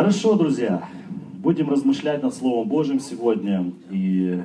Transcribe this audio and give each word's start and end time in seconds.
Хорошо, 0.00 0.34
друзья, 0.34 0.88
будем 1.42 1.68
размышлять 1.68 2.22
над 2.22 2.34
Словом 2.34 2.66
Божьим 2.66 3.00
сегодня. 3.00 3.70
И 3.90 4.42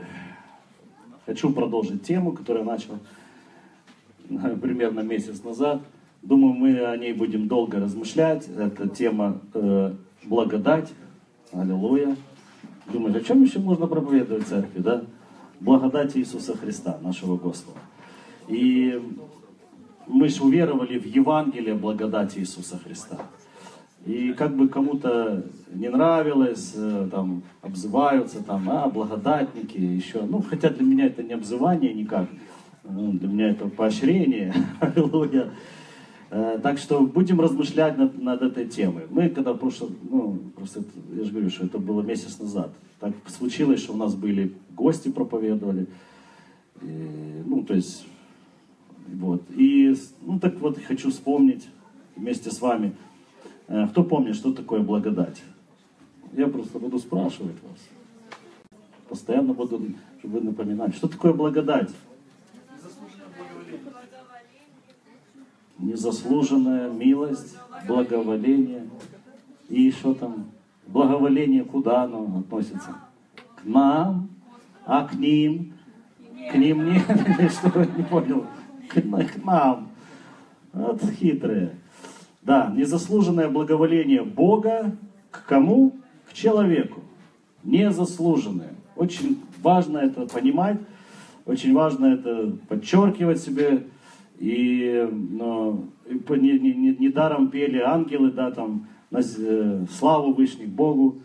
хочу 1.26 1.50
продолжить 1.54 2.04
тему, 2.04 2.34
которую 2.34 2.66
я 2.66 2.72
начал 2.72 3.00
примерно 4.60 5.00
месяц 5.00 5.42
назад. 5.46 5.82
Думаю, 6.22 6.56
мы 6.56 6.86
о 6.86 6.98
ней 6.98 7.14
будем 7.14 7.48
долго 7.48 7.80
размышлять. 7.80 8.50
Это 8.50 8.90
тема 8.90 9.40
э, 9.54 9.94
благодать. 10.26 10.92
Аллилуйя. 11.54 12.18
Думаешь, 12.92 13.16
о 13.16 13.22
чем 13.22 13.42
еще 13.42 13.60
можно 13.60 13.88
проповедовать 13.88 14.44
в 14.44 14.50
церкви, 14.50 14.82
да? 14.82 15.04
Благодать 15.62 16.18
Иисуса 16.18 16.58
Христа, 16.58 16.98
нашего 17.02 17.38
Господа. 17.38 17.80
И 18.50 19.02
мы 20.06 20.28
же 20.28 20.44
уверовали 20.44 21.00
в 21.00 21.06
Евангелие 21.06 21.76
благодати 21.76 22.40
Иисуса 22.40 22.78
Христа. 22.78 23.20
И 24.06 24.34
как 24.34 24.56
бы 24.56 24.70
кому-то 24.70 25.44
не 25.74 25.90
нравилось, 25.90 26.74
э, 26.76 27.10
там, 27.12 27.42
обзываются, 27.64 28.44
там, 28.44 28.70
а, 28.70 28.88
благодатники, 28.88 29.78
еще. 29.78 30.22
Ну, 30.22 30.44
хотя 30.48 30.70
для 30.70 30.86
меня 30.86 31.08
это 31.08 31.24
не 31.24 31.34
обзывание 31.34 31.92
никак, 31.92 32.30
ну, 32.84 33.14
для 33.14 33.28
меня 33.28 33.50
это 33.50 33.68
поощрение, 33.68 34.54
аллилуйя. 34.80 35.50
Э, 36.30 36.60
так 36.62 36.78
что 36.78 37.02
будем 37.02 37.42
размышлять 37.42 37.98
над, 37.98 38.22
над 38.22 38.44
этой 38.44 38.68
темой. 38.68 39.06
Мы 39.10 39.30
когда 39.30 39.56
прошло, 39.56 39.90
ну, 40.08 40.38
просто, 40.56 40.84
я 41.18 41.24
же 41.24 41.32
говорю, 41.32 41.50
что 41.50 41.66
это 41.66 41.80
было 41.80 42.04
месяц 42.04 42.38
назад. 42.40 42.72
Так 43.00 43.14
случилось, 43.26 43.82
что 43.82 43.94
у 43.94 43.98
нас 43.98 44.14
были 44.14 44.54
гости 44.76 45.10
проповедовали. 45.10 45.88
И, 46.84 47.42
ну, 47.44 47.64
то 47.64 47.74
есть, 47.74 48.06
вот. 49.08 49.42
И, 49.56 49.96
ну, 50.22 50.40
так 50.40 50.60
вот, 50.60 50.78
хочу 50.78 51.10
вспомнить 51.10 51.68
вместе 52.16 52.52
с 52.52 52.62
вами– 52.62 52.94
кто 53.68 54.04
помнит, 54.04 54.36
что 54.36 54.54
такое 54.54 54.82
благодать? 54.82 55.42
Я 56.34 56.48
просто 56.48 56.80
буду 56.80 57.00
спрашивать 57.00 57.56
вас. 57.64 57.80
Постоянно 59.10 59.54
буду, 59.54 59.82
чтобы 60.20 60.40
вы 60.40 60.46
напоминали. 60.46 60.92
Что 60.92 61.08
такое 61.08 61.34
благодать? 61.34 61.90
Незаслуженная 65.78 66.90
милость, 66.90 67.58
благоволение. 67.88 68.88
И 69.70 69.92
что 69.92 70.14
там? 70.14 70.52
Благоволение 70.88 71.64
куда 71.64 72.04
оно 72.04 72.40
относится? 72.40 72.96
К 73.56 73.66
нам, 73.66 74.30
а 74.86 75.08
к 75.08 75.14
ним? 75.16 75.74
К 76.52 76.56
ним 76.56 76.86
не, 76.86 77.00
что 77.50 77.86
не 77.98 78.04
понял. 78.04 78.46
К, 78.90 79.02
к 79.02 79.44
нам. 79.44 79.90
Вот 80.74 81.02
хитрые. 81.12 81.76
Да, 82.46 82.72
незаслуженное 82.76 83.50
благоволение 83.50 84.24
Бога 84.24 84.96
к 85.32 85.46
кому? 85.48 85.96
К 86.30 86.34
человеку. 86.34 87.02
Незаслуженное. 87.64 88.76
Очень 88.96 89.40
важно 89.64 89.98
это 89.98 90.28
понимать, 90.28 90.78
очень 91.46 91.74
важно 91.74 92.06
это 92.06 92.56
подчеркивать 92.70 93.42
себе. 93.42 93.88
И 94.38 95.10
но, 95.12 95.86
не, 96.08 96.60
не, 96.60 96.96
недаром 96.96 97.50
пели 97.50 97.80
ангелы, 97.80 98.32
да, 98.32 98.52
там, 98.52 98.88
на, 99.10 99.22
э, 99.22 99.86
славу 99.98 100.34
Вышних 100.34 100.70
Богу, 100.70 101.18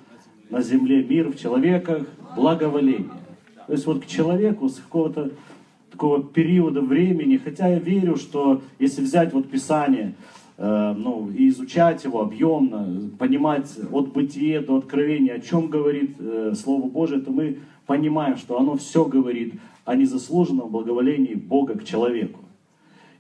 на 0.49 0.63
земле 0.63 1.05
мир, 1.05 1.31
в 1.31 1.39
человеках 1.39 2.07
благоволение. 2.35 3.11
То 3.67 3.73
есть 3.73 3.85
вот 3.87 4.05
к 4.05 4.07
человеку 4.07 4.69
с 4.69 4.77
какого-то 4.77 5.31
такого 5.91 6.23
периода 6.23 6.81
времени, 6.81 7.37
хотя 7.37 7.69
я 7.69 7.79
верю, 7.79 8.17
что 8.17 8.63
если 8.79 9.03
взять 9.03 9.35
вот 9.35 9.51
Писание, 9.51 10.15
ну, 10.63 11.31
и 11.31 11.49
изучать 11.49 12.05
его 12.05 12.21
объемно, 12.21 13.11
понимать 13.19 13.71
от 13.91 14.13
бытия 14.13 14.61
до 14.61 14.77
откровения, 14.77 15.35
о 15.35 15.41
чем 15.41 15.69
говорит 15.69 16.17
э, 16.19 16.53
Слово 16.55 16.87
Божие, 16.87 17.23
то 17.23 17.31
мы 17.31 17.61
понимаем, 17.87 18.37
что 18.37 18.59
оно 18.59 18.77
все 18.77 19.07
говорит 19.07 19.55
о 19.87 19.95
незаслуженном 19.95 20.69
благоволении 20.69 21.35
Бога 21.35 21.79
к 21.79 21.85
человеку. 21.85 22.41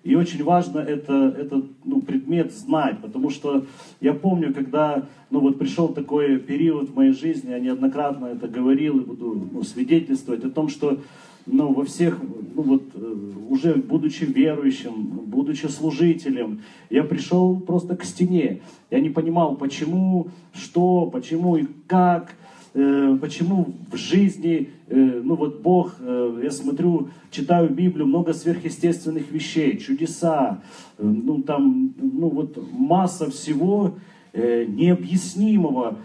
И 0.02 0.14
очень 0.14 0.44
важно 0.44 0.80
это, 0.80 1.34
этот 1.36 1.64
ну, 1.84 2.00
предмет 2.00 2.52
знать, 2.52 2.98
потому 3.00 3.30
что 3.30 3.66
я 4.00 4.14
помню, 4.14 4.54
когда 4.54 5.06
ну, 5.30 5.40
вот 5.40 5.58
пришел 5.58 5.88
такой 5.88 6.38
период 6.38 6.90
в 6.90 6.94
моей 6.94 7.12
жизни, 7.12 7.50
я 7.50 7.58
неоднократно 7.58 8.26
это 8.26 8.48
говорил 8.48 8.98
и 8.98 9.04
буду 9.04 9.48
ну, 9.52 9.62
свидетельствовать 9.62 10.44
о 10.44 10.50
том, 10.50 10.68
что 10.68 10.98
ну, 11.46 11.72
во 11.72 11.84
всех, 11.84 12.18
ну, 12.54 12.62
вот, 12.62 12.82
э, 12.94 13.14
уже 13.48 13.74
будучи 13.74 14.24
верующим, 14.24 14.92
будучи 15.26 15.66
служителем, 15.66 16.62
я 16.90 17.04
пришел 17.04 17.58
просто 17.60 17.96
к 17.96 18.04
стене. 18.04 18.60
Я 18.90 19.00
не 19.00 19.10
понимал, 19.10 19.56
почему, 19.56 20.28
что, 20.52 21.06
почему 21.06 21.56
и 21.56 21.66
как, 21.86 22.34
э, 22.74 23.18
почему 23.20 23.74
в 23.90 23.96
жизни, 23.96 24.70
э, 24.88 25.20
ну 25.24 25.34
вот 25.34 25.60
Бог, 25.60 25.96
я 26.00 26.50
смотрю, 26.50 27.08
читаю 27.30 27.70
Библию, 27.70 28.06
много 28.06 28.32
сверхъестественных 28.32 29.30
вещей, 29.30 29.78
чудеса, 29.78 30.62
ну 30.98 31.42
там, 31.42 31.94
ну 31.96 32.28
вот 32.28 32.58
масса 32.72 33.30
всего 33.30 33.94
необъяснимого, 34.32 35.98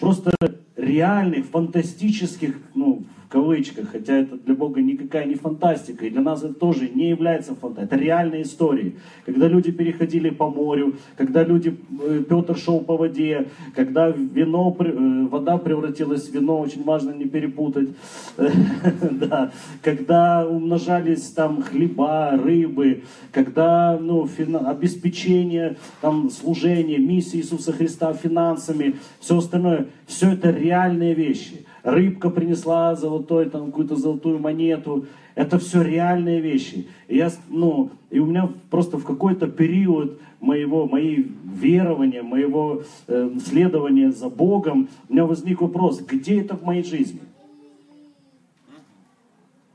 просто 0.00 0.34
реальных, 0.76 1.46
фантастических, 1.46 2.58
ну, 2.74 3.04
кавычках, 3.30 3.90
хотя 3.92 4.16
это 4.16 4.36
для 4.36 4.54
Бога 4.54 4.82
никакая 4.82 5.24
не 5.24 5.36
фантастика, 5.36 6.04
и 6.04 6.10
для 6.10 6.20
нас 6.20 6.42
это 6.42 6.52
тоже 6.52 6.88
не 6.88 7.08
является 7.10 7.54
фантастикой, 7.54 7.84
это 7.84 7.96
реальные 7.96 8.42
истории. 8.42 8.96
Когда 9.24 9.46
люди 9.46 9.70
переходили 9.70 10.30
по 10.30 10.50
морю, 10.50 10.96
когда 11.16 11.44
люди, 11.44 11.76
э, 12.02 12.22
Петр 12.28 12.58
шел 12.58 12.80
по 12.80 12.96
воде, 12.96 13.46
когда 13.76 14.08
вино, 14.08 14.76
э, 14.80 15.28
вода 15.30 15.58
превратилась 15.58 16.28
в 16.28 16.34
вино, 16.34 16.58
очень 16.58 16.82
важно 16.82 17.12
не 17.12 17.26
перепутать, 17.26 17.90
да, 19.10 19.52
когда 19.80 20.44
умножались 20.44 21.30
там 21.30 21.62
хлеба, 21.62 22.32
рыбы, 22.32 23.04
когда 23.30 23.96
ну, 24.00 24.28
обеспечение, 24.66 25.76
там, 26.00 26.30
служение, 26.30 26.98
миссия 26.98 27.38
Иисуса 27.38 27.72
Христа 27.72 28.12
финансами, 28.12 28.96
все 29.20 29.38
остальное, 29.38 29.86
все 30.06 30.32
это 30.32 30.50
реальные 30.50 31.14
вещи 31.14 31.64
рыбка 31.82 32.30
принесла 32.30 32.94
золотой, 32.94 33.48
там, 33.48 33.66
какую-то 33.66 33.96
золотую 33.96 34.38
монету. 34.38 35.06
Это 35.34 35.58
все 35.58 35.82
реальные 35.82 36.40
вещи. 36.40 36.88
И, 37.08 37.16
я, 37.16 37.30
ну, 37.48 37.90
и 38.10 38.18
у 38.18 38.26
меня 38.26 38.50
просто 38.70 38.98
в 38.98 39.04
какой-то 39.04 39.46
период 39.46 40.20
моего, 40.40 40.86
моей 40.86 41.30
верования, 41.44 42.22
моего 42.22 42.82
э, 43.06 43.30
следования 43.44 44.10
за 44.10 44.28
Богом, 44.28 44.88
у 45.08 45.12
меня 45.12 45.24
возник 45.26 45.60
вопрос, 45.60 46.00
где 46.00 46.40
это 46.40 46.56
в 46.56 46.64
моей 46.64 46.82
жизни? 46.82 47.20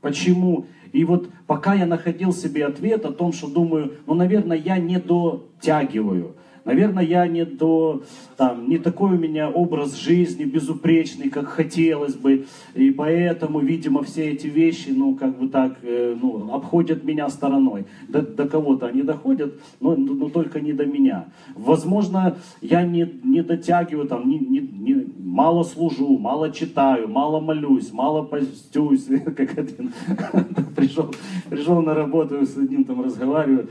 Почему? 0.00 0.66
И 0.92 1.04
вот 1.04 1.28
пока 1.46 1.74
я 1.74 1.86
находил 1.86 2.32
себе 2.32 2.64
ответ 2.64 3.04
о 3.04 3.12
том, 3.12 3.32
что 3.32 3.48
думаю, 3.48 3.94
ну, 4.06 4.14
наверное, 4.14 4.56
я 4.56 4.78
не 4.78 4.98
дотягиваю. 4.98 6.34
Наверное, 6.66 7.04
я 7.04 7.28
не 7.28 7.44
до, 7.44 8.02
там, 8.36 8.68
не 8.68 8.78
такой 8.78 9.12
у 9.12 9.18
меня 9.18 9.48
образ 9.48 9.94
жизни 9.94 10.42
безупречный, 10.42 11.30
как 11.30 11.46
хотелось 11.46 12.14
бы, 12.14 12.46
и 12.74 12.90
поэтому, 12.90 13.60
видимо, 13.60 14.02
все 14.02 14.32
эти 14.32 14.48
вещи, 14.48 14.88
ну, 14.88 15.14
как 15.14 15.38
бы 15.38 15.48
так, 15.48 15.76
э, 15.82 16.16
ну, 16.20 16.52
обходят 16.52 17.04
меня 17.04 17.28
стороной. 17.28 17.86
До, 18.08 18.20
до 18.20 18.48
кого-то 18.48 18.86
они 18.86 19.02
доходят, 19.02 19.54
но, 19.78 19.94
но 19.94 20.28
только 20.28 20.60
не 20.60 20.72
до 20.72 20.86
меня. 20.86 21.26
Возможно, 21.54 22.36
я 22.60 22.82
не, 22.82 23.08
не 23.22 23.42
дотягиваю, 23.42 24.08
там, 24.08 24.28
не, 24.28 24.40
не, 24.40 24.58
не, 24.58 25.06
мало 25.18 25.62
служу, 25.62 26.18
мало 26.18 26.50
читаю, 26.50 27.06
мало 27.06 27.38
молюсь, 27.38 27.92
мало 27.92 28.24
постюсь, 28.24 29.06
как 29.36 29.56
один 29.56 29.92
пришел, 30.74 31.14
пришел 31.48 31.80
на 31.80 31.94
работу, 31.94 32.44
с 32.44 32.56
одним 32.56 32.82
там 32.82 33.04
разговариваю, 33.04 33.68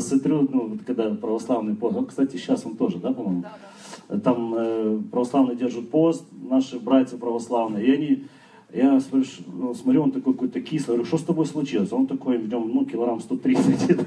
смотрю, 0.00 0.48
ну, 0.50 0.68
вот 0.68 0.80
когда 0.86 1.10
православный 1.10 1.74
пост, 1.74 2.08
кстати, 2.08 2.36
сейчас 2.36 2.64
он 2.64 2.76
тоже, 2.76 2.98
да, 2.98 3.12
по-моему? 3.12 3.42
Да, 3.42 3.52
да. 4.08 4.20
Там 4.20 4.54
э, 4.56 5.00
православные 5.10 5.56
держат 5.56 5.90
пост, 5.90 6.24
наши 6.32 6.78
братья 6.78 7.16
православные, 7.16 7.86
и 7.86 7.92
они, 7.92 8.24
я 8.72 8.98
смотрю, 9.00 9.28
ну, 9.46 9.74
смотрю 9.74 10.02
он 10.02 10.12
такой 10.12 10.32
какой-то 10.32 10.60
кислый, 10.60 10.96
говорю, 10.96 11.06
что 11.06 11.18
с 11.18 11.22
тобой 11.24 11.46
случилось? 11.46 11.92
Он 11.92 12.06
такой, 12.06 12.38
в 12.38 12.48
нем, 12.48 12.70
ну, 12.72 12.84
килограмм 12.86 13.20
130. 13.20 13.98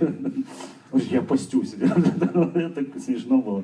Я 1.12 1.22
постюсь. 1.22 1.74
Это 2.56 3.00
смешно 3.00 3.42
было. 3.42 3.64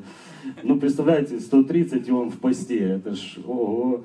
Ну, 0.61 0.79
представляете, 0.79 1.39
130, 1.39 2.07
и 2.07 2.11
он 2.11 2.29
в 2.29 2.37
посте, 2.37 2.79
это 2.79 3.15
ж, 3.15 3.39
ого, 3.45 4.03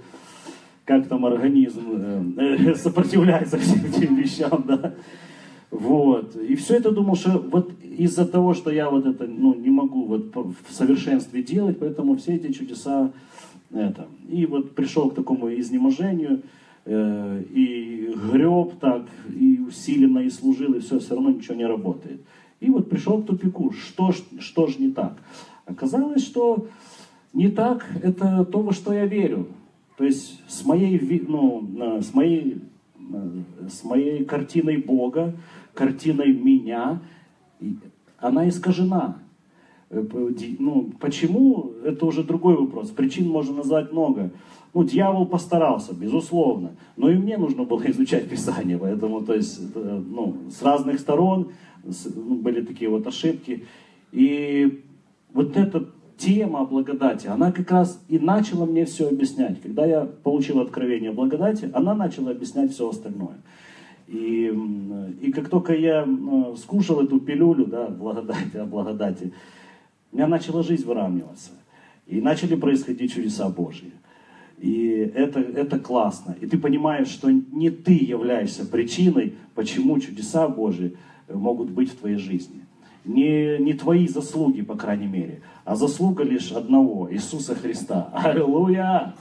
как 0.85 1.09
там 1.09 1.27
организм 1.27 2.37
э, 2.39 2.75
сопротивляется 2.77 3.59
всем 3.59 3.85
этим 3.85 4.17
вещам, 4.17 4.65
да. 4.67 4.95
Вот. 5.71 6.37
И 6.37 6.55
все 6.57 6.77
это 6.77 6.91
думал, 6.93 7.15
что 7.17 7.39
вот 7.39 7.73
из-за 7.83 8.27
того, 8.27 8.55
что 8.55 8.71
я 8.71 8.89
вот 8.91 9.07
это 9.07 9.27
ну, 9.27 9.55
не 9.55 9.71
могу 9.71 10.05
вот 10.05 10.35
в 10.35 10.73
совершенстве 10.73 11.43
делать, 11.43 11.79
поэтому 11.79 12.17
все 12.17 12.37
эти 12.37 12.53
чудеса 12.53 13.13
это. 13.71 14.09
И 14.29 14.47
вот 14.47 14.75
пришел 14.75 15.11
к 15.11 15.15
такому 15.15 15.53
изнеможению, 15.55 16.43
э, 16.85 17.43
и 17.53 18.15
греб 18.33 18.79
так, 18.81 19.03
и 19.29 19.61
усиленно, 19.61 20.21
и 20.21 20.31
служил, 20.31 20.75
и 20.75 20.81
все, 20.81 20.99
все 21.01 21.15
равно 21.15 21.31
ничего 21.31 21.55
не 21.55 21.67
работает. 21.67 22.21
И 22.61 22.71
вот 22.71 22.89
пришел 22.89 23.23
к 23.23 23.27
тупику, 23.27 23.73
что 23.73 24.13
что 24.41 24.67
ж 24.67 24.79
не 24.79 24.91
так? 24.91 25.19
Оказалось, 25.67 26.25
что 26.25 26.67
не 27.33 27.49
так, 27.49 27.87
это 28.03 28.45
то, 28.45 28.61
во 28.63 28.73
что 28.73 28.93
я 28.93 29.07
верю. 29.07 29.49
То 29.97 30.05
есть 30.05 30.41
с 30.49 30.65
моей, 30.65 30.99
ну, 31.27 32.01
с 32.01 32.15
моей, 32.15 32.59
с 33.69 33.85
моей 33.85 34.25
картиной 34.25 34.77
Бога, 34.79 35.35
картиной 35.75 36.33
меня, 36.33 37.01
она 38.19 38.49
искажена. 38.49 39.19
Э, 39.91 40.05
ну, 40.59 40.93
почему, 41.01 41.73
это 41.85 42.07
уже 42.07 42.23
другой 42.23 42.57
вопрос. 42.57 42.91
Причин 42.91 43.29
можно 43.29 43.57
назвать 43.57 43.93
много. 43.93 44.31
Ну, 44.75 44.85
дьявол 44.85 45.27
постарался, 45.27 45.95
безусловно. 45.95 46.73
Но 46.97 47.11
и 47.11 47.17
мне 47.17 47.39
нужно 47.39 47.65
было 47.65 47.83
изучать 47.91 48.29
Писание, 48.29 48.79
поэтому, 48.79 49.23
то 49.23 49.35
есть, 49.35 49.61
э, 49.75 50.03
ну, 50.07 50.37
с 50.51 50.63
разных 50.63 51.01
сторон 51.01 51.53
ну, 51.85 52.35
были 52.37 52.63
такие 52.63 52.91
вот 52.91 53.07
ошибки. 53.07 53.67
И 54.13 54.83
вот 55.33 55.57
эта 55.57 55.87
тема 56.19 56.65
благодати, 56.65 57.29
она 57.29 57.53
как 57.53 57.71
раз 57.71 58.03
и 58.09 58.19
начала 58.19 58.67
мне 58.67 58.85
все 58.85 59.09
объяснять. 59.09 59.63
Когда 59.63 59.87
я 59.87 60.01
получил 60.05 60.61
откровение 60.61 61.13
благодати, 61.13 61.71
она 61.73 61.95
начала 61.95 62.33
объяснять 62.33 62.73
все 62.73 62.91
остальное. 62.91 63.39
И, 64.09 64.53
и 65.21 65.33
как 65.33 65.49
только 65.49 65.75
я 65.75 66.05
э, 66.05 66.57
скушал 66.57 67.01
эту 67.01 67.21
пилюлю, 67.21 67.67
да, 67.67 67.89
благодати, 67.89 68.57
о 68.57 68.65
благодати, 68.65 69.33
у 70.13 70.17
меня 70.17 70.27
начала 70.27 70.63
жизнь 70.63 70.87
выравниваться. 70.87 71.51
И 72.07 72.21
начали 72.21 72.57
происходить 72.57 73.13
чудеса 73.13 73.49
Божьи. 73.51 73.93
И 74.59 75.13
это, 75.15 75.41
это 75.41 75.79
классно. 75.79 76.37
И 76.41 76.47
ты 76.47 76.59
понимаешь, 76.59 77.09
что 77.09 77.31
не 77.31 77.71
ты 77.71 77.93
являешься 77.93 78.67
причиной, 78.67 79.35
почему 79.55 80.01
чудеса 80.01 80.49
Божьи 80.49 80.97
могут 81.29 81.71
быть 81.71 81.91
в 81.93 81.97
твоей 81.97 82.17
жизни. 82.17 82.63
Не, 83.05 83.59
не 83.59 83.75
твои 83.75 84.09
заслуги, 84.09 84.63
по 84.63 84.75
крайней 84.75 85.07
мере, 85.07 85.43
а 85.69 85.77
заслуга 85.77 86.25
лишь 86.25 86.51
одного, 86.51 87.13
Иисуса 87.13 87.55
Христа. 87.55 88.09
Аллилуйя! 88.15 89.13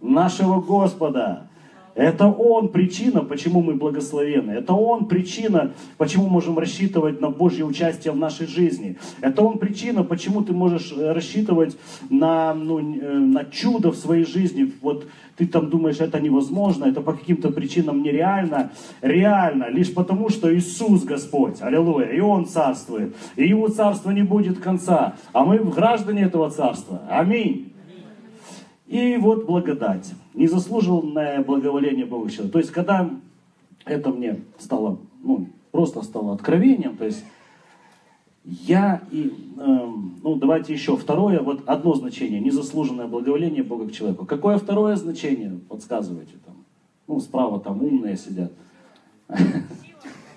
Нашего 0.00 0.62
Господа. 0.62 1.49
Это 1.94 2.28
Он 2.28 2.68
причина, 2.68 3.22
почему 3.22 3.62
мы 3.62 3.74
благословены. 3.74 4.52
Это 4.52 4.72
Он 4.74 5.06
причина, 5.06 5.72
почему 5.98 6.28
можем 6.28 6.58
рассчитывать 6.58 7.20
на 7.20 7.30
Божье 7.30 7.64
участие 7.64 8.12
в 8.12 8.16
нашей 8.16 8.46
жизни. 8.46 8.96
Это 9.20 9.42
Он 9.42 9.58
причина, 9.58 10.04
почему 10.04 10.42
ты 10.42 10.52
можешь 10.52 10.92
э, 10.92 11.12
рассчитывать 11.12 11.76
на, 12.08 12.54
ну, 12.54 12.78
э, 12.78 13.18
на 13.18 13.44
чудо 13.44 13.90
в 13.90 13.96
своей 13.96 14.24
жизни. 14.24 14.72
Вот 14.80 15.06
ты 15.36 15.46
там 15.46 15.68
думаешь, 15.68 16.00
это 16.00 16.20
невозможно, 16.20 16.84
это 16.84 17.00
по 17.00 17.12
каким-то 17.12 17.50
причинам 17.50 18.02
нереально. 18.02 18.70
Реально, 19.00 19.68
лишь 19.70 19.92
потому, 19.92 20.28
что 20.28 20.54
Иисус 20.54 21.04
Господь, 21.04 21.60
аллилуйя, 21.60 22.06
и 22.06 22.20
Он 22.20 22.46
царствует. 22.46 23.16
И 23.36 23.48
Его 23.48 23.68
царство 23.68 24.10
не 24.10 24.22
будет 24.22 24.60
конца. 24.60 25.16
А 25.32 25.44
мы 25.44 25.58
граждане 25.58 26.22
этого 26.22 26.50
царства. 26.50 27.02
Аминь. 27.10 27.72
И 28.86 29.16
вот 29.18 29.46
благодать, 29.46 30.12
незаслуженное 30.34 31.42
благоволение 31.42 32.06
Бога 32.06 32.30
человека. 32.30 32.52
То 32.52 32.58
есть, 32.58 32.70
когда 32.70 33.10
это 33.84 34.10
мне 34.10 34.40
стало, 34.58 34.98
ну, 35.22 35.48
просто 35.70 36.02
стало 36.02 36.34
откровением, 36.34 36.96
то 36.96 37.04
есть, 37.04 37.24
я 38.44 39.02
и, 39.10 39.32
э, 39.58 39.88
ну, 40.22 40.34
давайте 40.36 40.72
еще 40.72 40.96
второе, 40.96 41.40
вот 41.40 41.62
одно 41.66 41.94
значение, 41.94 42.40
незаслуженное 42.40 43.06
благоволение 43.06 43.62
Бога 43.62 43.88
к 43.88 43.92
человеку. 43.92 44.24
Какое 44.24 44.56
второе 44.56 44.96
значение, 44.96 45.58
подсказывайте 45.68 46.34
там. 46.44 46.56
Ну, 47.06 47.20
справа 47.20 47.60
там 47.60 47.82
умные 47.82 48.16
сидят. 48.16 48.52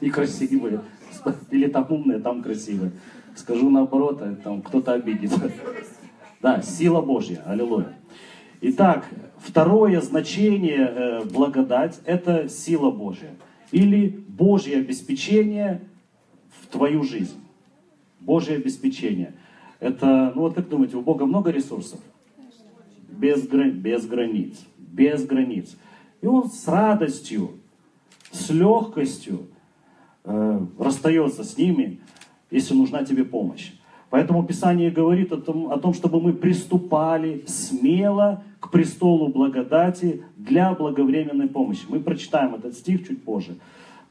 И 0.01 0.09
красивые. 0.09 0.81
Или 1.49 1.67
там 1.67 1.87
умные, 1.89 2.19
там 2.19 2.43
красивые. 2.43 2.91
Скажу 3.35 3.69
наоборот, 3.69 4.21
а 4.21 4.35
там 4.35 4.61
кто-то 4.61 4.93
обидится. 4.93 5.51
Да, 6.41 6.61
сила 6.61 7.01
Божья, 7.01 7.41
аллилуйя. 7.45 7.93
Итак, 8.65 9.05
второе 9.39 9.99
значение 9.99 10.87
э, 10.87 11.25
благодать– 11.25 11.99
это 12.05 12.47
сила 12.47 12.91
Божья. 12.91 13.31
Или 13.73 14.07
Божье 14.07 14.77
обеспечение 14.77 15.81
в 16.61 16.67
твою 16.67 17.03
жизнь. 17.03 17.35
Божье 18.21 18.55
обеспечение. 18.55 19.33
Это, 19.81 20.31
ну 20.33 20.43
вот 20.43 20.53
как 20.53 20.69
думаете, 20.69 20.95
у 20.95 21.01
Бога 21.01 21.25
много 21.25 21.51
ресурсов? 21.51 21.99
Без, 23.09 23.45
без 23.45 24.05
границ. 24.05 24.61
Без 24.77 25.25
границ. 25.25 25.75
И 26.21 26.25
Он 26.25 26.49
с 26.49 26.65
радостью, 26.65 27.57
с 28.31 28.49
легкостью 28.49 29.47
э, 30.23 30.59
расстается 30.79 31.43
с 31.43 31.57
ними, 31.57 31.99
если 32.49 32.75
нужна 32.75 33.03
тебе 33.03 33.25
помощь. 33.25 33.73
Поэтому 34.13 34.45
Писание 34.45 34.91
говорит 34.91 35.31
о 35.31 35.37
том, 35.37 35.71
о 35.71 35.79
том, 35.79 35.91
чтобы 35.95 36.21
мы 36.21 36.33
приступали 36.33 37.43
смело 37.47 38.43
к 38.59 38.69
престолу 38.69 39.29
благодати 39.29 40.23
для 40.37 40.75
благовременной 40.75 41.47
помощи. 41.47 41.85
Мы 41.89 41.99
прочитаем 41.99 42.53
этот 42.53 42.75
стих 42.75 43.07
чуть 43.07 43.23
позже, 43.23 43.55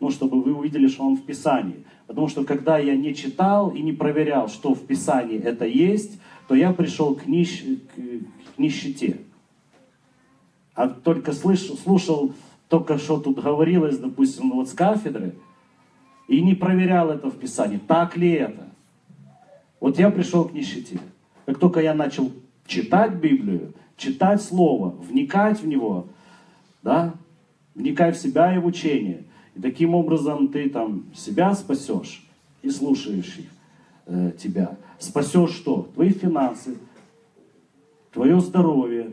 ну, 0.01 0.11
чтобы 0.11 0.43
вы 0.43 0.55
увидели, 0.55 0.89
что 0.89 1.05
он 1.05 1.15
в 1.15 1.23
Писании. 1.23 1.85
Потому 2.09 2.27
что 2.27 2.43
когда 2.43 2.79
я 2.79 2.97
не 2.97 3.15
читал 3.15 3.71
и 3.71 3.81
не 3.81 3.93
проверял, 3.93 4.49
что 4.49 4.75
в 4.75 4.81
Писании 4.81 5.39
это 5.39 5.67
есть, 5.67 6.19
то 6.49 6.57
я 6.57 6.73
пришел 6.73 7.15
к, 7.15 7.29
нищ... 7.29 7.63
к 7.95 8.59
нищете. 8.59 9.21
А 10.75 10.89
только 10.89 11.31
слышал, 11.31 11.77
слушал 11.77 12.33
только 12.69 12.99
что 12.99 13.21
тут 13.21 13.41
говорилось, 13.41 13.99
допустим, 13.99 14.51
вот 14.51 14.69
с 14.69 14.73
кафедры, 14.73 15.37
и 16.27 16.43
не 16.43 16.57
проверял 16.57 17.11
это 17.11 17.31
в 17.31 17.37
Писании. 17.37 17.79
Так 17.87 18.17
ли 18.17 18.33
это? 18.33 18.72
Вот 19.83 19.99
я 19.99 20.11
пришел 20.11 20.45
к 20.45 20.53
нищете. 20.53 21.01
Как 21.45 21.59
только 21.59 21.81
я 21.81 21.93
начал 21.93 22.31
читать 22.67 23.15
Библию, 23.15 23.75
читать 23.97 24.41
Слово, 24.41 24.91
вникать 24.91 25.61
в 25.61 25.67
него, 25.67 26.07
да, 26.85 27.15
вникать 27.75 28.17
в 28.17 28.21
себя 28.21 28.55
и 28.55 28.59
в 28.59 28.67
учение, 28.67 29.25
и 29.57 29.61
таким 29.61 29.97
образом 29.97 30.47
ты 30.47 30.71
там 30.71 31.07
себя 31.17 31.53
спасешь 31.57 32.25
и 32.63 32.71
слушающих 32.71 33.47
э, 34.07 34.31
тебя. 34.41 34.77
Спасешь 35.01 35.51
что? 35.51 35.91
Твои 35.95 36.11
финансы, 36.11 36.79
твое 38.13 38.39
здоровье, 38.39 39.11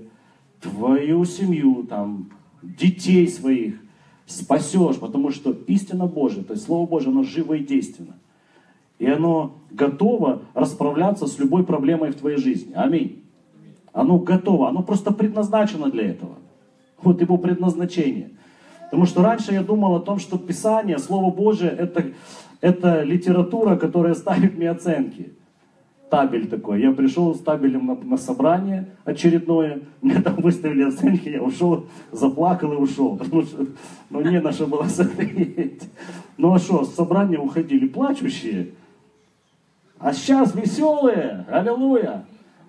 твою 0.62 1.26
семью, 1.26 1.88
там, 1.90 2.30
детей 2.62 3.28
своих 3.28 3.74
спасешь, 4.28 5.00
потому 5.00 5.32
что 5.32 5.52
истина 5.66 6.06
Божия, 6.06 6.44
то 6.44 6.54
есть 6.54 6.66
Слово 6.68 6.88
Божие, 6.88 7.10
оно 7.10 7.24
живо 7.24 7.56
и 7.56 7.66
действенно. 7.66 8.19
И 9.00 9.08
оно 9.08 9.56
готово 9.72 10.44
расправляться 10.54 11.26
с 11.26 11.40
любой 11.40 11.64
проблемой 11.64 12.12
в 12.12 12.16
твоей 12.16 12.38
жизни. 12.38 12.74
Аминь. 12.76 13.24
Оно 13.94 14.20
готово, 14.20 14.70
оно 14.70 14.84
просто 14.84 15.12
предназначено 15.12 15.90
для 15.90 16.12
этого. 16.12 16.36
Вот 17.02 17.22
его 17.22 17.38
предназначение. 17.38 18.32
Потому 18.86 19.06
что 19.06 19.24
раньше 19.24 19.54
я 19.54 19.64
думал 19.64 19.96
о 19.96 20.00
том, 20.00 20.20
что 20.20 20.38
Писание, 20.38 21.00
Слово 21.00 21.32
Божие, 21.32 21.72
это, 21.72 22.06
это 22.60 23.04
литература, 23.04 23.78
которая 23.78 24.16
ставит 24.16 24.58
мне 24.58 24.70
оценки. 24.70 25.34
Табель 26.10 26.48
такой. 26.48 26.82
Я 26.82 26.92
пришел 26.92 27.36
с 27.36 27.40
табелем 27.40 27.86
на, 27.86 27.96
на 27.96 28.18
собрание 28.18 28.88
очередное, 29.06 29.82
мне 30.02 30.20
там 30.22 30.36
выставили 30.38 30.82
оценки, 30.82 31.30
я 31.30 31.42
ушел, 31.44 31.86
заплакал 32.12 32.74
и 32.74 32.78
ушел. 32.78 33.16
Потому 33.16 33.44
что 33.44 33.68
ну, 34.10 34.22
не 34.22 34.42
на 34.42 34.52
что 34.52 34.66
было 34.66 34.86
смотреть. 34.86 35.84
Ну 36.38 36.54
а 36.54 36.60
что, 36.60 36.84
с 36.84 36.96
собрания 36.96 37.38
уходили 37.38 37.88
плачущие, 37.88 38.70
а 40.00 40.14
сейчас 40.14 40.56
веселые, 40.56 41.46
аллилуйя. 41.50 42.26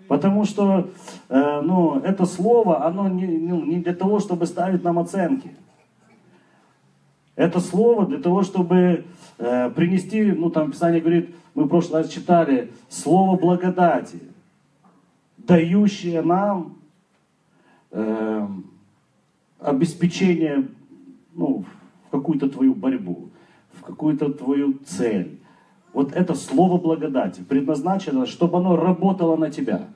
Потому 0.08 0.44
что 0.44 0.90
э, 1.28 1.60
ну, 1.62 2.00
это 2.00 2.26
слово, 2.26 2.84
оно 2.84 3.08
не, 3.08 3.26
ну, 3.26 3.64
не 3.64 3.76
для 3.76 3.94
того, 3.94 4.18
чтобы 4.18 4.46
ставить 4.46 4.82
нам 4.82 4.98
оценки. 4.98 5.52
Это 7.36 7.60
слово 7.60 8.06
для 8.06 8.18
того, 8.18 8.42
чтобы 8.42 9.04
э, 9.38 9.70
принести, 9.70 10.32
ну 10.32 10.50
там 10.50 10.72
Писание 10.72 11.00
говорит, 11.00 11.34
мы 11.54 11.64
в 11.64 11.68
прошлый 11.68 12.02
раз 12.02 12.10
читали, 12.10 12.72
слово 12.88 13.38
благодати, 13.38 14.20
дающее 15.38 16.22
нам 16.22 16.76
э, 17.92 18.48
обеспечение 19.60 20.66
ну, 21.34 21.64
в 22.08 22.10
какую-то 22.10 22.48
твою 22.48 22.74
борьбу, 22.74 23.28
в 23.74 23.82
какую-то 23.82 24.32
твою 24.32 24.74
цель. 24.84 25.38
Вот 25.92 26.12
это 26.12 26.34
слово 26.34 26.78
благодати 26.78 27.42
предназначено, 27.42 28.26
чтобы 28.26 28.58
оно 28.58 28.76
работало 28.76 29.36
на 29.36 29.50
тебя. 29.50 29.88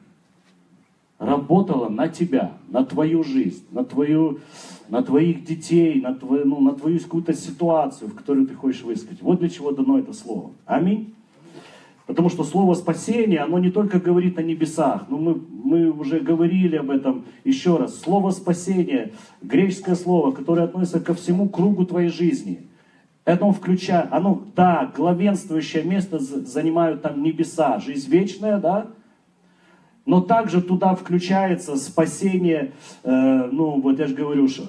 Работало 1.18 1.88
на 1.88 2.08
тебя, 2.08 2.52
на 2.68 2.84
твою 2.84 3.22
жизнь, 3.22 3.64
на, 3.70 3.84
твою, 3.84 4.40
на 4.88 5.02
твоих 5.02 5.44
детей, 5.44 6.00
на 6.00 6.14
твою, 6.14 6.44
ну, 6.44 6.60
на 6.60 6.72
твою 6.72 6.98
какую-то 6.98 7.32
ситуацию, 7.32 8.10
в 8.10 8.14
которую 8.14 8.46
ты 8.46 8.54
хочешь 8.54 8.82
высказать. 8.82 9.22
Вот 9.22 9.38
для 9.38 9.48
чего 9.48 9.70
дано 9.70 9.98
это 9.98 10.12
слово. 10.12 10.50
Аминь. 10.66 11.14
Потому 12.06 12.28
что 12.28 12.42
слово 12.44 12.74
спасение, 12.74 13.38
оно 13.38 13.58
не 13.58 13.70
только 13.70 13.98
говорит 14.00 14.38
о 14.38 14.42
небесах, 14.42 15.06
но 15.08 15.16
мы, 15.16 15.40
мы 15.50 15.90
уже 15.90 16.18
говорили 16.18 16.76
об 16.76 16.90
этом 16.90 17.24
еще 17.44 17.76
раз. 17.76 17.98
Слово 17.98 18.30
спасение, 18.30 19.12
греческое 19.40 19.94
слово, 19.94 20.32
которое 20.32 20.62
относится 20.62 21.00
ко 21.00 21.14
всему 21.14 21.48
кругу 21.48 21.86
твоей 21.86 22.08
жизни– 22.08 22.66
это 23.25 23.45
он 23.45 23.54
включает, 23.54 24.09
оно, 24.12 24.43
да, 24.54 24.93
главенствующее 24.95 25.83
место 25.83 26.19
занимают 26.19 27.02
там 27.02 27.23
небеса, 27.23 27.78
жизнь 27.78 28.11
вечная, 28.11 28.59
да, 28.59 28.87
Но 30.04 30.21
также 30.21 30.61
туда 30.61 30.95
включается 30.95 31.76
спасение, 31.76 32.73
э, 33.02 33.49
ну 33.50 33.81
вот 33.81 33.99
я 33.99 34.07
же 34.07 34.14
говорю, 34.14 34.49
что 34.49 34.64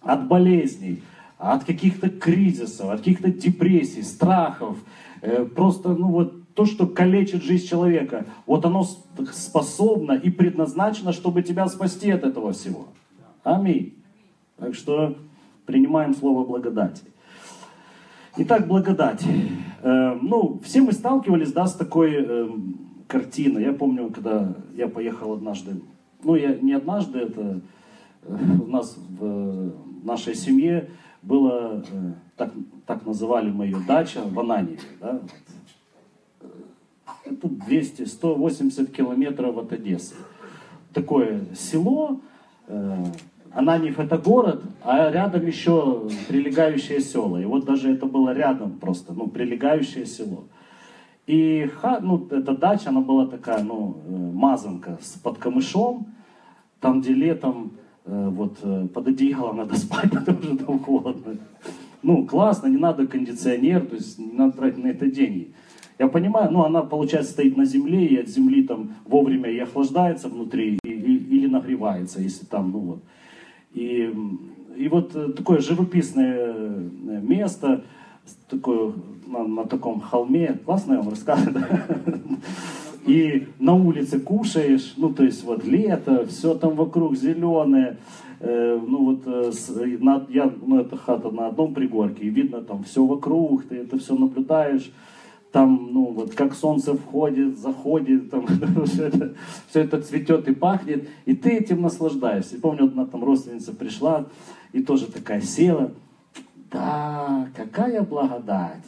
от 0.00 0.28
болезней, 0.28 1.02
от 1.38 1.64
каких-то 1.64 2.08
кризисов, 2.08 2.90
от 2.90 2.98
каких-то 2.98 3.32
депрессий, 3.32 4.02
страхов, 4.02 4.78
э, 5.22 5.44
просто, 5.44 5.94
ну 5.94 6.08
вот 6.08 6.44
то, 6.54 6.66
что 6.66 6.86
калечит 6.86 7.42
жизнь 7.42 7.66
человека, 7.66 8.26
вот 8.46 8.64
оно 8.64 8.86
способно 9.32 10.12
и 10.12 10.30
предназначено, 10.30 11.12
чтобы 11.12 11.42
тебя 11.42 11.66
спасти 11.66 12.12
от 12.12 12.22
этого 12.22 12.52
всего. 12.52 12.86
Аминь. 13.42 13.94
Так 14.56 14.76
что 14.76 15.16
принимаем 15.66 16.14
слово 16.14 16.46
благодати. 16.46 17.02
Итак, 18.36 18.66
благодать. 18.66 19.24
Э, 19.82 20.18
ну, 20.20 20.58
все 20.64 20.80
мы 20.80 20.90
сталкивались, 20.90 21.52
да, 21.52 21.68
с 21.68 21.74
такой 21.74 22.14
э, 22.18 22.48
картиной. 23.06 23.62
Я 23.62 23.72
помню, 23.72 24.10
когда 24.10 24.54
я 24.74 24.88
поехал 24.88 25.34
однажды, 25.34 25.80
ну, 26.24 26.34
я 26.34 26.56
не 26.56 26.72
однажды, 26.72 27.20
это 27.20 27.60
э, 28.24 28.36
у 28.60 28.66
нас 28.66 28.98
в 29.08 29.72
нашей 30.02 30.34
семье 30.34 30.90
было, 31.22 31.84
э, 31.88 32.12
так, 32.36 32.50
так 32.86 33.06
называли 33.06 33.50
ее 33.64 33.78
дача 33.86 34.22
в 34.24 34.40
Анании, 34.40 34.80
да, 35.00 35.20
это 37.24 37.46
200-180 37.46 38.90
километров 38.90 39.58
от 39.58 39.72
Одессы. 39.72 40.16
Такое 40.92 41.44
село, 41.54 42.20
э, 43.54 43.58
Ананьев 43.58 43.98
это 43.98 44.18
город, 44.18 44.62
а 44.82 45.10
рядом 45.10 45.46
еще 45.46 46.08
прилегающее 46.28 47.00
село. 47.00 47.38
И 47.38 47.44
вот 47.44 47.64
даже 47.64 47.92
это 47.92 48.06
было 48.06 48.34
рядом 48.34 48.72
просто, 48.72 49.12
ну, 49.12 49.28
прилегающее 49.28 50.06
село. 50.06 50.44
И 51.26 51.70
ха, 51.80 52.00
ну, 52.00 52.26
эта 52.30 52.56
дача, 52.56 52.90
она 52.90 53.00
была 53.00 53.26
такая, 53.26 53.62
ну, 53.62 53.96
э, 54.06 54.10
мазанка 54.10 54.98
с 55.00 55.12
под 55.12 55.38
камышом, 55.38 56.06
там, 56.80 57.00
где 57.00 57.14
летом 57.14 57.72
э, 58.04 58.28
вот 58.30 58.58
э, 58.62 58.88
под 58.92 59.08
одеялом 59.08 59.56
надо 59.56 59.76
спать, 59.78 60.10
потому 60.10 60.42
что 60.42 60.56
там 60.56 60.78
холодно. 60.80 61.36
Ну, 62.02 62.26
классно, 62.26 62.66
не 62.66 62.76
надо 62.76 63.06
кондиционер, 63.06 63.86
то 63.86 63.94
есть 63.94 64.18
не 64.18 64.32
надо 64.32 64.58
тратить 64.58 64.84
на 64.84 64.88
это 64.88 65.06
деньги. 65.06 65.54
Я 65.98 66.08
понимаю, 66.08 66.50
ну 66.50 66.64
она, 66.64 66.82
получается, 66.82 67.32
стоит 67.32 67.56
на 67.56 67.64
земле, 67.64 68.04
и 68.04 68.16
от 68.18 68.28
земли 68.28 68.64
там 68.64 68.94
вовремя 69.06 69.48
и 69.48 69.58
охлаждается 69.58 70.28
внутри, 70.28 70.78
и, 70.84 70.88
и, 70.90 71.16
или 71.36 71.46
нагревается, 71.46 72.20
если 72.20 72.44
там, 72.44 72.72
ну 72.72 72.78
вот. 72.80 73.02
И, 73.74 74.14
и 74.76 74.88
вот 74.88 75.14
э, 75.14 75.28
такое 75.30 75.58
живописное 75.58 76.54
э, 76.56 77.20
место, 77.22 77.82
такое, 78.48 78.92
на, 79.26 79.44
на 79.44 79.64
таком 79.64 80.00
холме, 80.00 80.58
классно 80.64 80.94
я 80.94 80.98
вам 81.00 81.10
рассказываю, 81.10 81.66
и 83.06 83.48
на 83.58 83.74
улице 83.74 84.20
кушаешь, 84.20 84.94
ну 84.96 85.12
то 85.12 85.24
есть 85.24 85.44
вот 85.44 85.64
лето, 85.64 86.26
все 86.26 86.54
там 86.54 86.76
вокруг 86.76 87.16
зеленое, 87.16 87.98
э, 88.40 88.80
ну 88.86 89.04
вот 89.04 89.22
э, 89.26 89.52
с, 89.52 89.68
на, 90.00 90.24
я, 90.28 90.50
ну 90.64 90.80
это 90.80 90.96
хата 90.96 91.30
на 91.30 91.48
одном 91.48 91.74
пригорке, 91.74 92.24
и 92.24 92.30
видно 92.30 92.60
там 92.60 92.84
все 92.84 93.04
вокруг, 93.04 93.64
ты 93.64 93.76
это 93.76 93.98
все 93.98 94.14
наблюдаешь, 94.14 94.90
там, 95.54 95.90
ну, 95.92 96.06
вот 96.06 96.34
как 96.34 96.52
солнце 96.52 96.94
входит, 96.94 97.56
заходит, 97.56 98.28
там, 98.28 98.44
все, 98.86 99.04
это, 99.06 99.34
все 99.68 99.82
это 99.82 100.02
цветет 100.02 100.48
и 100.48 100.52
пахнет, 100.52 101.08
и 101.26 101.36
ты 101.36 101.50
этим 101.50 101.80
наслаждаешься. 101.80 102.56
И 102.56 102.58
помню, 102.58 102.86
одна 102.86 103.06
там 103.06 103.22
родственница 103.22 103.72
пришла 103.72 104.26
и 104.72 104.82
тоже 104.82 105.06
такая 105.06 105.40
села. 105.40 105.92
Да, 106.72 107.48
какая 107.54 108.02
благодать. 108.02 108.82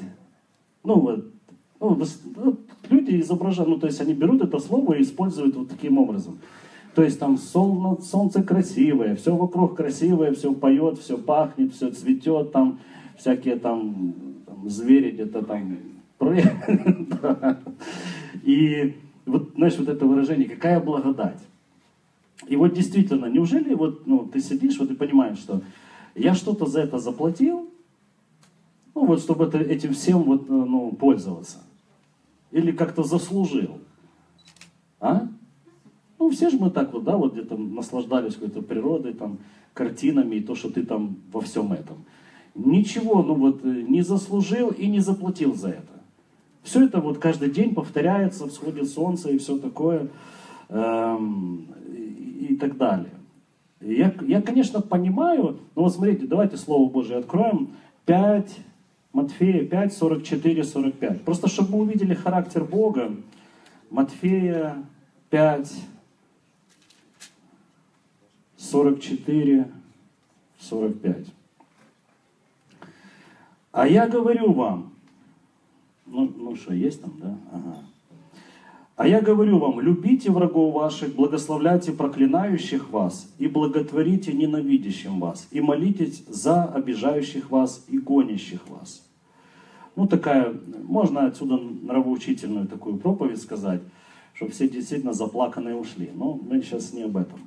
Ну 0.82 0.98
вот, 0.98 1.30
ну, 1.78 2.02
вот 2.34 2.58
люди 2.90 3.20
изображают, 3.20 3.70
ну 3.70 3.78
то 3.78 3.86
есть 3.86 4.00
они 4.00 4.14
берут 4.14 4.42
это 4.42 4.58
слово 4.58 4.94
и 4.94 5.02
используют 5.02 5.54
вот 5.54 5.68
таким 5.68 5.98
образом. 5.98 6.40
То 6.96 7.04
есть 7.04 7.20
там 7.20 7.38
солнце, 7.38 8.02
солнце 8.02 8.42
красивое, 8.42 9.14
все 9.14 9.36
вокруг 9.36 9.76
красивое, 9.76 10.32
все 10.32 10.52
поет, 10.52 10.98
все 10.98 11.16
пахнет, 11.16 11.74
все 11.74 11.92
цветет, 11.92 12.50
там 12.50 12.80
всякие 13.16 13.54
там, 13.54 14.14
там 14.46 14.68
звери 14.68 15.12
где-то 15.12 15.42
там 15.42 15.95
И 18.42 18.96
вот, 19.26 19.50
знаешь, 19.56 19.76
вот 19.76 19.88
это 19.88 20.06
выражение, 20.06 20.48
какая 20.48 20.80
благодать. 20.80 21.40
И 22.46 22.56
вот 22.56 22.74
действительно, 22.74 23.26
неужели 23.26 23.74
вот, 23.74 24.06
ну, 24.06 24.26
ты 24.26 24.40
сидишь, 24.40 24.78
вот 24.78 24.90
и 24.90 24.94
понимаешь, 24.94 25.38
что 25.38 25.62
я 26.14 26.34
что-то 26.34 26.66
за 26.66 26.80
это 26.80 26.98
заплатил, 26.98 27.68
ну 28.94 29.06
вот, 29.06 29.20
чтобы 29.20 29.44
это, 29.46 29.58
этим 29.58 29.92
всем 29.92 30.22
вот, 30.22 30.48
ну, 30.48 30.92
пользоваться. 30.92 31.58
Или 32.50 32.72
как-то 32.72 33.02
заслужил. 33.02 33.78
А? 35.00 35.28
Ну, 36.18 36.30
все 36.30 36.48
же 36.48 36.58
мы 36.58 36.70
так 36.70 36.92
вот, 36.92 37.04
да, 37.04 37.16
вот 37.16 37.34
где-то 37.34 37.56
наслаждались 37.56 38.34
какой-то 38.34 38.62
природой, 38.62 39.12
там, 39.12 39.38
картинами, 39.74 40.36
и 40.36 40.40
то, 40.40 40.54
что 40.54 40.70
ты 40.70 40.84
там 40.84 41.16
во 41.32 41.40
всем 41.40 41.72
этом. 41.72 42.04
Ничего, 42.54 43.22
ну 43.22 43.34
вот, 43.34 43.64
э, 43.64 43.68
не 43.68 44.00
заслужил 44.00 44.70
и 44.70 44.86
не 44.86 45.00
заплатил 45.00 45.54
за 45.54 45.68
это. 45.70 45.95
Все 46.66 46.84
это 46.84 47.00
вот 47.00 47.18
каждый 47.18 47.48
день 47.48 47.76
повторяется, 47.76 48.48
всходит 48.48 48.90
солнце 48.90 49.30
и 49.30 49.38
все 49.38 49.56
такое, 49.56 50.08
эм, 50.68 51.68
и, 51.86 52.48
и 52.50 52.56
так 52.56 52.76
далее. 52.76 53.12
Я, 53.80 54.12
я, 54.22 54.42
конечно, 54.42 54.80
понимаю, 54.82 55.60
но 55.76 55.84
вот 55.84 55.94
смотрите, 55.94 56.26
давайте 56.26 56.56
Слово 56.56 56.90
Божие 56.90 57.20
откроем. 57.20 57.70
5, 58.06 58.58
Матфея 59.12 59.64
5, 59.64 59.92
44, 59.92 60.64
45. 60.64 61.22
Просто 61.22 61.46
чтобы 61.46 61.76
мы 61.76 61.82
увидели 61.84 62.14
характер 62.14 62.64
Бога, 62.64 63.14
Матфея 63.90 64.84
5, 65.30 65.72
44, 68.56 69.68
45. 70.58 71.26
А 73.70 73.86
я 73.86 74.08
говорю 74.08 74.52
вам, 74.52 74.95
ну, 76.06 76.32
ну 76.36 76.56
что, 76.56 76.72
есть 76.72 77.02
там, 77.02 77.14
да? 77.20 77.38
Ага. 77.52 77.76
А 78.96 79.06
я 79.06 79.20
говорю 79.20 79.58
вам, 79.58 79.80
любите 79.80 80.30
врагов 80.30 80.72
ваших, 80.72 81.14
благословляйте 81.14 81.92
проклинающих 81.92 82.90
вас, 82.90 83.30
и 83.38 83.46
благотворите 83.46 84.32
ненавидящим 84.32 85.20
вас, 85.20 85.48
и 85.50 85.60
молитесь 85.60 86.24
за 86.26 86.64
обижающих 86.64 87.50
вас 87.50 87.84
и 87.88 87.98
гонящих 87.98 88.66
вас. 88.68 89.06
Ну, 89.96 90.06
такая, 90.06 90.54
можно 90.82 91.26
отсюда 91.26 91.56
нравоучительную 91.56 92.68
такую 92.68 92.96
проповедь 92.96 93.40
сказать, 93.42 93.82
чтобы 94.32 94.52
все 94.52 94.68
действительно 94.68 95.12
заплаканные 95.12 95.74
ушли. 95.74 96.10
Но 96.14 96.34
мы 96.34 96.62
сейчас 96.62 96.92
не 96.92 97.02
об 97.02 97.16
этом. 97.16 97.40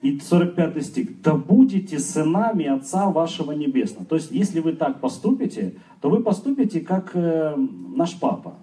И 0.00 0.20
45 0.20 0.84
стих. 0.84 1.22
«Да 1.22 1.34
будете 1.34 1.98
сынами 1.98 2.66
Отца 2.66 3.10
вашего 3.10 3.52
Небесного». 3.52 4.06
То 4.06 4.14
есть, 4.14 4.30
если 4.30 4.60
вы 4.60 4.74
так 4.74 5.00
поступите, 5.00 5.74
то 6.00 6.08
вы 6.08 6.22
поступите 6.22 6.80
как 6.80 7.10
э, 7.14 7.56
наш 7.56 8.18
Папа 8.18 8.54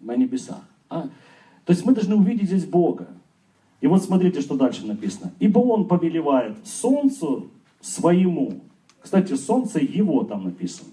на 0.00 0.16
небесах. 0.16 0.62
А? 0.90 1.02
То 1.64 1.72
есть, 1.72 1.86
мы 1.86 1.94
должны 1.94 2.16
увидеть 2.16 2.48
здесь 2.48 2.64
Бога. 2.64 3.08
И 3.80 3.86
вот 3.86 4.02
смотрите, 4.02 4.40
что 4.40 4.56
дальше 4.56 4.86
написано. 4.86 5.32
«Ибо 5.38 5.60
Он 5.60 5.86
повелевает 5.86 6.56
солнцу 6.66 7.50
своему». 7.80 8.60
Кстати, 9.00 9.34
солнце 9.34 9.78
его 9.78 10.24
там 10.24 10.44
написано. 10.44 10.90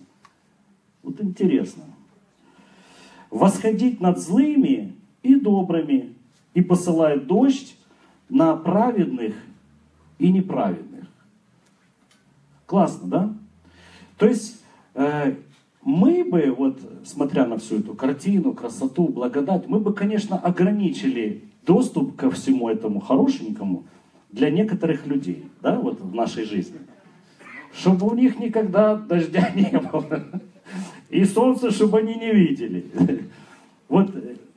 Вот 1.01 1.19
интересно. 1.21 1.83
«Восходить 3.29 4.01
над 4.01 4.19
злыми 4.19 4.93
и 5.23 5.35
добрыми, 5.35 6.13
и 6.53 6.61
посылает 6.61 7.27
дождь 7.27 7.77
на 8.31 8.55
праведных 8.55 9.35
и 10.17 10.31
неправедных. 10.31 11.05
Классно, 12.65 13.07
да? 13.07 13.33
То 14.17 14.25
есть 14.25 14.63
э, 14.95 15.35
мы 15.83 16.23
бы, 16.23 16.55
вот 16.57 16.79
смотря 17.03 17.45
на 17.45 17.57
всю 17.57 17.79
эту 17.79 17.93
картину, 17.93 18.53
красоту, 18.53 19.09
благодать, 19.09 19.67
мы 19.67 19.81
бы, 19.81 19.93
конечно, 19.93 20.37
ограничили 20.37 21.43
доступ 21.65 22.15
ко 22.15 22.31
всему 22.31 22.69
этому 22.69 23.01
хорошенькому 23.01 23.83
для 24.31 24.49
некоторых 24.49 25.05
людей, 25.05 25.45
да, 25.61 25.77
вот 25.77 25.99
в 25.99 26.15
нашей 26.15 26.45
жизни. 26.45 26.79
Чтобы 27.73 28.07
у 28.07 28.15
них 28.15 28.39
никогда 28.39 28.95
дождя 28.95 29.51
не 29.55 29.77
было. 29.77 30.23
И 31.09 31.25
солнце, 31.25 31.69
чтобы 31.71 31.99
они 31.99 32.15
не 32.15 32.31
видели. 32.31 32.85
Вот 33.89 34.09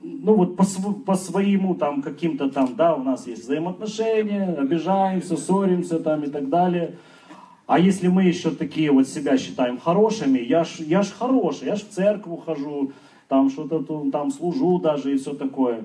ну 0.05 0.35
вот 0.35 0.57
по, 0.57 0.65
по 1.07 1.15
своему 1.15 1.75
там 1.75 2.03
каким-то 2.03 2.51
там, 2.51 2.75
да, 2.77 2.95
у 2.95 3.03
нас 3.03 3.27
есть 3.27 3.45
взаимоотношения, 3.45 4.55
обижаемся, 4.55 5.37
ссоримся 5.37 5.99
там 5.99 6.25
и 6.25 6.29
так 6.29 6.51
далее. 6.51 6.97
А 7.67 7.79
если 7.79 8.09
мы 8.09 8.25
еще 8.25 8.51
такие 8.51 8.91
вот 8.91 9.09
себя 9.09 9.39
считаем 9.39 9.79
хорошими, 9.79 10.39
я 10.39 10.65
ж, 10.65 10.81
я 10.81 11.03
ж 11.03 11.11
хороший, 11.19 11.69
я 11.69 11.77
ж 11.77 11.81
в 11.81 11.89
церковь 11.89 12.45
хожу, 12.45 12.93
там 13.29 13.49
что-то 13.49 14.11
там 14.13 14.31
служу 14.31 14.79
даже 14.79 15.15
и 15.15 15.17
все 15.17 15.33
такое. 15.33 15.85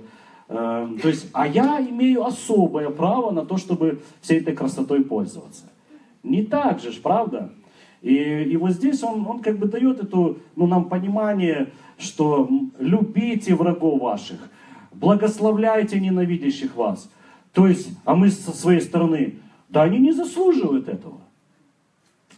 Э, 0.49 0.89
то 1.01 1.07
есть, 1.07 1.29
а 1.31 1.47
я 1.47 1.79
имею 1.79 2.25
особое 2.25 2.89
право 2.89 3.31
на 3.31 3.45
то, 3.45 3.55
чтобы 3.55 4.01
всей 4.19 4.41
этой 4.41 4.53
красотой 4.53 5.05
пользоваться. 5.05 5.63
Не 6.23 6.43
так 6.43 6.81
же, 6.81 6.91
правда? 7.01 7.53
И, 8.01 8.13
и 8.13 8.57
вот 8.57 8.71
здесь 8.71 9.03
он, 9.03 9.25
он 9.27 9.39
как 9.39 9.57
бы 9.57 9.67
дает 9.67 10.01
эту, 10.01 10.39
ну, 10.55 10.67
нам 10.67 10.85
понимание, 10.85 11.71
что 11.97 12.49
любите 12.79 13.55
врагов 13.55 14.01
ваших, 14.01 14.49
благословляйте 14.93 15.99
ненавидящих 15.99 16.75
вас. 16.75 17.09
То 17.53 17.67
есть, 17.67 17.89
а 18.05 18.15
мы 18.15 18.29
со 18.29 18.51
своей 18.51 18.81
стороны, 18.81 19.35
да 19.67 19.83
они 19.83 19.99
не 19.99 20.11
заслуживают 20.13 20.87
этого. 20.87 21.19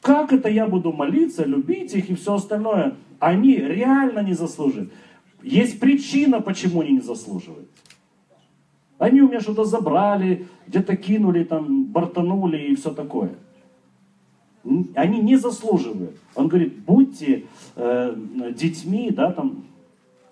Как 0.02 0.34
это 0.34 0.50
я 0.50 0.66
буду 0.66 0.92
молиться, 0.92 1.46
любить 1.46 1.94
их 1.94 2.10
и 2.10 2.16
все 2.16 2.34
остальное? 2.34 2.96
Они 3.20 3.56
реально 3.56 4.20
не 4.22 4.34
заслуживают. 4.34 4.92
Есть 5.44 5.80
причина, 5.80 6.42
почему 6.42 6.82
они 6.82 6.94
не 6.94 7.02
заслуживают. 7.02 7.70
Они 8.98 9.22
у 9.22 9.28
меня 9.28 9.40
что-то 9.40 9.64
забрали, 9.64 10.48
где-то 10.68 10.96
кинули, 10.96 11.44
там, 11.44 11.86
бортанули 11.86 12.58
и 12.58 12.76
все 12.76 12.92
такое. 12.92 13.32
Они 14.96 15.20
не 15.20 15.38
заслуживают. 15.38 16.18
Он 16.36 16.48
говорит, 16.48 16.78
будьте 16.80 17.46
э, 17.76 18.16
детьми, 18.56 19.10
да, 19.10 19.32
там, 19.32 19.66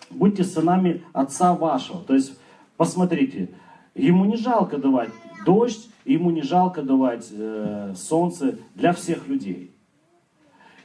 будьте 0.09 0.43
сынами 0.43 1.03
отца 1.13 1.55
вашего. 1.55 2.03
То 2.03 2.13
есть, 2.13 2.37
посмотрите, 2.77 3.49
ему 3.95 4.25
не 4.25 4.37
жалко 4.37 4.77
давать 4.77 5.09
дождь, 5.45 5.89
ему 6.05 6.31
не 6.31 6.41
жалко 6.41 6.83
давать 6.83 7.27
э, 7.31 7.93
солнце 7.95 8.59
для 8.75 8.93
всех 8.93 9.27
людей. 9.27 9.71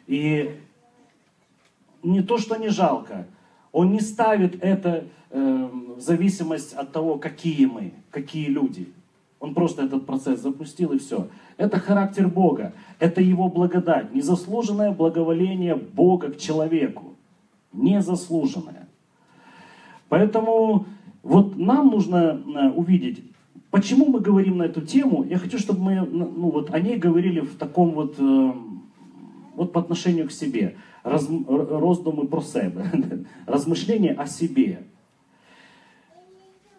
И 0.06 0.58
не 2.02 2.22
то, 2.22 2.38
что 2.38 2.56
не 2.56 2.68
жалко, 2.68 3.26
он 3.72 3.92
не 3.92 4.00
ставит 4.00 4.62
это 4.62 5.04
э, 5.30 5.68
в 5.96 6.00
зависимость 6.00 6.74
от 6.74 6.92
того, 6.92 7.18
какие 7.18 7.66
мы, 7.66 7.92
какие 8.10 8.46
люди. 8.46 8.92
Он 9.44 9.52
просто 9.52 9.84
этот 9.84 10.06
процесс 10.06 10.40
запустил 10.40 10.92
и 10.92 10.98
все. 10.98 11.28
Это 11.58 11.78
характер 11.78 12.28
Бога, 12.28 12.72
это 12.98 13.20
Его 13.20 13.50
благодать, 13.50 14.14
незаслуженное 14.14 14.90
благоволение 14.90 15.74
Бога 15.74 16.30
к 16.30 16.38
человеку. 16.38 17.12
Незаслуженное. 17.70 18.88
Поэтому 20.08 20.86
вот 21.22 21.58
нам 21.58 21.90
нужно 21.90 22.16
э, 22.16 22.70
увидеть, 22.70 23.22
почему 23.70 24.06
мы 24.06 24.20
говорим 24.20 24.56
на 24.56 24.62
эту 24.62 24.80
тему. 24.80 25.24
Я 25.24 25.36
хочу, 25.36 25.58
чтобы 25.58 25.82
мы 25.82 26.00
ну, 26.00 26.50
вот, 26.50 26.72
о 26.72 26.80
ней 26.80 26.96
говорили 26.96 27.40
в 27.40 27.56
таком 27.58 27.90
вот, 27.90 28.16
э, 28.18 28.52
вот 29.56 29.72
по 29.72 29.80
отношению 29.82 30.28
к 30.28 30.32
себе. 30.32 30.76
Раз, 31.02 31.28
роздумы 31.28 32.28
про 32.28 32.40
себе, 32.40 32.86
размышления 33.46 34.12
о 34.12 34.26
себе. 34.26 34.84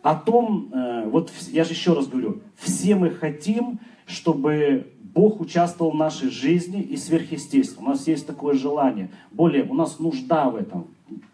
О 0.05 0.13
том, 0.13 0.69
э, 0.71 1.09
вот 1.09 1.33
я 1.51 1.63
же 1.63 1.71
еще 1.71 1.93
раз 1.93 2.05
говорю, 2.05 2.43
все 2.57 2.93
мы 2.93 3.09
хотим, 3.09 3.79
чтобы 4.05 4.93
Бог 5.01 5.41
участвовал 5.41 5.93
в 5.93 5.95
нашей 5.95 6.29
жизни 6.29 6.79
и 6.79 6.95
сверхъестественно. 6.95 7.87
У 7.87 7.89
нас 7.89 8.05
есть 8.05 8.27
такое 8.27 8.53
желание. 8.53 9.09
Более, 9.31 9.63
у 9.63 9.73
нас 9.73 9.97
нужда 9.97 10.51
в 10.51 10.57
этом. 10.57 10.85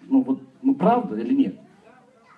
Ну 0.08 0.22
вот, 0.22 0.42
ну 0.62 0.74
правда 0.74 1.18
или 1.18 1.34
нет? 1.34 1.56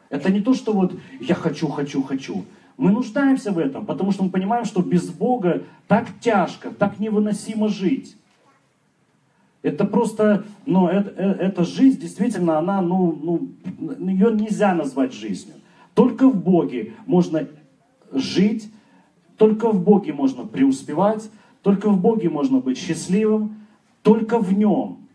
Это 0.09 0.31
не 0.31 0.41
то, 0.41 0.55
что 0.55 0.73
вот 0.73 0.95
я 1.21 1.35
хочу, 1.35 1.67
хочу, 1.67 2.01
хочу. 2.01 2.45
Мы 2.77 2.89
нуждаемся 2.89 3.51
в 3.51 3.59
этом, 3.59 3.85
потому 3.85 4.11
что 4.11 4.23
мы 4.23 4.31
понимаем, 4.31 4.65
что 4.65 4.81
без 4.81 5.11
Бога 5.11 5.61
так 5.87 6.07
тяжко, 6.19 6.71
так 6.71 6.97
невыносимо 6.97 7.67
жить. 7.67 8.17
Это 9.61 9.85
просто, 9.85 10.45
ну, 10.65 10.87
это, 10.87 11.11
э, 11.11 11.31
эта 11.45 11.63
жизнь 11.63 11.99
действительно, 11.99 12.57
она, 12.57 12.81
ну, 12.81 13.15
ну, 13.21 13.49
ее 14.09 14.31
нельзя 14.31 14.73
назвать 14.73 15.13
жизнью. 15.13 15.57
Только 15.93 16.27
в 16.27 16.35
Боге 16.35 16.93
можно 17.05 17.47
жить, 18.11 18.71
только 19.37 19.71
в 19.71 19.83
Боге 19.83 20.13
можно 20.13 20.45
преуспевать, 20.45 21.29
только 21.61 21.89
в 21.89 21.99
Боге 21.99 22.29
можно 22.29 22.59
быть 22.59 22.77
счастливым, 22.77 23.65
только 24.01 24.39
в 24.39 24.53
Нем. 24.53 25.07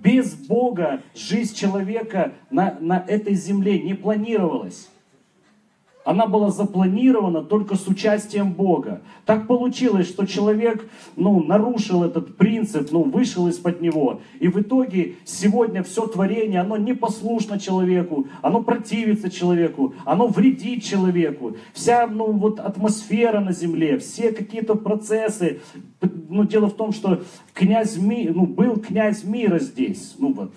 Без 0.00 0.34
Бога 0.34 1.02
жизнь 1.14 1.54
человека 1.54 2.34
на, 2.50 2.76
на 2.80 2.98
этой 2.98 3.34
земле 3.34 3.80
не 3.80 3.94
планировалась 3.94 4.88
она 6.08 6.26
была 6.26 6.50
запланирована 6.50 7.42
только 7.42 7.74
с 7.76 7.86
участием 7.86 8.54
Бога. 8.54 9.02
Так 9.26 9.46
получилось, 9.46 10.08
что 10.08 10.24
человек 10.24 10.88
ну, 11.16 11.44
нарушил 11.44 12.02
этот 12.02 12.34
принцип, 12.38 12.90
ну, 12.92 13.02
вышел 13.02 13.46
из-под 13.48 13.82
него. 13.82 14.22
И 14.40 14.48
в 14.48 14.58
итоге 14.58 15.16
сегодня 15.26 15.82
все 15.82 16.06
творение, 16.06 16.62
оно 16.62 16.78
не 16.78 16.94
послушно 16.94 17.60
человеку, 17.60 18.26
оно 18.40 18.62
противится 18.62 19.28
человеку, 19.28 19.92
оно 20.06 20.28
вредит 20.28 20.82
человеку. 20.82 21.58
Вся 21.74 22.06
ну, 22.06 22.32
вот 22.32 22.58
атмосфера 22.58 23.40
на 23.40 23.52
земле, 23.52 23.98
все 23.98 24.32
какие-то 24.32 24.76
процессы. 24.76 25.60
Ну, 26.30 26.44
дело 26.44 26.70
в 26.70 26.74
том, 26.74 26.92
что 26.92 27.22
князь 27.52 27.98
ми, 27.98 28.30
ну, 28.34 28.46
был 28.46 28.76
князь 28.76 29.24
мира 29.24 29.58
здесь. 29.58 30.14
Ну, 30.18 30.32
вот. 30.32 30.54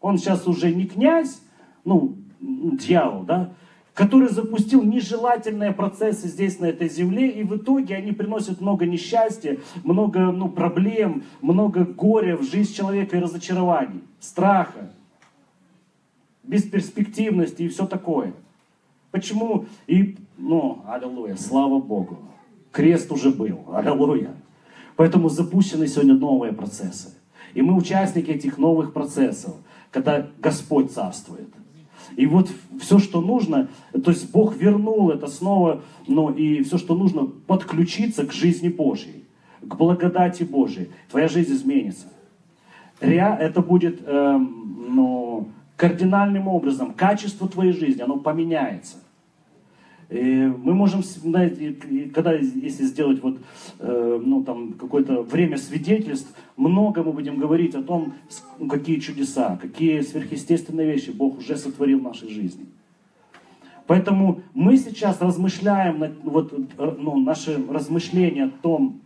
Он 0.00 0.16
сейчас 0.16 0.46
уже 0.46 0.72
не 0.72 0.86
князь, 0.86 1.42
ну, 1.84 2.14
дьявол, 2.40 3.24
да, 3.24 3.52
который 3.94 4.28
запустил 4.28 4.82
нежелательные 4.82 5.72
процессы 5.72 6.28
здесь, 6.28 6.58
на 6.58 6.66
этой 6.66 6.88
земле, 6.88 7.30
и 7.30 7.42
в 7.42 7.56
итоге 7.56 7.96
они 7.96 8.12
приносят 8.12 8.60
много 8.60 8.86
несчастья, 8.86 9.58
много 9.84 10.20
ну, 10.32 10.48
проблем, 10.48 11.24
много 11.40 11.84
горя 11.84 12.36
в 12.36 12.42
жизнь 12.42 12.74
человека 12.74 13.16
и 13.16 13.20
разочарований, 13.20 14.02
страха, 14.20 14.90
бесперспективности 16.42 17.62
и 17.62 17.68
все 17.68 17.86
такое. 17.86 18.32
Почему? 19.10 19.66
И, 19.86 20.16
ну, 20.38 20.82
аллилуйя, 20.86 21.36
слава 21.36 21.80
Богу. 21.80 22.18
Крест 22.70 23.10
уже 23.10 23.30
был, 23.30 23.64
аллилуйя. 23.72 24.34
Поэтому 24.96 25.28
запущены 25.28 25.88
сегодня 25.88 26.14
новые 26.14 26.52
процессы. 26.52 27.14
И 27.54 27.62
мы 27.62 27.74
участники 27.74 28.30
этих 28.30 28.58
новых 28.58 28.92
процессов, 28.92 29.56
когда 29.90 30.28
Господь 30.38 30.92
царствует. 30.92 31.48
И 32.16 32.26
вот 32.26 32.50
все, 32.80 32.98
что 32.98 33.20
нужно, 33.20 33.68
то 33.92 34.10
есть 34.10 34.30
Бог 34.30 34.56
вернул 34.56 35.10
это 35.10 35.26
снова, 35.26 35.82
но 36.06 36.30
и 36.30 36.62
все, 36.62 36.78
что 36.78 36.94
нужно, 36.94 37.26
подключиться 37.46 38.26
к 38.26 38.32
жизни 38.32 38.68
Божьей, 38.68 39.24
к 39.60 39.74
благодати 39.76 40.42
Божьей. 40.42 40.90
Твоя 41.10 41.28
жизнь 41.28 41.52
изменится. 41.52 42.06
Ре, 43.00 43.36
это 43.40 43.62
будет 43.62 44.00
э, 44.04 44.38
ну, 44.38 45.48
кардинальным 45.76 46.48
образом, 46.48 46.92
качество 46.92 47.48
твоей 47.48 47.72
жизни, 47.72 48.02
оно 48.02 48.18
поменяется. 48.18 48.98
И 50.10 50.18
мы 50.18 50.74
можем, 50.74 51.04
знаете, 51.04 51.72
когда, 52.12 52.32
если 52.32 52.84
сделать 52.84 53.22
вот, 53.22 53.38
э, 53.78 54.20
ну, 54.24 54.42
там, 54.42 54.72
какое-то 54.72 55.22
время 55.22 55.56
свидетельств, 55.56 56.34
много 56.56 57.04
мы 57.04 57.12
будем 57.12 57.38
говорить 57.38 57.76
о 57.76 57.82
том, 57.82 58.14
ну, 58.58 58.66
какие 58.66 58.98
чудеса, 58.98 59.56
какие 59.62 60.00
сверхъестественные 60.00 60.90
вещи 60.90 61.10
Бог 61.10 61.38
уже 61.38 61.56
сотворил 61.56 62.00
в 62.00 62.02
нашей 62.02 62.28
жизни. 62.28 62.66
Поэтому 63.86 64.42
мы 64.52 64.76
сейчас 64.78 65.20
размышляем, 65.20 66.04
вот, 66.24 66.52
ну, 66.76 67.20
наши 67.20 67.64
размышления 67.68 68.46
о 68.46 68.50
том, 68.62 69.00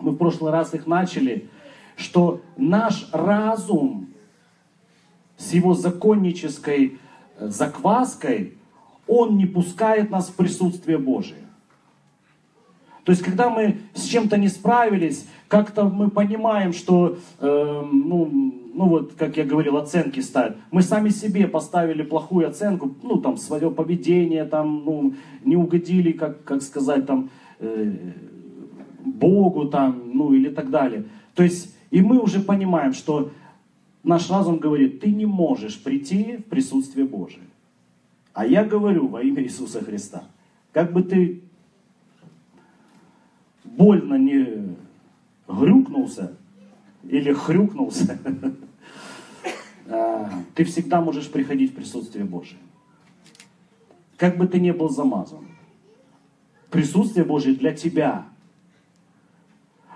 мы 0.00 0.10
в 0.10 0.16
прошлый 0.16 0.50
раз 0.50 0.74
их 0.74 0.88
начали, 0.88 1.48
что 1.94 2.40
наш 2.56 3.08
разум 3.12 4.08
с 5.36 5.52
его 5.52 5.74
законнической 5.74 6.98
закваской– 7.38 8.54
он 9.12 9.36
не 9.36 9.46
пускает 9.46 10.10
нас 10.10 10.28
в 10.28 10.34
присутствие 10.34 10.98
Божие. 10.98 11.42
То 13.04 13.10
есть, 13.10 13.22
когда 13.22 13.50
мы 13.50 13.78
с 13.94 14.04
чем-то 14.04 14.36
не 14.36 14.48
справились, 14.48 15.26
как-то 15.48 15.88
мы 15.88 16.08
понимаем, 16.08 16.72
что, 16.72 17.18
э, 17.40 17.82
ну, 17.92 18.30
ну 18.74 18.88
вот, 18.88 19.14
как 19.14 19.36
я 19.36 19.44
говорил, 19.44 19.76
оценки 19.76 20.20
ставят. 20.20 20.56
Мы 20.70 20.82
сами 20.82 21.10
себе 21.10 21.48
поставили 21.48 22.02
плохую 22.02 22.48
оценку, 22.48 22.94
ну, 23.02 23.18
там, 23.18 23.36
свое 23.36 23.70
поведение, 23.70 24.44
там, 24.44 24.84
ну, 24.84 25.14
не 25.44 25.56
угодили, 25.56 26.12
как, 26.12 26.44
как 26.44 26.62
сказать, 26.62 27.06
там, 27.06 27.30
э, 27.58 27.92
Богу, 29.04 29.66
там, 29.66 30.10
ну, 30.14 30.32
или 30.32 30.48
так 30.48 30.70
далее. 30.70 31.04
То 31.34 31.42
есть, 31.42 31.74
и 31.90 32.00
мы 32.00 32.18
уже 32.18 32.40
понимаем, 32.40 32.92
что 32.94 33.30
наш 34.04 34.30
разум 34.30 34.58
говорит, 34.58 35.00
ты 35.00 35.10
не 35.10 35.26
можешь 35.26 35.82
прийти 35.82 36.36
в 36.36 36.44
присутствие 36.44 37.04
Божие. 37.04 37.42
А 38.34 38.46
я 38.46 38.64
говорю 38.64 39.08
во 39.08 39.22
имя 39.22 39.42
Иисуса 39.42 39.84
Христа, 39.84 40.24
как 40.72 40.92
бы 40.92 41.02
ты 41.02 41.42
больно 43.64 44.14
не 44.14 44.76
грюкнулся 45.46 46.36
или 47.04 47.32
хрюкнулся, 47.32 48.18
а, 49.88 50.30
ты 50.54 50.64
всегда 50.64 51.00
можешь 51.00 51.30
приходить 51.30 51.72
в 51.72 51.74
присутствие 51.74 52.24
Божие. 52.24 52.58
Как 54.16 54.38
бы 54.38 54.46
ты 54.46 54.60
ни 54.60 54.70
был 54.70 54.88
замазан. 54.88 55.46
Присутствие 56.70 57.24
Божие 57.24 57.54
для 57.54 57.74
тебя. 57.74 58.24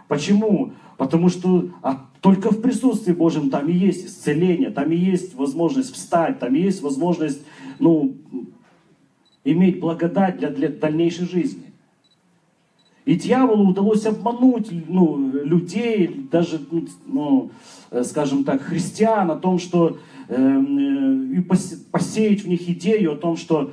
Почему? 0.09 0.73
Потому 0.99 1.29
что 1.29 1.71
а 1.83 2.07
только 2.21 2.51
в 2.51 2.61
присутствии 2.61 3.13
Божьем 3.13 3.51
там 3.51 3.69
и 3.69 3.73
есть 3.73 4.07
исцеление, 4.07 4.71
там 4.71 4.91
и 4.91 4.97
есть 4.97 5.35
возможность 5.35 5.95
встать, 5.95 6.39
там 6.39 6.55
и 6.55 6.61
есть 6.61 6.83
возможность 6.83 7.41
ну, 7.79 8.15
иметь 9.45 9.81
благодать 9.81 10.39
для, 10.39 10.51
для 10.51 10.69
дальнейшей 10.69 11.27
жизни. 11.27 11.73
И 13.05 13.15
дьяволу 13.15 13.69
удалось 13.69 14.05
обмануть 14.05 14.69
ну, 14.89 15.31
людей, 15.31 16.29
даже, 16.31 16.61
ну, 17.07 17.53
э, 17.93 18.03
скажем 18.03 18.43
так, 18.43 18.63
христиан, 18.63 19.31
о 19.31 19.37
том, 19.37 19.61
что 19.61 19.99
э, 20.29 20.61
и 21.33 21.41
посеять 21.41 22.43
в 22.43 22.49
них 22.49 22.69
идею 22.69 23.13
о 23.13 23.17
том, 23.17 23.37
что 23.37 23.73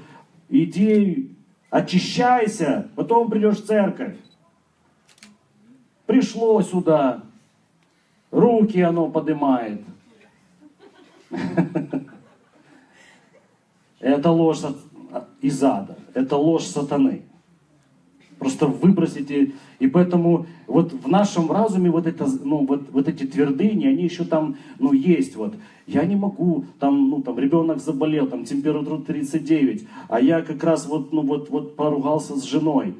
иди, 0.49 1.31
очищайся, 1.71 2.89
потом 2.95 3.31
придешь 3.31 3.57
в 3.57 3.65
церковь. 3.65 4.15
Пришло 6.05 6.61
сюда, 6.61 7.23
руки 8.29 8.79
оно 8.81 9.09
поднимает. 9.09 9.81
Это 14.03 14.31
ложь 14.31 14.59
из 15.41 15.63
ада, 15.63 15.97
это 16.13 16.35
ложь 16.35 16.65
сатаны. 16.65 17.23
Просто 18.37 18.67
выбросите. 18.67 19.53
И 19.79 19.87
поэтому 19.87 20.45
вот 20.67 20.91
в 20.91 21.07
нашем 21.07 21.49
разуме 21.49 21.89
вот, 21.89 22.05
это, 22.05 22.27
ну, 22.43 22.65
вот, 22.65 22.89
вот 22.91 23.07
эти 23.07 23.25
твердыни, 23.25 23.87
они 23.87 24.03
еще 24.03 24.25
там 24.25 24.57
ну, 24.79 24.91
есть. 24.91 25.37
Вот. 25.37 25.55
Я 25.87 26.03
не 26.03 26.17
могу, 26.17 26.65
там, 26.79 27.09
ну, 27.09 27.21
там 27.21 27.39
ребенок 27.39 27.79
заболел, 27.79 28.27
там 28.27 28.43
температура 28.43 28.99
39, 28.99 29.87
а 30.09 30.19
я 30.19 30.41
как 30.41 30.61
раз 30.63 30.85
вот, 30.85 31.13
ну, 31.13 31.21
вот, 31.21 31.49
вот 31.49 31.77
поругался 31.77 32.35
с 32.35 32.43
женой. 32.43 32.95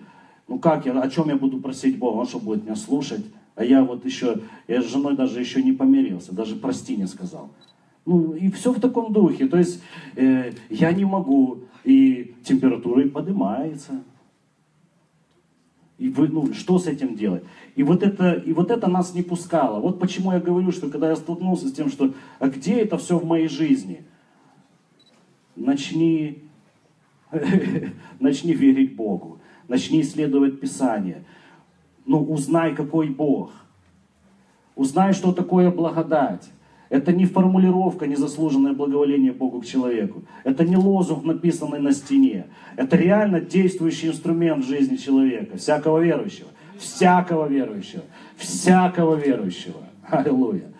Ну 0.48 0.60
как 0.60 0.86
я, 0.86 0.98
о 0.98 1.10
чем 1.10 1.28
я 1.28 1.36
буду 1.36 1.60
просить 1.60 1.98
Бога? 1.98 2.20
Он 2.20 2.28
что, 2.28 2.40
будет 2.40 2.64
меня 2.64 2.78
слушать? 2.78 3.26
А 3.56 3.66
я 3.66 3.84
вот 3.84 4.06
еще, 4.06 4.40
я 4.70 4.82
с 4.82 4.86
женой 4.86 5.18
даже 5.18 5.40
еще 5.40 5.62
не 5.62 5.74
помирился, 5.74 6.34
даже 6.34 6.56
прости 6.56 6.96
не 6.96 7.08
сказал. 7.08 7.50
Ну 8.06 8.34
и 8.34 8.50
все 8.52 8.74
в 8.74 8.80
таком 8.80 9.14
духе. 9.14 9.48
То 9.48 9.58
есть 9.58 9.82
э, 10.16 10.52
я 10.70 10.92
не 10.92 11.06
могу, 11.06 11.60
и 11.84 12.36
температура 12.44 13.08
поднимается. 13.08 14.04
И 15.98 16.10
вы, 16.10 16.28
ну, 16.28 16.54
что 16.54 16.80
с 16.80 16.88
этим 16.88 17.16
делать? 17.16 17.44
И 17.76 17.84
вот, 17.84 18.04
это, 18.04 18.34
и 18.34 18.52
вот 18.52 18.72
это 18.72 18.90
нас 18.90 19.14
не 19.14 19.22
пускало. 19.22 19.80
Вот 19.80 20.00
почему 20.00 20.34
я 20.34 20.40
говорю, 20.40 20.72
что 20.72 20.90
когда 20.90 21.10
я 21.10 21.16
столкнулся 21.16 21.68
с 21.68 21.72
тем, 21.72 21.90
что 21.90 22.14
а 22.40 22.50
где 22.50 22.80
это 22.80 22.98
все 22.98 23.18
в 23.18 23.26
моей 23.26 23.48
жизни? 23.48 24.04
Начни, 25.56 26.44
начни 28.20 28.54
верить 28.54 28.96
Богу, 28.96 29.40
начни 29.68 30.02
исследовать 30.02 30.60
Писание. 30.60 31.24
Ну, 32.06 32.22
узнай, 32.22 32.76
какой 32.76 33.10
Бог. 33.10 33.52
Узнай, 34.76 35.14
что 35.14 35.32
такое 35.32 35.72
благодать. 35.72 36.50
Это 36.94 37.12
не 37.12 37.26
формулировка, 37.26 38.06
незаслуженное 38.06 38.74
благоволение 38.74 39.32
Богу 39.32 39.62
к 39.62 39.66
человеку. 39.66 40.22
Это 40.44 40.64
не 40.64 40.78
лозунг, 40.78 41.26
написанный 41.26 41.80
на 41.80 41.92
стене. 41.92 42.46
Это 42.76 42.96
реально 42.96 43.42
действующий 43.42 44.10
инструмент 44.10 44.64
в 44.64 44.68
жизни 44.68 44.98
человека, 44.98 45.58
всякого 45.58 45.98
верующего. 45.98 46.50
Всякого 46.78 47.48
верующего. 47.48 48.04
Всякого 48.38 49.16
верующего. 49.16 49.80
Аллилуйя. 50.08 50.72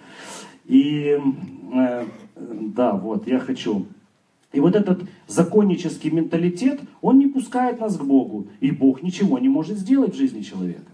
И 0.66 1.20
э, 1.74 2.06
да, 2.36 2.94
вот, 2.94 3.26
я 3.26 3.40
хочу. 3.40 3.88
И 4.52 4.60
вот 4.60 4.76
этот 4.76 5.02
законнический 5.26 6.12
менталитет, 6.12 6.80
он 7.02 7.18
не 7.18 7.26
пускает 7.26 7.80
нас 7.80 7.98
к 7.98 8.04
Богу. 8.04 8.50
И 8.60 8.70
Бог 8.70 9.02
ничего 9.02 9.40
не 9.40 9.50
может 9.50 9.80
сделать 9.80 10.14
в 10.14 10.18
жизни 10.18 10.42
человека. 10.42 10.92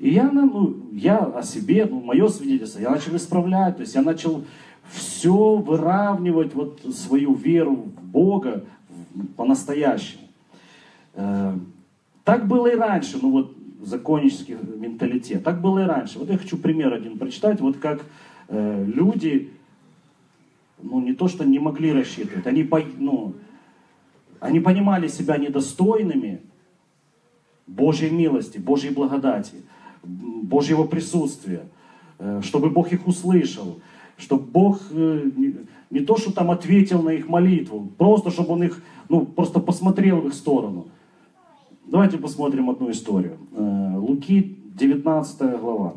И 0.00 0.10
я, 0.10 0.32
ну, 0.32 0.77
я 0.98 1.18
о 1.18 1.42
себе, 1.42 1.86
ну, 1.86 2.00
мое 2.00 2.28
свидетельство, 2.28 2.80
я 2.80 2.90
начал 2.90 3.16
исправлять, 3.16 3.76
то 3.76 3.82
есть 3.82 3.94
я 3.94 4.02
начал 4.02 4.44
все 4.90 5.56
выравнивать, 5.56 6.54
вот 6.54 6.80
свою 6.94 7.34
веру 7.34 7.74
в 7.74 8.02
Бога 8.02 8.64
по-настоящему. 9.36 10.22
Э, 11.14 11.54
так 12.24 12.46
было 12.46 12.66
и 12.68 12.76
раньше, 12.76 13.18
ну 13.20 13.30
вот 13.30 13.54
законнический 13.82 14.56
менталитет, 14.76 15.44
так 15.44 15.60
было 15.60 15.80
и 15.80 15.86
раньше. 15.86 16.18
Вот 16.18 16.30
я 16.30 16.38
хочу 16.38 16.56
пример 16.56 16.92
один 16.92 17.18
прочитать, 17.18 17.60
вот 17.60 17.78
как 17.78 18.04
э, 18.48 18.84
люди, 18.86 19.50
ну 20.82 21.00
не 21.00 21.14
то 21.14 21.28
что 21.28 21.44
не 21.44 21.58
могли 21.58 21.92
рассчитывать, 21.92 22.46
они, 22.46 22.68
ну, 22.98 23.34
они 24.40 24.60
понимали 24.60 25.08
себя 25.08 25.36
недостойными 25.36 26.40
Божьей 27.66 28.10
милости, 28.10 28.58
Божьей 28.58 28.90
благодати. 28.90 29.62
Божьего 30.02 30.84
присутствия, 30.84 31.68
э, 32.18 32.40
чтобы 32.42 32.70
Бог 32.70 32.92
их 32.92 33.06
услышал, 33.06 33.80
чтобы 34.16 34.44
Бог 34.44 34.80
э, 34.90 35.30
не 35.90 36.00
то, 36.00 36.16
что 36.16 36.32
там 36.32 36.50
ответил 36.50 37.02
на 37.02 37.10
их 37.10 37.28
молитву, 37.28 37.90
просто 37.96 38.30
чтобы 38.30 38.52
Он 38.52 38.62
их, 38.64 38.82
ну, 39.08 39.24
просто 39.24 39.60
посмотрел 39.60 40.20
в 40.20 40.26
их 40.26 40.34
сторону. 40.34 40.88
Давайте 41.86 42.18
посмотрим 42.18 42.68
одну 42.68 42.90
историю. 42.90 43.38
Э, 43.52 43.94
Луки 43.96 44.58
19 44.74 45.60
глава. 45.60 45.94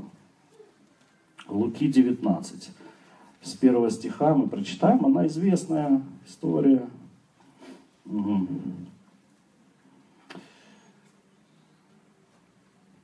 Луки 1.50 1.88
19. 1.88 2.70
С 3.42 3.54
первого 3.54 3.90
стиха 3.90 4.34
мы 4.34 4.48
прочитаем, 4.48 5.06
она 5.06 5.28
известная 5.28 6.02
история. 6.28 6.88
Угу. 8.06 8.48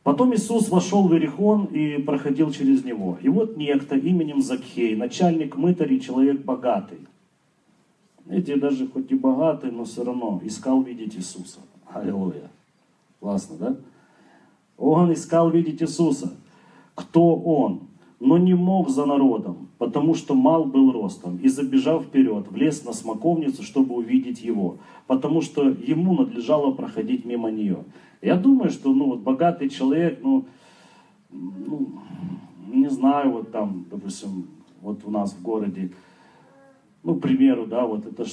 Потом 0.08 0.34
Иисус 0.34 0.70
вошел 0.70 1.06
в 1.06 1.14
Иерихон 1.14 1.66
и 1.66 1.98
проходил 1.98 2.50
через 2.52 2.86
него. 2.86 3.18
И 3.22 3.28
вот 3.28 3.58
некто 3.58 3.98
именем 3.98 4.42
Закхей, 4.42 4.96
начальник 4.96 5.58
мытарей, 5.58 6.00
человек 6.00 6.46
богатый. 6.46 7.00
Эти 8.30 8.56
даже 8.56 8.88
хоть 8.88 9.12
и 9.12 9.16
богатый, 9.16 9.70
но 9.70 9.84
все 9.84 10.06
равно 10.06 10.40
искал 10.46 10.82
видеть 10.82 11.18
Иисуса. 11.18 11.60
Аллилуйя. 11.94 12.50
Классно, 13.20 13.58
да? 13.58 13.76
Он 14.78 15.12
искал 15.12 15.50
видеть 15.50 15.82
Иисуса. 15.82 16.32
Кто 16.96 17.36
он? 17.36 17.87
Но 18.20 18.38
не 18.38 18.56
мог 18.56 18.90
за 18.90 19.06
народом, 19.06 19.70
потому 19.78 20.16
что 20.16 20.34
мал 20.34 20.66
был 20.66 20.92
ростом, 20.92 21.38
и 21.38 21.48
забежав 21.50 22.06
вперед, 22.06 22.48
влез 22.50 22.84
на 22.84 22.94
смоковницу, 22.94 23.62
чтобы 23.62 23.96
увидеть 23.96 24.42
его, 24.42 24.78
потому 25.06 25.42
что 25.42 25.70
ему 25.70 26.16
надлежало 26.16 26.72
проходить 26.72 27.26
мимо 27.26 27.52
нее. 27.52 27.84
Я 28.22 28.36
думаю, 28.36 28.72
что 28.72 28.92
ну, 28.94 29.06
вот 29.06 29.20
богатый 29.20 29.70
человек, 29.70 30.20
ну, 30.24 30.46
ну, 31.30 31.90
не 32.74 32.90
знаю, 32.90 33.32
вот 33.32 33.52
там, 33.52 33.86
допустим, 33.92 34.48
вот 34.82 35.02
у 35.06 35.12
нас 35.12 35.34
в 35.34 35.42
городе, 35.42 35.92
ну, 37.04 37.16
к 37.16 37.22
примеру, 37.22 37.68
да, 37.68 37.86
вот 37.86 38.06
это, 38.06 38.26
ж, 38.26 38.32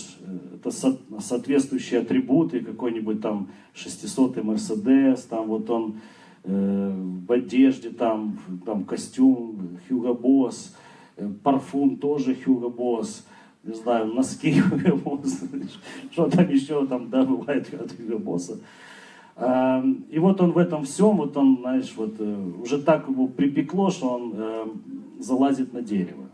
это 0.55 0.70
со, 0.70 0.99
соответствующие 1.20 2.01
атрибуты, 2.01 2.61
какой-нибудь 2.61 3.20
там 3.20 3.49
600-й 3.75 4.42
Мерседес, 4.42 5.25
там 5.25 5.47
вот 5.47 5.68
он 5.70 5.90
э, 5.90 6.24
в 6.45 7.33
одежде, 7.33 7.91
там, 7.91 8.39
там 8.67 8.85
костюм 8.85 9.79
Hugo 9.89 10.19
Boss, 10.19 10.75
э, 11.17 11.29
парфум 11.43 11.97
тоже 11.97 12.35
Hugo 12.35 12.75
Boss, 12.75 13.25
не 13.63 13.75
знаю, 13.75 14.13
носки 14.13 14.51
Hugo 14.71 15.03
Boss, 15.03 15.69
что 16.11 16.29
там 16.29 16.49
еще 16.51 16.87
там, 16.87 17.09
да, 17.09 17.25
бывает 17.25 17.73
от 17.73 17.93
Hugo 17.93 18.23
Boss. 18.23 18.61
Эм, 19.37 20.05
и 20.11 20.19
вот 20.19 20.41
он 20.41 20.53
в 20.53 20.59
этом 20.59 20.85
всем, 20.85 21.17
вот 21.17 21.37
он, 21.37 21.59
знаешь, 21.61 21.93
вот 21.97 22.15
э, 22.19 22.53
уже 22.63 22.83
так 22.83 23.09
его 23.09 23.27
припекло, 23.27 23.91
что 23.91 24.11
он 24.11 24.35
залазит 25.19 25.73
на 25.73 25.83
дерево. 25.83 26.29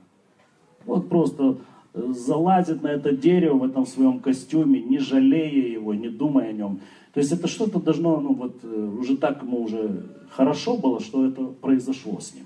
Вот 0.85 1.09
просто 1.09 1.45
э, 1.45 1.55
залазит 1.95 2.83
на 2.83 2.89
это 2.89 3.13
дерево 3.13 3.59
в 3.59 3.65
этом 3.65 3.87
своем 3.87 4.21
костюме, 4.21 4.81
не 4.81 4.99
жалея 4.99 5.69
его, 5.69 5.95
не 5.95 6.09
думая 6.09 6.51
о 6.51 6.53
нем. 6.53 6.81
То 7.13 7.21
есть 7.21 7.33
это 7.33 7.49
что-то 7.49 7.81
должно, 7.81 8.21
ну 8.21 8.35
вот 8.35 8.61
э, 8.63 8.97
уже 8.99 9.17
так 9.17 9.43
ему 9.43 9.63
уже 9.63 10.07
хорошо 10.31 10.77
было, 10.77 11.01
что 11.01 11.27
это 11.27 11.47
произошло 11.47 12.21
с 12.21 12.35
ним. 12.35 12.45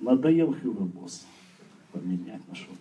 Надоел 0.00 0.54
Хьюго 0.54 0.84
Босс 0.84 1.26
поменять 1.92 2.42
нашел. 2.48 2.74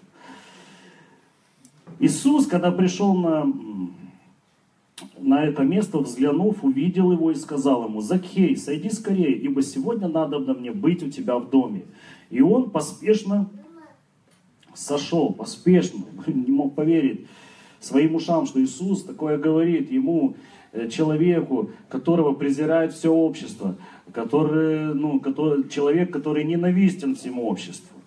Иисус, 1.99 2.47
когда 2.47 2.71
пришел 2.71 3.13
на 3.13 3.45
на 5.17 5.43
это 5.43 5.63
место, 5.63 5.99
взглянув, 5.99 6.63
увидел 6.63 7.11
его 7.11 7.31
и 7.31 7.35
сказал 7.35 7.85
ему, 7.85 8.01
«Закхей, 8.01 8.55
сойди 8.57 8.89
скорее, 8.89 9.33
ибо 9.33 9.61
сегодня 9.61 10.07
надо 10.07 10.39
мне 10.39 10.71
быть 10.71 11.01
у 11.01 11.09
тебя 11.09 11.37
в 11.37 11.49
доме». 11.49 11.85
И 12.29 12.41
он 12.41 12.69
поспешно 12.69 13.49
сошел, 14.75 15.33
поспешно, 15.33 16.05
не 16.27 16.51
мог 16.51 16.75
поверить 16.75 17.27
своим 17.79 18.15
ушам, 18.15 18.45
что 18.45 18.61
Иисус 18.61 19.03
такое 19.03 19.37
говорит 19.37 19.91
ему, 19.91 20.35
э, 20.71 20.87
человеку, 20.89 21.71
которого 21.89 22.33
презирает 22.33 22.93
все 22.93 23.09
общество, 23.09 23.75
который, 24.13 24.93
ну, 24.93 25.19
который, 25.19 25.67
человек, 25.69 26.11
который 26.11 26.43
ненавистен 26.43 27.15
всему 27.15 27.47
обществу, 27.47 27.97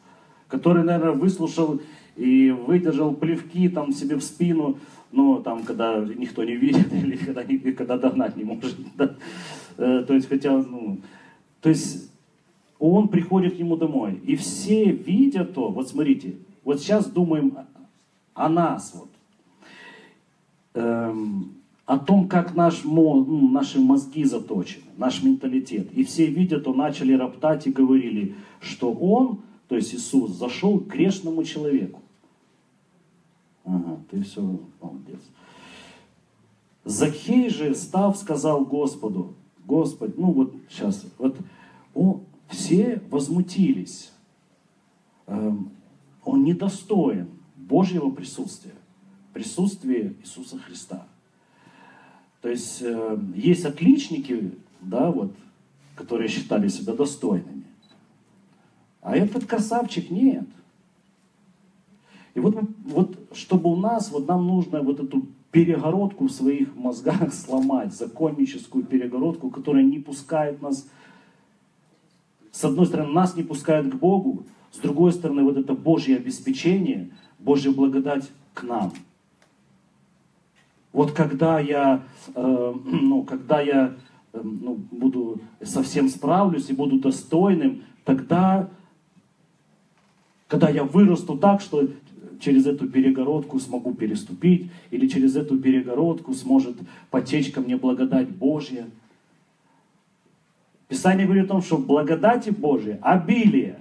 который, 0.48 0.82
наверное, 0.82 1.12
выслушал 1.12 1.80
и 2.16 2.50
выдержал 2.50 3.12
плевки 3.14 3.68
там 3.68 3.92
себе 3.92 4.16
в 4.16 4.22
спину, 4.22 4.78
но 5.12 5.40
там, 5.40 5.62
когда 5.62 5.98
никто 5.98 6.44
не 6.44 6.56
видит 6.56 6.92
или 6.92 7.16
когда, 7.16 7.42
когда 7.44 7.98
догнать 7.98 8.36
не 8.36 8.44
может. 8.44 8.76
Да? 8.96 9.14
Э, 9.76 10.04
то 10.06 10.14
есть, 10.14 10.28
хотя, 10.28 10.56
ну, 10.56 11.00
то 11.60 11.68
есть, 11.68 12.10
он 12.78 13.08
приходит 13.08 13.56
к 13.56 13.58
нему 13.58 13.76
домой, 13.76 14.20
и 14.24 14.36
все 14.36 14.90
видят 14.90 15.54
то, 15.54 15.68
вот 15.68 15.88
смотрите, 15.88 16.34
вот 16.66 16.80
сейчас 16.80 17.06
думаем 17.06 17.56
о 18.34 18.48
нас, 18.48 18.92
вот, 18.92 19.08
эм, 20.74 21.54
о 21.84 21.96
том, 21.96 22.26
как 22.26 22.56
наш, 22.56 22.82
ну, 22.82 23.48
наши 23.48 23.78
мозги 23.78 24.24
заточены, 24.24 24.86
наш 24.96 25.22
менталитет. 25.22 25.92
И 25.92 26.02
все 26.02 26.26
видят, 26.26 26.64
то 26.64 26.74
начали 26.74 27.12
роптать 27.12 27.68
и 27.68 27.70
говорили, 27.70 28.34
что 28.58 28.90
он, 28.90 29.42
то 29.68 29.76
есть 29.76 29.94
Иисус, 29.94 30.32
зашел 30.32 30.80
к 30.80 30.88
грешному 30.88 31.44
человеку. 31.44 32.02
Ага, 33.64 34.00
ты 34.10 34.22
все 34.24 34.42
молодец. 34.80 35.20
Закхей 36.84 37.48
же, 37.48 37.76
став, 37.76 38.16
сказал 38.16 38.64
Господу, 38.64 39.34
Господь, 39.64 40.18
ну 40.18 40.32
вот 40.32 40.52
сейчас, 40.68 41.06
вот 41.18 41.36
о, 41.94 42.22
все 42.48 43.00
возмутились. 43.08 44.10
Эм, 45.28 45.70
он 46.26 46.42
недостоин 46.42 47.28
Божьего 47.56 48.10
присутствия, 48.10 48.74
присутствия 49.32 50.14
Иисуса 50.20 50.58
Христа. 50.58 51.06
То 52.42 52.48
есть 52.48 52.82
э, 52.82 53.18
есть 53.34 53.64
отличники, 53.64 54.52
да, 54.80 55.10
вот, 55.10 55.32
которые 55.94 56.28
считали 56.28 56.68
себя 56.68 56.94
достойными. 56.94 57.64
А 59.00 59.16
этот 59.16 59.46
красавчик 59.46 60.10
нет. 60.10 60.46
И 62.34 62.40
вот, 62.40 62.56
вот 62.84 63.16
чтобы 63.32 63.70
у 63.70 63.76
нас, 63.76 64.10
вот 64.10 64.26
нам 64.26 64.46
нужно 64.46 64.82
вот 64.82 64.98
эту 64.98 65.26
перегородку 65.52 66.26
в 66.26 66.32
своих 66.32 66.74
мозгах 66.74 67.32
сломать, 67.32 67.94
законническую 67.94 68.84
перегородку, 68.84 69.48
которая 69.50 69.84
не 69.84 70.00
пускает 70.00 70.60
нас, 70.60 70.88
с 72.50 72.64
одной 72.64 72.86
стороны, 72.86 73.12
нас 73.12 73.36
не 73.36 73.44
пускает 73.44 73.92
к 73.92 73.94
Богу, 73.94 74.44
с 74.76 74.78
другой 74.78 75.12
стороны, 75.12 75.42
вот 75.42 75.56
это 75.56 75.72
Божье 75.72 76.16
обеспечение, 76.16 77.08
Божья 77.38 77.70
благодать 77.70 78.30
к 78.52 78.62
нам. 78.62 78.92
Вот 80.92 81.12
когда 81.12 81.58
я, 81.60 82.02
э, 82.34 82.74
ну, 82.84 83.22
когда 83.22 83.62
я 83.62 83.94
э, 84.34 84.40
ну, 84.42 84.74
буду 84.90 85.40
совсем 85.62 86.10
справлюсь 86.10 86.68
и 86.68 86.74
буду 86.74 86.98
достойным, 86.98 87.84
тогда, 88.04 88.68
когда 90.46 90.68
я 90.68 90.84
вырасту 90.84 91.38
так, 91.38 91.62
что 91.62 91.88
через 92.38 92.66
эту 92.66 92.86
перегородку 92.86 93.58
смогу 93.58 93.94
переступить, 93.94 94.70
или 94.90 95.08
через 95.08 95.36
эту 95.36 95.58
перегородку 95.58 96.34
сможет 96.34 96.76
потечь 97.10 97.50
ко 97.50 97.62
мне 97.62 97.78
благодать 97.78 98.28
Божья. 98.28 98.86
Писание 100.86 101.24
говорит 101.24 101.46
о 101.46 101.48
том, 101.48 101.62
что 101.62 101.78
благодати 101.78 102.50
Божьей 102.50 102.98
обилие, 103.00 103.78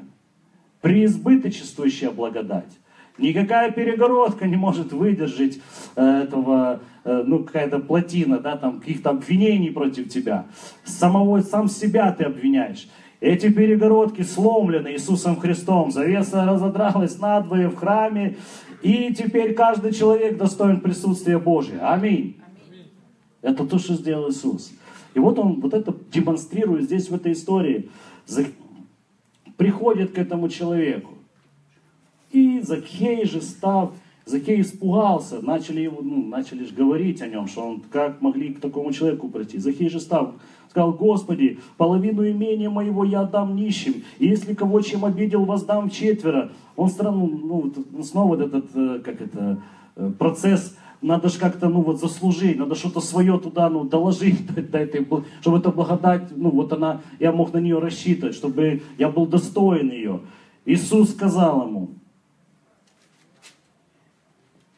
преизбыточествующая 0.86 2.12
благодать. 2.12 2.78
Никакая 3.18 3.72
перегородка 3.72 4.46
не 4.46 4.56
может 4.56 4.94
выдержать 4.94 5.58
э, 5.96 6.24
этого, 6.26 6.80
э, 7.04 7.24
ну, 7.26 7.44
какая-то 7.44 7.80
плотина, 7.80 8.38
да, 8.38 8.56
там, 8.56 8.80
каких-то 8.80 9.10
обвинений 9.10 9.72
против 9.72 10.10
тебя. 10.10 10.46
Самого, 10.84 11.42
сам 11.42 11.70
себя 11.70 12.12
ты 12.12 12.26
обвиняешь. 12.26 12.88
Эти 13.20 13.52
перегородки 13.52 14.22
сломлены 14.22 14.90
Иисусом 14.90 15.38
Христом. 15.38 15.90
Завеса 15.90 16.46
разодралась 16.46 17.18
надвое 17.18 17.70
в 17.70 17.78
храме. 17.78 18.38
И 18.84 19.12
теперь 19.12 19.56
каждый 19.56 19.92
человек 19.92 20.38
достоин 20.38 20.82
присутствия 20.82 21.40
Божия. 21.40 21.80
Аминь. 21.92 22.38
Это 23.42 23.66
то, 23.66 23.80
что 23.80 23.96
сделал 23.96 24.30
Иисус. 24.30 24.72
И 25.16 25.20
вот 25.20 25.40
он 25.40 25.62
вот 25.62 25.74
это 25.74 25.96
демонстрирует 26.14 26.84
здесь 26.84 27.10
в 27.10 27.16
этой 27.16 27.32
истории. 27.32 27.90
Приходит 29.58 30.12
к 30.12 30.18
этому 30.18 30.50
человеку. 30.50 31.14
И 32.32 32.60
Закхей 32.62 33.26
же 33.26 33.42
став, 33.42 33.92
Закхей 34.26 34.62
испугался, 34.62 35.42
начали, 35.42 35.82
его, 35.82 36.02
ну, 36.02 36.26
начали 36.26 36.66
же 36.66 36.74
говорить 36.74 37.22
о 37.22 37.28
нем, 37.28 37.48
что 37.48 37.62
он, 37.62 37.82
как 37.92 38.22
могли 38.22 38.54
к 38.54 38.60
такому 38.60 38.92
человеку 38.92 39.30
прийти. 39.30 39.60
Закхей 39.60 39.90
же 39.90 40.00
став, 40.00 40.34
сказал, 40.70 40.94
Господи, 40.94 41.60
половину 41.78 42.28
имения 42.28 42.70
моего 42.70 43.06
я 43.06 43.22
отдам 43.22 43.56
нищим, 43.56 44.04
и 44.20 44.28
если 44.28 44.54
кого 44.54 44.82
чем 44.82 45.06
обидел, 45.06 45.46
воздам 45.46 45.90
четверо. 45.90 46.52
Он 46.76 46.90
странно, 46.90 47.26
ну, 47.26 47.72
снова 48.04 48.36
этот, 48.36 48.66
э, 48.76 49.00
как 49.04 49.22
это, 49.22 49.62
э, 49.96 50.12
процесс, 50.18 50.76
надо 51.06 51.30
же 51.30 51.40
как-то, 51.40 51.70
ну 51.70 51.82
вот, 51.82 52.00
заслужить, 52.00 52.58
надо 52.58 52.74
что-то 52.74 53.00
свое 53.00 53.40
туда, 53.40 53.70
ну, 53.70 53.84
доложить, 53.84 54.46
до 54.72 54.80
этой, 54.80 55.06
чтобы 55.42 55.60
эта 55.60 55.72
благодать, 55.72 56.36
ну, 56.36 56.50
вот 56.50 56.74
она, 56.74 57.02
я 57.20 57.32
мог 57.32 57.54
на 57.54 57.60
нее 57.60 57.78
рассчитывать, 57.80 58.36
чтобы 58.36 58.82
я 58.98 59.10
был 59.10 59.28
достоин 59.28 59.92
ее. 59.92 60.22
Иисус 60.66 61.12
сказал 61.12 61.68
ему, 61.68 61.90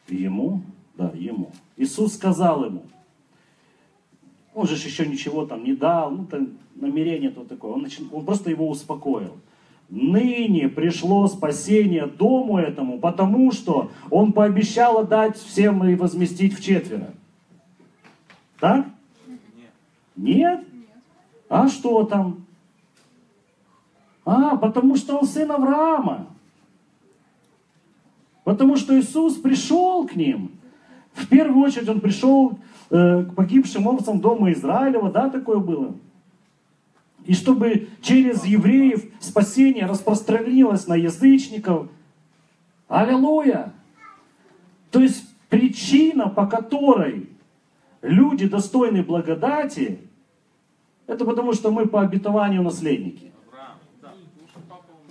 ему, 0.08 0.62
да, 0.96 1.10
ему. 1.14 1.50
Иисус 1.78 2.14
сказал 2.14 2.64
ему, 2.64 2.82
он 4.54 4.66
же 4.66 4.74
еще 4.74 5.06
ничего 5.06 5.46
там 5.46 5.64
не 5.64 5.74
дал, 5.74 6.10
ну, 6.10 6.26
там, 6.26 6.48
намерение 6.74 7.30
то 7.30 7.44
такое. 7.44 7.72
Он, 7.72 7.82
начал, 7.82 8.04
он 8.12 8.26
просто 8.26 8.50
его 8.50 8.68
успокоил. 8.68 9.38
Ныне 9.88 10.68
пришло 10.68 11.26
спасение 11.28 12.06
дому 12.06 12.58
этому, 12.58 12.98
потому 12.98 13.52
что 13.52 13.90
он 14.10 14.32
пообещал 14.32 14.98
отдать 14.98 15.36
всем 15.36 15.82
и 15.84 15.94
возместить 15.94 16.54
в 16.58 16.62
четверо. 16.62 17.10
Так? 18.60 18.86
Нет. 19.26 20.60
Нет? 20.60 20.64
А 21.48 21.68
что 21.68 22.04
там? 22.04 22.44
А, 24.24 24.56
потому 24.56 24.96
что 24.96 25.18
он 25.18 25.26
сын 25.26 25.50
Авраама. 25.50 26.26
Потому 28.44 28.76
что 28.76 28.98
Иисус 28.98 29.36
пришел 29.36 30.06
к 30.06 30.14
ним. 30.14 30.52
В 31.14 31.26
первую 31.28 31.64
очередь 31.64 31.88
он 31.88 32.00
пришел 32.00 32.58
Э, 32.90 33.22
к 33.22 33.34
погибшим 33.34 33.86
овцам 33.86 34.18
дома 34.18 34.50
Израилева, 34.52 35.10
да, 35.10 35.28
такое 35.28 35.58
было? 35.58 35.94
И 37.28 37.34
чтобы 37.34 37.90
через 38.00 38.46
евреев 38.46 39.04
спасение 39.20 39.84
распространилось 39.84 40.86
на 40.86 40.94
язычников. 40.94 41.90
Аллилуйя! 42.88 43.74
То 44.90 45.00
есть 45.00 45.28
причина, 45.50 46.30
по 46.30 46.46
которой 46.46 47.28
люди 48.00 48.48
достойны 48.48 49.02
благодати, 49.02 50.00
это 51.06 51.26
потому, 51.26 51.52
что 51.52 51.70
мы 51.70 51.86
по 51.86 52.00
обетованию 52.00 52.62
наследники. 52.62 53.30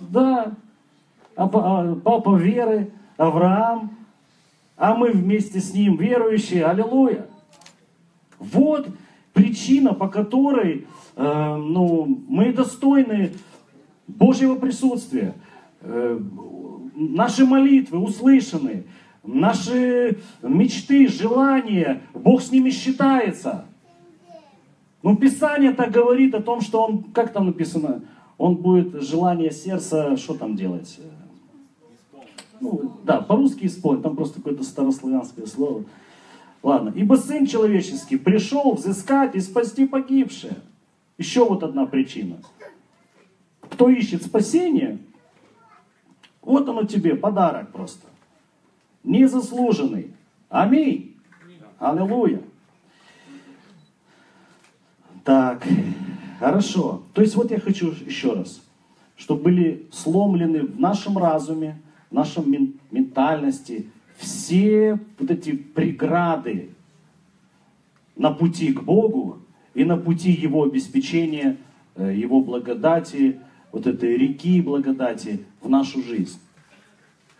Да, 0.00 0.56
а 1.36 1.44
а, 1.44 1.94
папа 1.94 2.34
веры, 2.36 2.90
Авраам, 3.16 3.96
а 4.76 4.96
мы 4.96 5.12
вместе 5.12 5.60
с 5.60 5.72
ним 5.72 5.94
верующие, 5.96 6.66
аллилуйя. 6.66 7.28
Вот 8.40 8.88
причина, 9.32 9.94
по 9.94 10.08
которой 10.08 10.88
ну, 11.18 12.22
мы 12.28 12.52
достойны 12.52 13.32
Божьего 14.06 14.54
присутствия. 14.54 15.34
Э, 15.80 16.18
наши 16.94 17.44
молитвы 17.44 17.98
услышаны, 17.98 18.84
наши 19.24 20.18
мечты, 20.42 21.08
желания, 21.08 22.02
Бог 22.14 22.40
с 22.40 22.52
ними 22.52 22.70
считается. 22.70 23.64
Ну, 25.02 25.16
Писание 25.16 25.72
так 25.72 25.90
говорит 25.90 26.34
о 26.34 26.42
том, 26.42 26.60
что 26.60 26.84
Он, 26.84 27.02
как 27.02 27.32
там 27.32 27.46
написано, 27.46 28.02
Он 28.36 28.56
будет 28.56 29.02
желание 29.02 29.50
сердца, 29.50 30.16
что 30.16 30.34
там 30.34 30.56
делать? 30.56 31.00
Ну, 32.60 32.92
да, 33.04 33.20
по-русски 33.20 33.66
исполнить, 33.66 34.02
там 34.02 34.16
просто 34.16 34.36
какое-то 34.36 34.64
старославянское 34.64 35.46
слово. 35.46 35.84
Ладно, 36.62 36.92
ибо 36.96 37.14
Сын 37.14 37.46
Человеческий 37.46 38.16
пришел 38.16 38.72
взыскать 38.72 39.36
и 39.36 39.40
спасти 39.40 39.86
погибшее. 39.86 40.56
Еще 41.18 41.44
вот 41.44 41.64
одна 41.64 41.84
причина. 41.86 42.38
Кто 43.60 43.90
ищет 43.90 44.22
спасение, 44.22 44.98
вот 46.40 46.68
оно 46.68 46.84
тебе, 46.84 47.16
подарок 47.16 47.72
просто. 47.72 48.06
Незаслуженный. 49.02 50.14
Аминь. 50.48 51.16
Аллилуйя. 51.78 52.40
Так, 55.24 55.66
хорошо. 56.38 57.02
То 57.12 57.20
есть 57.20 57.34
вот 57.34 57.50
я 57.50 57.60
хочу 57.60 57.90
еще 57.90 58.32
раз, 58.32 58.62
чтобы 59.16 59.42
были 59.42 59.86
сломлены 59.92 60.62
в 60.62 60.80
нашем 60.80 61.18
разуме, 61.18 61.82
в 62.10 62.14
нашем 62.14 62.78
ментальности, 62.90 63.90
все 64.16 64.98
вот 65.18 65.30
эти 65.30 65.54
преграды 65.54 66.70
на 68.16 68.30
пути 68.30 68.72
к 68.72 68.82
Богу 68.82 69.40
и 69.78 69.84
на 69.84 69.96
пути 69.96 70.32
Его 70.32 70.64
обеспечения, 70.64 71.56
э, 71.94 72.12
Его 72.12 72.40
благодати, 72.40 73.38
вот 73.70 73.86
этой 73.86 74.16
реки 74.16 74.60
благодати 74.60 75.46
в 75.62 75.68
нашу 75.68 76.02
жизнь. 76.02 76.40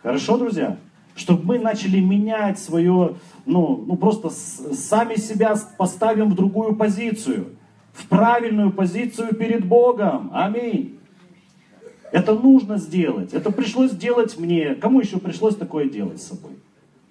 Хорошо, 0.01 0.37
друзья? 0.37 0.77
Чтобы 1.15 1.43
мы 1.43 1.59
начали 1.59 1.99
менять 1.99 2.57
свое, 2.57 3.15
ну, 3.45 3.83
ну 3.85 3.97
просто 3.97 4.29
сами 4.29 5.15
себя 5.15 5.53
поставим 5.77 6.29
в 6.29 6.35
другую 6.35 6.77
позицию, 6.77 7.47
в 7.91 8.07
правильную 8.07 8.71
позицию 8.71 9.35
перед 9.35 9.65
Богом. 9.65 10.31
Аминь. 10.33 10.97
Это 12.13 12.33
нужно 12.33 12.77
сделать. 12.77 13.33
Это 13.33 13.51
пришлось 13.51 13.91
сделать 13.91 14.39
мне. 14.39 14.75
Кому 14.75 15.01
еще 15.01 15.19
пришлось 15.19 15.57
такое 15.57 15.89
делать 15.89 16.21
с 16.21 16.27
собой? 16.27 16.53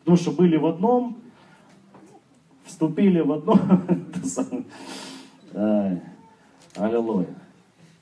Потому 0.01 0.17
что 0.17 0.31
были 0.31 0.57
в 0.57 0.65
одном, 0.65 1.19
вступили 2.65 3.21
в 3.21 3.33
одно, 3.33 3.61
аллилуйя. 5.53 7.35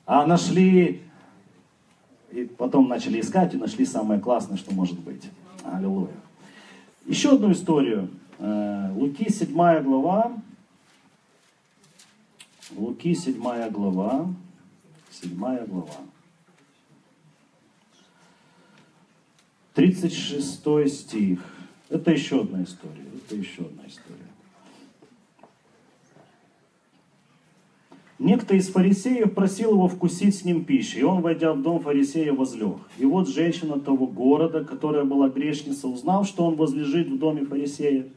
А 0.05 0.25
нашли, 0.25 1.01
и 2.31 2.45
потом 2.45 2.87
начали 2.87 3.19
искать 3.19 3.53
и 3.53 3.57
нашли 3.57 3.85
самое 3.85 4.19
классное, 4.19 4.57
что 4.57 4.73
может 4.73 4.99
быть. 4.99 5.23
Аллилуйя. 5.63 6.13
Еще 7.05 7.31
одну 7.31 7.51
историю. 7.51 8.09
Э, 8.39 8.91
Луки 8.93 9.29
7 9.31 9.83
глава. 9.83 10.33
Луки 12.75 13.15
7 13.15 13.69
глава. 13.69 14.27
7 15.11 15.65
глава. 15.65 15.89
36 19.73 20.89
стих. 20.89 21.39
Это 21.89 22.11
еще 22.11 22.41
одна 22.41 22.63
история. 22.63 23.05
Это 23.15 23.35
еще 23.35 23.61
одна 23.61 23.83
история. 23.87 24.26
Некто 28.19 28.55
из 28.55 28.69
фарисеев 28.69 29.33
просил 29.35 29.73
его 29.73 29.87
вкусить 29.87 30.35
с 30.35 30.43
ним 30.43 30.65
пищи, 30.65 30.97
и 30.97 31.03
он, 31.03 31.21
войдя 31.21 31.53
в 31.53 31.61
дом 31.61 31.79
фарисея, 31.79 32.33
возлег. 32.33 32.77
И 32.97 33.05
вот 33.05 33.29
женщина 33.29 33.79
того 33.79 34.07
города, 34.07 34.63
которая 34.63 35.03
была 35.03 35.29
грешница, 35.29 35.87
узнав, 35.87 36.27
что 36.27 36.45
он 36.45 36.55
возлежит 36.55 37.09
в 37.09 37.19
доме 37.19 37.45
фарисея, 37.45 38.07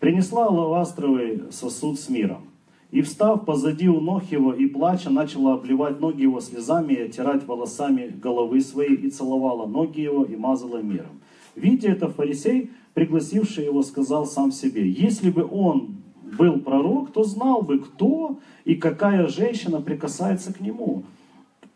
принесла 0.00 0.48
лавастровый 0.48 1.44
сосуд 1.50 1.98
с 1.98 2.10
миром. 2.10 2.50
И, 2.90 3.00
встав 3.00 3.46
позади 3.46 3.88
у 3.88 4.00
ног 4.00 4.24
его 4.30 4.52
и 4.52 4.66
плача, 4.66 5.08
начала 5.08 5.54
обливать 5.54 6.00
ноги 6.00 6.22
его 6.22 6.40
слезами 6.40 6.92
и 6.92 7.02
оттирать 7.02 7.46
волосами 7.46 8.08
головы 8.08 8.60
своей, 8.60 8.96
и 8.96 9.08
целовала 9.08 9.66
ноги 9.66 10.00
его 10.00 10.24
и 10.24 10.36
мазала 10.36 10.82
миром. 10.82 11.20
Видя 11.54 11.88
это, 11.88 12.08
фарисей, 12.08 12.70
пригласивший 12.92 13.64
его, 13.64 13.82
сказал 13.82 14.26
сам 14.26 14.52
себе, 14.52 14.90
если 14.90 15.30
бы 15.30 15.48
он 15.50 15.99
был 16.36 16.60
пророк, 16.60 17.12
то 17.12 17.24
знал 17.24 17.62
бы, 17.62 17.78
кто 17.78 18.38
и 18.64 18.74
какая 18.74 19.28
женщина 19.28 19.80
прикасается 19.80 20.52
к 20.52 20.60
нему, 20.60 21.04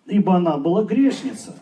ибо 0.06 0.36
она 0.36 0.56
была 0.58 0.84
грешница. 0.84 1.56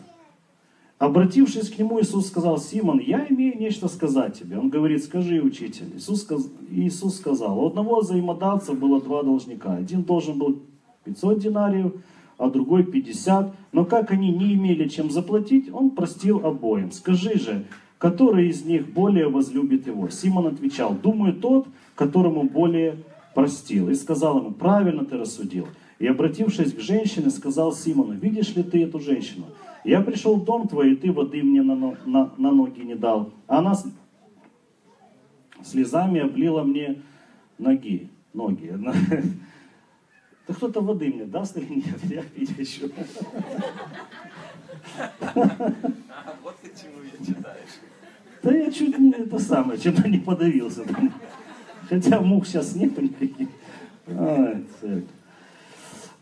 Обратившись 0.99 1.69
к 1.69 1.77
нему, 1.77 1.99
Иисус 1.99 2.27
сказал, 2.27 2.57
Симон, 2.57 2.99
я 2.99 3.25
имею 3.29 3.59
нечто 3.59 3.89
сказать 3.89 4.39
тебе. 4.39 4.57
Он 4.57 4.69
говорит, 4.69 5.03
скажи, 5.03 5.41
учитель. 5.41 5.91
Иисус, 5.97 6.25
Иисус 6.69 7.17
сказал, 7.17 7.59
у 7.59 7.67
одного 7.67 7.99
взаимодавца 7.99 8.73
было 8.73 9.01
два 9.01 9.21
должника. 9.21 9.75
Один 9.75 10.03
должен 10.03 10.37
был 10.37 10.61
500 11.03 11.39
динариев, 11.39 11.93
а 12.37 12.49
другой 12.49 12.85
50. 12.85 13.53
Но 13.73 13.85
как 13.85 14.11
они 14.11 14.31
не 14.31 14.53
имели 14.53 14.87
чем 14.87 15.11
заплатить, 15.11 15.69
он 15.73 15.89
простил 15.89 16.45
обоим. 16.45 16.91
Скажи 16.91 17.37
же, 17.37 17.65
который 17.97 18.47
из 18.47 18.63
них 18.63 18.87
более 18.87 19.27
возлюбит 19.27 19.87
его? 19.87 20.07
Симон 20.09 20.47
отвечал, 20.47 20.93
думаю, 20.93 21.33
тот, 21.33 21.67
которому 21.95 22.43
более 22.43 22.97
простил. 23.33 23.89
И 23.89 23.95
сказал 23.95 24.39
ему, 24.39 24.51
правильно 24.51 25.05
ты 25.05 25.17
рассудил. 25.17 25.67
И 25.99 26.07
обратившись 26.07 26.73
к 26.73 26.79
женщине, 26.79 27.29
сказал 27.29 27.73
Симону, 27.73 28.13
видишь 28.13 28.55
ли 28.55 28.63
ты 28.63 28.83
эту 28.83 28.99
женщину? 28.99 29.45
Я 29.83 30.01
пришел 30.01 30.37
в 30.37 30.45
дом 30.45 30.67
твой, 30.67 30.93
и 30.93 30.95
ты 30.95 31.11
воды 31.11 31.43
мне 31.43 31.61
на, 31.61 31.75
на, 31.75 32.31
на 32.37 32.51
ноги 32.51 32.81
не 32.81 32.95
дал. 32.95 33.31
А 33.47 33.59
она 33.59 33.75
с, 33.75 33.85
слезами 35.63 36.21
облила 36.21 36.63
мне 36.63 37.01
ноги. 37.57 38.09
Ноги. 38.33 38.73
Да 40.45 40.53
кто-то 40.53 40.81
воды 40.81 41.07
мне 41.07 41.23
даст 41.23 41.55
или 41.55 41.75
нет? 41.75 42.03
Я 42.03 42.21
пить 42.21 42.53
хочу. 42.53 42.91
Вот 46.43 46.55
ты 46.61 46.69
чему 46.69 47.01
я 47.01 47.25
читаешь. 47.25 47.79
Да 48.41 48.53
я 48.53 48.69
чуть 48.69 48.99
не 48.99 49.11
это 49.11 49.39
самое, 49.39 49.79
чем-то 49.79 50.09
не 50.09 50.17
подавился. 50.17 50.83
Хотя 51.93 52.21
мух 52.21 52.47
сейчас 52.47 52.75
нет 52.75 52.99
никаких. 52.99 53.49
Ай, 54.07 54.63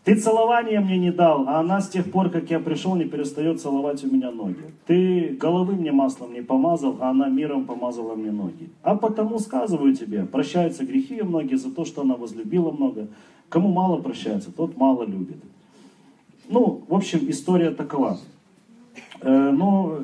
ты 0.03 0.15
целования 0.15 0.81
мне 0.81 0.97
не 0.97 1.11
дал, 1.11 1.47
а 1.47 1.59
она 1.59 1.79
с 1.79 1.87
тех 1.87 2.11
пор, 2.11 2.29
как 2.29 2.49
я 2.49 2.59
пришел, 2.59 2.95
не 2.95 3.05
перестает 3.05 3.61
целовать 3.61 4.03
у 4.03 4.07
меня 4.07 4.31
ноги. 4.31 4.63
Ты 4.85 5.37
головы 5.39 5.75
мне 5.75 5.91
маслом 5.91 6.33
не 6.33 6.41
помазал, 6.41 6.97
а 6.99 7.11
она 7.11 7.29
миром 7.29 7.65
помазала 7.65 8.15
мне 8.15 8.31
ноги. 8.31 8.69
А 8.81 8.95
потому 8.95 9.39
сказываю 9.39 9.95
тебе, 9.95 10.25
прощаются 10.25 10.83
грехи 10.83 11.15
ее 11.15 11.23
многие 11.23 11.55
за 11.55 11.71
то, 11.71 11.85
что 11.85 12.01
она 12.01 12.15
возлюбила 12.15 12.71
много. 12.71 13.07
Кому 13.47 13.71
мало 13.71 14.01
прощается, 14.01 14.51
тот 14.51 14.75
мало 14.75 15.03
любит. 15.03 15.37
Ну, 16.49 16.83
в 16.87 16.93
общем, 16.93 17.29
история 17.29 17.71
такова. 17.71 18.19
Э, 19.21 19.51
но 19.51 19.99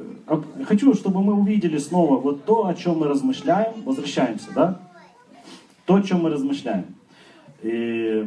хочу, 0.63 0.93
чтобы 0.93 1.21
мы 1.23 1.33
увидели 1.33 1.77
снова 1.77 2.17
вот 2.17 2.45
то, 2.45 2.67
о 2.67 2.73
чем 2.73 2.99
мы 2.99 3.07
размышляем. 3.07 3.73
Возвращаемся, 3.83 4.47
да? 4.55 4.86
То, 5.87 5.95
о 5.95 6.01
чем 6.01 6.23
мы 6.23 6.29
размышляем. 6.29 6.85
И, 7.63 8.25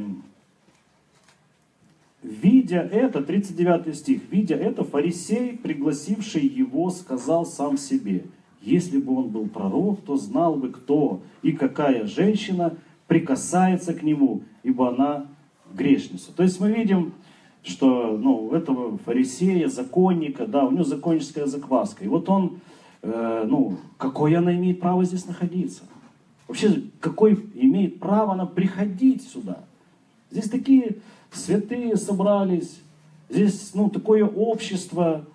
видя 2.23 2.79
это, 2.79 3.23
39 3.23 3.95
стих, 3.95 4.23
видя 4.31 4.57
это, 4.57 4.83
фарисей, 4.83 5.59
пригласивший 5.59 6.47
его, 6.47 6.89
сказал 6.89 7.45
сам 7.45 7.77
себе, 7.77 8.25
если 8.63 8.99
бы 8.99 9.15
он 9.15 9.29
был 9.29 9.47
пророк, 9.47 10.01
то 10.07 10.17
знал 10.17 10.57
бы, 10.57 10.71
кто 10.71 11.21
и 11.43 11.53
какая 11.53 12.07
женщина 12.07 12.79
прикасается 13.07 13.93
к 13.93 14.03
нему, 14.03 14.41
ибо 14.63 14.89
она 14.89 15.27
грешница. 15.75 16.35
То 16.35 16.43
есть 16.43 16.61
мы 16.61 16.73
видим, 16.73 17.13
что 17.63 18.17
ну, 18.17 18.53
этого 18.53 18.97
фарисея, 18.97 19.69
законника, 19.69 20.47
да, 20.47 20.65
у 20.65 20.71
него 20.71 20.85
законническая 20.85 21.45
закваска. 21.45 22.05
И 22.05 22.09
вот 22.09 22.27
он, 22.31 22.61
э, 23.03 23.45
ну, 23.47 23.77
какое 23.99 24.39
она 24.39 24.57
имеет 24.57 24.81
право 24.81 25.05
здесь 25.05 25.27
находиться? 25.27 25.83
Вообще, 26.51 26.83
какой 26.99 27.35
имеет 27.55 28.01
право 28.01 28.33
она 28.33 28.45
приходить 28.45 29.23
сюда? 29.23 29.59
Здесь 30.33 30.51
такие 30.51 30.97
святые 31.31 31.97
собрались, 31.97 32.81
здесь, 33.29 33.71
ну, 33.73 33.89
такое 33.89 34.25
общество, 34.25 35.27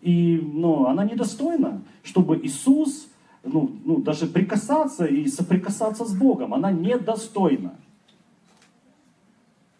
и, 0.00 0.40
ну, 0.42 0.86
она 0.86 1.04
недостойна, 1.04 1.82
чтобы 2.02 2.40
Иисус, 2.42 3.08
ну, 3.42 3.76
ну, 3.84 3.98
даже 3.98 4.26
прикасаться 4.26 5.04
и 5.04 5.26
соприкасаться 5.26 6.06
с 6.06 6.14
Богом, 6.16 6.54
она 6.54 6.72
недостойна. 6.72 7.74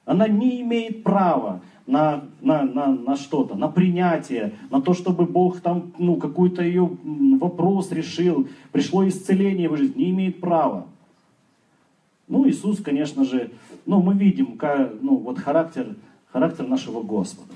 Она 0.05 0.29
не 0.29 0.61
имеет 0.61 1.03
права 1.03 1.62
на, 1.87 2.25
на, 2.40 2.62
на, 2.62 2.88
на 2.88 3.17
что-то, 3.17 3.55
на 3.55 3.69
принятие, 3.69 4.55
на 4.71 4.81
то, 4.81 4.95
чтобы 4.95 5.27
Бог 5.27 5.61
там 5.61 5.93
ну, 5.99 6.17
какой-то 6.17 6.62
ее 6.62 6.90
вопрос 7.40 7.93
решил, 7.93 8.49
пришло 8.73 9.07
исцеление 9.07 9.69
в 9.69 9.77
жизнь, 9.77 9.97
не 9.97 10.11
имеет 10.11 10.40
права. 10.40 10.87
Ну, 12.27 12.49
Иисус, 12.49 12.81
конечно 12.81 13.25
же, 13.25 13.51
ну, 13.85 14.01
мы 14.01 14.14
видим, 14.14 14.57
как, 14.57 14.95
ну, 15.03 15.17
вот 15.17 15.38
характер, 15.38 15.95
характер 16.33 16.67
нашего 16.67 17.03
Господа. 17.03 17.53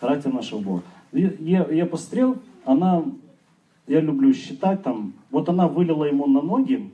Характер 0.00 0.32
нашего 0.32 0.60
Бога. 0.60 0.82
Я, 1.12 1.66
я 1.70 1.86
посмотрел, 1.86 2.38
она, 2.64 3.04
я 3.86 4.00
люблю 4.00 4.32
считать 4.32 4.82
там, 4.82 5.12
вот 5.30 5.48
она 5.48 5.68
вылила 5.68 6.04
ему 6.04 6.26
на 6.26 6.40
ноги 6.40 6.90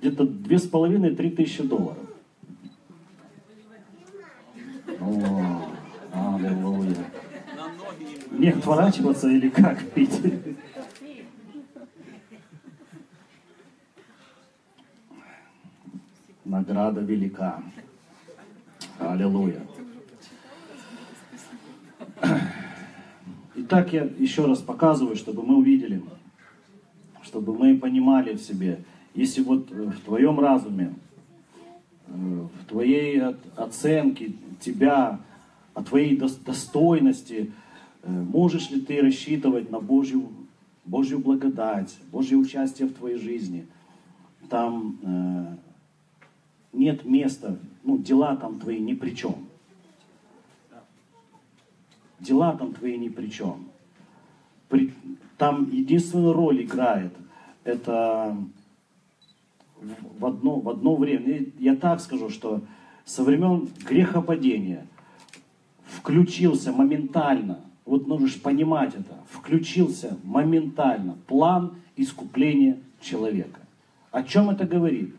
где-то 0.00 0.24
две 0.24 0.58
с 0.58 0.66
половиной-три 0.66 1.30
тысячи 1.30 1.62
долларов. 1.62 2.09
О, 5.00 5.62
аллилуйя. 6.12 7.06
Не 8.32 8.48
отворачиваться 8.50 9.28
или 9.28 9.48
как 9.48 9.82
пить? 9.92 10.20
Награда 16.44 17.00
велика. 17.00 17.62
Аллилуйя. 18.98 19.62
Итак, 23.54 23.92
я 23.92 24.02
еще 24.02 24.44
раз 24.46 24.58
показываю, 24.58 25.16
чтобы 25.16 25.42
мы 25.42 25.56
увидели, 25.56 26.02
чтобы 27.22 27.56
мы 27.56 27.78
понимали 27.78 28.34
в 28.34 28.42
себе, 28.42 28.84
если 29.14 29.42
вот 29.42 29.70
в 29.70 30.00
твоем 30.00 30.40
разуме, 30.40 30.92
в 32.06 32.64
твоей 32.68 33.22
оценке 33.56 34.32
тебя, 34.60 35.20
о 35.74 35.82
твоей 35.82 36.16
достойности, 36.16 37.52
э, 38.02 38.10
можешь 38.10 38.70
ли 38.70 38.80
ты 38.80 39.00
рассчитывать 39.00 39.70
на 39.70 39.80
Божью, 39.80 40.28
Божью 40.84 41.18
благодать, 41.18 41.96
Божье 42.10 42.36
участие 42.36 42.88
в 42.88 42.94
твоей 42.94 43.18
жизни. 43.18 43.66
Там 44.48 44.98
э, 45.02 45.56
нет 46.72 47.04
места, 47.04 47.58
ну, 47.84 47.98
дела 47.98 48.36
там 48.36 48.58
твои 48.58 48.78
ни 48.78 48.94
при 48.94 49.14
чем. 49.14 49.36
Дела 52.18 52.56
там 52.56 52.74
твои 52.74 52.98
ни 52.98 53.08
при 53.08 53.28
чем. 53.28 53.68
При, 54.68 54.92
там 55.38 55.70
единственную 55.70 56.32
роль 56.32 56.62
играет 56.62 57.12
это 57.64 58.36
в 60.18 60.26
одно, 60.26 60.60
в 60.60 60.68
одно 60.68 60.96
время. 60.96 61.46
Я 61.58 61.76
так 61.76 62.00
скажу, 62.00 62.28
что 62.28 62.60
со 63.04 63.24
времен 63.24 63.68
грехопадения 63.88 64.86
включился 65.84 66.72
моментально, 66.72 67.60
вот 67.84 68.06
можешь 68.06 68.40
понимать 68.40 68.94
это, 68.94 69.16
включился 69.30 70.16
моментально 70.22 71.16
план 71.26 71.74
искупления 71.96 72.78
человека. 73.00 73.60
О 74.10 74.22
чем 74.22 74.50
это 74.50 74.64
говорит? 74.64 75.14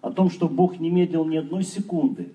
О 0.00 0.10
том, 0.10 0.30
что 0.30 0.48
Бог 0.48 0.78
не 0.78 0.90
медлил 0.90 1.24
ни 1.24 1.36
одной 1.36 1.64
секунды. 1.64 2.32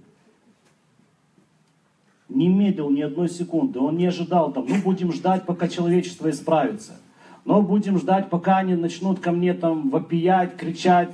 Не 2.28 2.47
медлил 2.47 2.89
ни 2.89 3.02
одной 3.02 3.30
секунды. 3.30 3.80
Он 3.80 3.97
не 3.97 4.06
ожидал 4.06 4.52
там, 4.52 4.66
ну 4.68 4.82
будем 4.82 5.12
ждать, 5.12 5.45
пока 5.45 5.68
человечество 5.68 6.30
исправится. 6.30 7.00
но 7.45 7.62
будем 7.62 7.97
ждать, 7.97 8.30
пока 8.30 8.58
они 8.58 8.76
начнут 8.76 9.20
ко 9.20 9.32
мне 9.32 9.54
там 9.54 9.89
вопиять, 9.89 10.56
кричать 10.56 11.10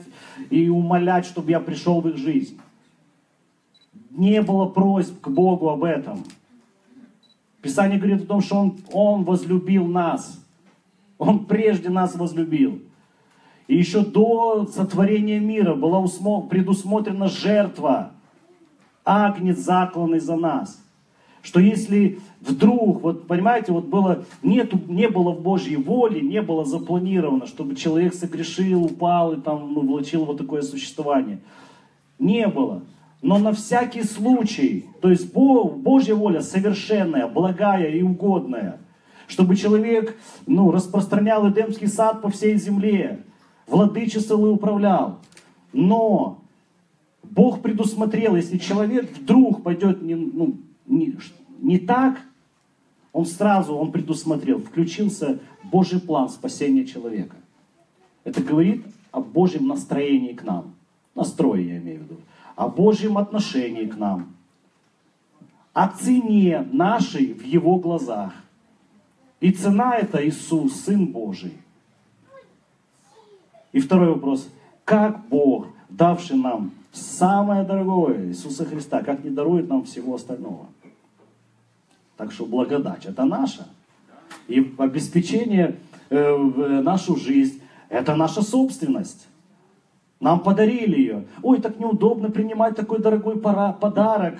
и 0.50 0.68
умолять, 0.68 1.26
чтобы 1.26 1.52
я 1.52 1.62
пришел 1.62 2.02
в 2.02 2.10
их 2.10 2.18
жизнь. 2.18 2.60
Не 4.16 4.41
было 4.41 4.66
просьб 4.66 5.20
к 5.20 5.28
Богу 5.28 5.70
об 5.70 5.84
этом. 5.84 6.24
Писание 7.61 7.97
говорит 7.97 8.24
о 8.24 8.28
том, 8.28 8.41
что 8.41 8.55
Он, 8.55 8.78
Он 8.93 9.24
возлюбил 9.24 9.86
нас. 9.86 10.41
Он 11.18 11.45
прежде 11.45 11.89
нас 11.89 12.16
возлюбил. 12.16 12.80
И 13.68 13.76
еще 13.76 14.05
до 14.05 14.68
сотворения 14.68 15.39
мира 15.39 15.74
была 15.76 16.05
предусмотрена 16.41 17.28
жертва, 17.28 18.11
агнец 19.03 19.57
закланный 19.57 20.20
за 20.20 20.36
нас. 20.36 20.82
Что 21.41 21.59
если 21.59 22.20
вдруг, 22.41 23.01
вот 23.01 23.28
понимаете, 23.28 23.72
вот 23.72 23.86
было, 23.86 24.26
нету, 24.43 24.80
не 24.88 25.09
было 25.09 25.32
в 25.32 25.41
Божьей 25.41 25.76
воле, 25.76 26.22
не 26.22 26.41
было 26.41 26.63
запланировано, 26.63 27.47
чтобы 27.47 27.76
человек 27.76 28.13
согрешил, 28.13 28.86
упал 28.86 29.34
и 29.34 29.41
там 29.41 29.74
ну, 29.74 29.82
влачил 29.82 30.26
вот 30.26 30.38
такое 30.38 30.61
существование. 30.61 31.39
Не 32.18 32.47
было. 32.47 32.82
Но 33.22 33.38
на 33.38 33.53
всякий 33.53 34.03
случай, 34.03 34.86
то 35.01 35.09
есть 35.09 35.34
Божья 35.34 36.16
воля 36.16 36.41
совершенная, 36.41 37.28
благая 37.28 37.89
и 37.89 38.01
угодная, 38.01 38.80
чтобы 39.28 39.55
человек 39.55 40.16
ну, 40.45 40.72
распространял 40.72 41.49
Эдемский 41.49 41.88
сад 41.88 42.22
по 42.22 42.30
всей 42.30 42.57
земле, 42.57 43.24
владычествовал 43.68 44.47
и 44.47 44.49
управлял. 44.49 45.20
Но 45.74 46.39
Бог 47.24 47.61
предусмотрел, 47.61 48.36
если 48.36 48.57
человек 48.57 49.11
вдруг 49.18 49.63
пойдет 49.63 50.01
не, 50.01 50.16
ну, 50.16 50.57
не, 50.86 51.18
не 51.59 51.80
так, 51.80 52.22
он 53.11 53.26
сразу, 53.26 53.76
он 53.76 53.91
предусмотрел, 53.91 54.59
включился 54.59 55.39
Божий 55.63 55.99
план 55.99 56.30
спасения 56.30 56.86
человека. 56.86 57.38
Это 58.24 58.41
говорит 58.41 58.86
о 59.11 59.22
Божьем 59.22 59.68
настроении 59.68 60.34
к 60.34 60.43
нам. 60.43 60.76
Настрое 61.16 61.61
я 61.61 61.78
имею 61.78 62.01
в 62.01 62.03
виду. 62.03 62.16
О 62.56 62.70
Божьем 62.70 63.18
отношении 63.18 63.86
к 63.86 63.97
нам. 63.97 64.36
О 65.74 65.89
цене 65.89 66.68
нашей 66.72 67.34
в 67.34 67.43
Его 67.43 67.78
глазах. 67.78 68.34
И 69.39 69.51
цена 69.51 69.97
это 69.97 70.26
Иисус, 70.26 70.82
Сын 70.82 71.08
Божий. 71.08 71.53
И 73.74 73.80
второй 73.80 74.14
вопрос. 74.14 74.47
Как 74.86 75.28
Бог, 75.28 75.68
давший 75.89 76.38
нам 76.38 76.72
самое 76.93 77.64
дорогое, 77.64 78.28
Иисуса 78.28 78.66
Христа, 78.66 79.03
как 79.03 79.24
не 79.24 79.30
дарует 79.30 79.68
нам 79.68 79.84
всего 79.84 80.16
остального? 80.16 80.68
Так 82.16 82.32
что 82.32 82.45
благодать 82.45 83.06
это 83.06 83.26
наша. 83.26 83.68
И 84.47 84.74
обеспечение 84.78 85.78
э, 86.10 86.82
нашу 86.82 87.18
жизнь 87.18 87.62
это 87.89 88.16
наша 88.16 88.41
собственность. 88.41 89.28
Нам 90.20 90.39
подарили 90.39 90.97
ее. 90.97 91.28
Ой, 91.41 91.59
так 91.59 91.80
неудобно 91.80 92.30
принимать 92.30 92.76
такой 92.76 92.99
дорогой 92.99 93.39
подарок. 93.39 94.39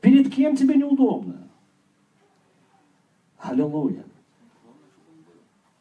Перед 0.00 0.32
кем 0.34 0.56
тебе 0.56 0.74
неудобно? 0.74 1.48
Аллилуйя. 3.38 4.04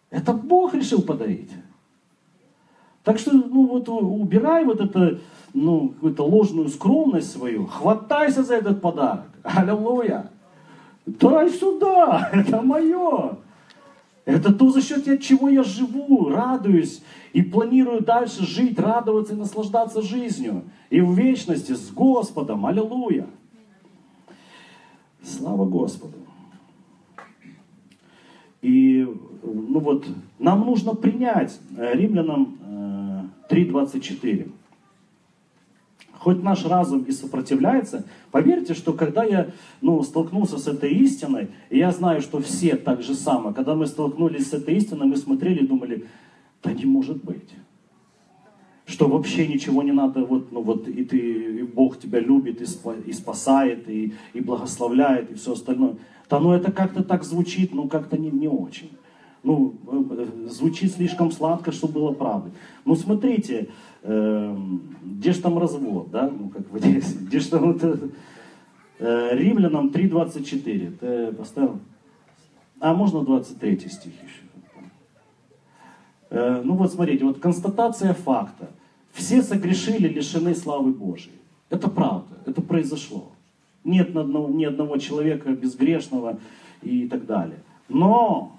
Это 0.09 0.34
Бог 0.34 0.74
решил 0.74 1.01
подарить. 1.01 1.51
Так 3.03 3.17
что, 3.17 3.32
ну 3.32 3.65
вот, 3.65 3.89
убирай 3.89 4.63
вот 4.65 4.80
это, 4.80 5.19
ну, 5.53 5.89
какую-то 5.89 6.24
ложную 6.24 6.67
скромность 6.67 7.32
свою, 7.32 7.65
хватайся 7.65 8.43
за 8.43 8.55
этот 8.55 8.82
подарок. 8.82 9.30
Аллилуйя. 9.43 10.30
Дай 11.05 11.49
сюда, 11.49 12.30
это 12.34 12.61
мое. 12.61 13.38
Это 14.26 14.53
то, 14.53 14.69
за 14.69 14.82
счет 14.82 15.22
чего 15.22 15.49
я 15.49 15.63
живу, 15.63 16.30
радуюсь 16.30 17.01
и 17.34 17.41
планирую 17.41 18.01
дальше 18.01 18.45
жить, 18.45 18.78
радоваться 18.80 19.34
и 19.34 19.38
наслаждаться 19.38 20.01
жизнью. 20.01 20.63
И 20.89 21.01
в 21.01 21.13
вечности 21.13 21.74
с 21.74 21.89
Господом. 21.91 22.65
Аллилуйя. 22.65 23.28
Слава 25.24 25.65
Господу. 25.65 26.17
И 28.61 29.07
ну 29.43 29.80
вот, 29.80 30.05
нам 30.38 30.61
нужно 30.65 30.93
принять 30.93 31.59
э, 31.76 31.93
римлянам 31.95 32.57
3.24. 33.49 34.51
Хоть 36.22 36.43
наш 36.43 36.65
разум 36.65 37.01
и 37.01 37.11
сопротивляется, 37.11 38.05
поверьте, 38.30 38.76
что 38.76 38.93
когда 38.93 39.24
я 39.24 39.47
ну, 39.82 40.03
столкнулся 40.03 40.59
с 40.59 40.67
этой 40.67 40.91
истиной, 40.91 41.47
и 41.72 41.80
я 41.80 41.89
знаю, 41.91 42.22
что 42.22 42.39
все 42.39 42.76
так 42.76 43.01
же 43.01 43.15
самое, 43.15 43.55
когда 43.55 43.74
мы 43.74 43.88
столкнулись 43.88 44.51
с 44.51 44.53
этой 44.53 44.76
истиной, 44.76 45.07
мы 45.07 45.17
смотрели 45.17 45.63
и 45.63 45.67
думали, 45.67 46.05
да 46.61 46.74
не 46.74 46.86
может 46.86 47.24
быть. 47.24 47.49
Что 48.86 49.07
вообще 49.07 49.47
ничего 49.47 49.82
не 49.82 49.93
надо, 49.93 50.24
вот, 50.24 50.51
ну 50.51 50.61
вот 50.61 50.88
и 50.88 51.03
ты, 51.03 51.17
и 51.17 51.63
Бог 51.63 51.97
тебя 51.97 52.19
любит, 52.19 52.61
и, 52.61 52.67
спа, 52.67 52.93
и 52.93 53.13
спасает, 53.13 53.89
и, 53.89 54.13
и 54.34 54.41
благословляет, 54.41 55.32
и 55.32 55.34
все 55.34 55.53
остальное. 55.53 55.95
Да 56.30 56.39
ну 56.39 56.53
это 56.53 56.72
как-то 56.72 57.03
так 57.03 57.24
звучит, 57.24 57.74
ну 57.74 57.88
как-то 57.88 58.19
не, 58.19 58.30
не 58.30 58.47
очень 58.47 58.91
ну, 59.44 59.76
э, 59.88 60.48
звучит 60.50 60.92
слишком 60.94 61.32
сладко, 61.32 61.72
что 61.72 61.88
было 61.88 62.14
правдой. 62.14 62.52
Ну, 62.86 62.96
смотрите, 62.96 63.70
э, 64.04 64.58
где 65.04 65.34
же 65.34 65.42
там 65.42 65.58
развод, 65.58 66.12
да? 66.12 66.30
Ну, 66.30 66.50
как 66.50 66.70
вы 66.70 66.80
здесь, 66.80 67.14
где 67.22 67.39
же 67.39 67.50
там 67.50 67.72
это... 67.72 68.00
Э, 69.00 69.36
Римлянам 69.36 69.88
3.24. 69.88 70.98
Ты 70.98 71.32
поставил? 71.34 71.80
А, 72.80 72.94
можно 72.94 73.22
23 73.22 73.80
стих 73.89 74.14
еще. 74.14 74.42
Э, 76.32 76.62
ну 76.64 76.76
вот 76.76 76.92
смотрите, 76.92 77.26
вот 77.26 77.39
констатация 77.39 78.14
факта. 78.14 78.70
Все 79.12 79.42
согрешили, 79.44 80.08
лишены 80.08 80.56
славы 80.56 80.94
Божией. 80.94 81.36
Это 81.70 81.89
правда, 81.89 82.38
это 82.46 82.62
произошло. 82.62 83.32
Нет 83.84 84.14
ни 84.14 84.20
одного, 84.20 84.50
ни 84.50 84.64
одного 84.64 84.98
человека 84.98 85.50
безгрешного 85.50 86.39
и 86.82 87.08
так 87.08 87.26
далее. 87.26 87.60
Но 87.89 88.56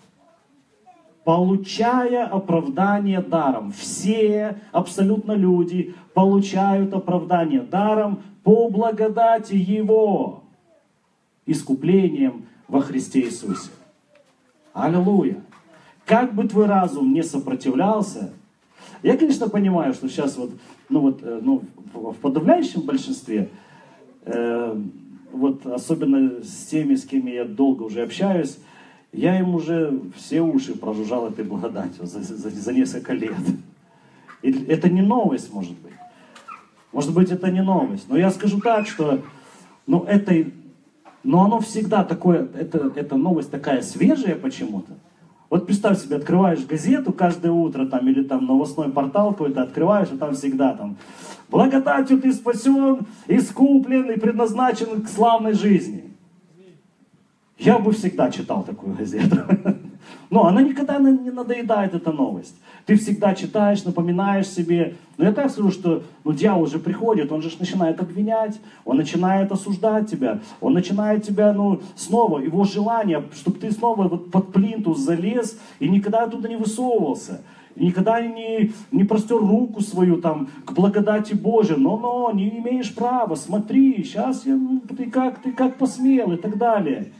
получая 1.24 2.26
оправдание 2.26 3.20
даром. 3.20 3.72
Все 3.72 4.58
абсолютно 4.72 5.32
люди 5.32 5.94
получают 6.14 6.92
оправдание 6.94 7.60
даром 7.60 8.22
по 8.42 8.68
благодати 8.68 9.54
Его, 9.54 10.42
искуплением 11.46 12.46
во 12.68 12.80
Христе 12.80 13.20
Иисусе. 13.20 13.70
Аллилуйя! 14.72 15.42
Как 16.04 16.34
бы 16.34 16.48
твой 16.48 16.66
разум 16.66 17.12
не 17.12 17.22
сопротивлялся, 17.22 18.32
я, 19.02 19.16
конечно, 19.16 19.48
понимаю, 19.48 19.94
что 19.94 20.08
сейчас 20.08 20.36
вот, 20.36 20.50
ну 20.88 21.00
вот, 21.00 21.20
э, 21.22 21.40
ну, 21.42 21.62
в 21.92 22.14
подавляющем 22.14 22.82
большинстве, 22.82 23.48
э, 24.24 24.76
вот 25.32 25.66
особенно 25.66 26.42
с 26.42 26.66
теми, 26.66 26.94
с 26.94 27.04
кем 27.04 27.26
я 27.26 27.44
долго 27.44 27.82
уже 27.82 28.02
общаюсь, 28.02 28.58
я 29.12 29.38
им 29.38 29.54
уже 29.54 30.00
все 30.16 30.40
уши 30.40 30.74
прожужжал 30.74 31.28
этой 31.28 31.44
благодатью 31.44 32.06
за, 32.06 32.22
за, 32.22 32.50
за 32.50 32.72
несколько 32.72 33.12
лет. 33.12 33.36
И 34.40 34.50
это 34.64 34.88
не 34.88 35.02
новость, 35.02 35.52
может 35.52 35.78
быть. 35.78 35.92
Может 36.92 37.14
быть, 37.14 37.30
это 37.30 37.50
не 37.50 37.62
новость. 37.62 38.08
Но 38.08 38.16
я 38.16 38.30
скажу 38.30 38.60
так, 38.60 38.86
что 38.86 39.22
ну, 39.86 40.04
это, 40.04 40.34
но 41.22 41.44
оно 41.44 41.60
всегда 41.60 42.04
такое, 42.04 42.48
это, 42.54 42.92
эта 42.96 43.16
новость 43.16 43.50
такая 43.50 43.82
свежая 43.82 44.34
почему-то. 44.34 44.92
Вот 45.50 45.66
представь 45.66 46.00
себе, 46.00 46.16
открываешь 46.16 46.64
газету 46.64 47.12
каждое 47.12 47.52
утро 47.52 47.84
там, 47.86 48.08
или 48.08 48.22
там 48.22 48.46
новостной 48.46 48.90
портал 48.90 49.32
какой-то 49.32 49.62
открываешь, 49.62 50.08
и 50.10 50.16
там 50.16 50.34
всегда 50.34 50.74
там 50.74 50.96
«Благодатью 51.50 52.18
ты 52.18 52.32
спасен, 52.32 53.00
искуплен 53.26 54.10
и 54.10 54.18
предназначен 54.18 55.02
к 55.02 55.08
славной 55.08 55.52
жизни». 55.52 56.01
Я 57.64 57.78
бы 57.78 57.92
всегда 57.92 58.28
читал 58.28 58.64
такую 58.64 58.96
газету. 58.96 59.36
Но 60.30 60.46
она 60.46 60.62
никогда 60.62 60.98
не 60.98 61.30
надоедает, 61.30 61.94
эта 61.94 62.10
новость. 62.10 62.56
Ты 62.86 62.96
всегда 62.96 63.34
читаешь, 63.34 63.84
напоминаешь 63.84 64.48
себе. 64.48 64.96
Но 65.16 65.26
я 65.26 65.32
так 65.32 65.48
скажу, 65.48 65.70
что 65.70 66.02
ну, 66.24 66.32
дьявол 66.32 66.62
уже 66.62 66.80
приходит, 66.80 67.30
он 67.30 67.40
же 67.40 67.50
начинает 67.60 68.00
обвинять, 68.00 68.58
он 68.84 68.96
начинает 68.96 69.52
осуждать 69.52 70.10
тебя, 70.10 70.40
он 70.60 70.72
начинает 70.72 71.22
тебя, 71.22 71.52
ну, 71.52 71.80
снова, 71.94 72.40
его 72.40 72.64
желание, 72.64 73.22
чтобы 73.32 73.60
ты 73.60 73.70
снова 73.70 74.08
вот 74.08 74.32
под 74.32 74.52
плинтус 74.52 74.98
залез 74.98 75.56
и 75.78 75.88
никогда 75.88 76.24
оттуда 76.24 76.48
не 76.48 76.56
высовывался. 76.56 77.42
Никогда 77.76 78.20
не, 78.20 78.72
не 78.90 79.04
простер 79.04 79.38
руку 79.38 79.82
свою 79.82 80.20
там 80.20 80.48
к 80.64 80.72
благодати 80.72 81.34
Божией. 81.34 81.78
Но-но, 81.78 82.32
не 82.32 82.58
имеешь 82.58 82.92
права, 82.92 83.36
смотри, 83.36 84.02
сейчас 84.02 84.46
я, 84.46 84.56
ну, 84.56 84.80
ты, 84.80 85.08
как, 85.08 85.40
ты 85.40 85.52
как 85.52 85.76
посмел 85.76 86.32
и 86.32 86.36
так 86.36 86.58
далее. 86.58 87.12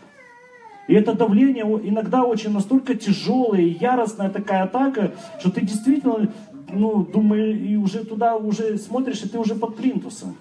И 0.89 0.95
это 0.95 1.15
давление 1.15 1.65
иногда 1.65 2.25
очень 2.25 2.53
настолько 2.53 2.95
тяжелое 2.95 3.61
и 3.61 3.79
яростная 3.79 4.31
такая 4.31 4.65
атака, 4.65 5.13
что 5.39 5.51
ты 5.51 5.61
действительно, 5.61 6.29
ну, 6.69 7.05
думаешь, 7.05 7.57
и 7.57 7.77
уже 7.77 8.05
туда 8.05 8.37
уже 8.37 8.79
смотришь, 8.79 9.23
и 9.23 9.29
ты 9.29 9.39
уже 9.39 9.55
под 9.55 9.77
плинтусом. 9.77 10.37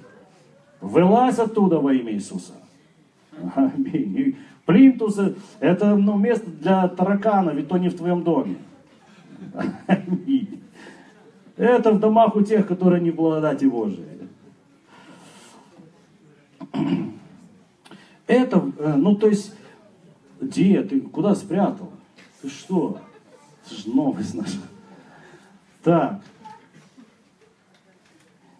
Вылазь 0.79 1.37
оттуда 1.37 1.79
во 1.79 1.93
имя 1.93 2.13
Иисуса. 2.13 2.53
Аминь. 3.55 4.35
Плинтус– 4.65 5.19
это 5.59 5.95
ну, 5.95 6.17
место 6.17 6.49
для 6.49 6.87
тараканов, 6.87 7.57
и 7.57 7.63
то 7.63 7.77
не 7.77 7.89
в 7.89 7.97
твоем 7.97 8.23
доме. 8.23 8.55
Это 11.57 11.91
в 11.91 11.99
домах 11.99 12.35
у 12.35 12.41
тех, 12.41 12.67
которые 12.67 13.01
не 13.01 13.11
благодати 13.11 13.65
Божией. 13.65 14.07
Это, 18.27 18.71
э, 18.79 18.93
ну 18.95 19.15
то 19.15 19.27
есть, 19.27 19.53
где 20.41 20.81
ты, 20.81 20.99
куда 20.99 21.35
спрятал? 21.35 21.91
Ты 22.41 22.49
что? 22.49 22.99
Это 23.63 23.75
же 23.75 23.89
новость 23.89 24.33
наша. 24.33 24.57
Так. 25.83 26.21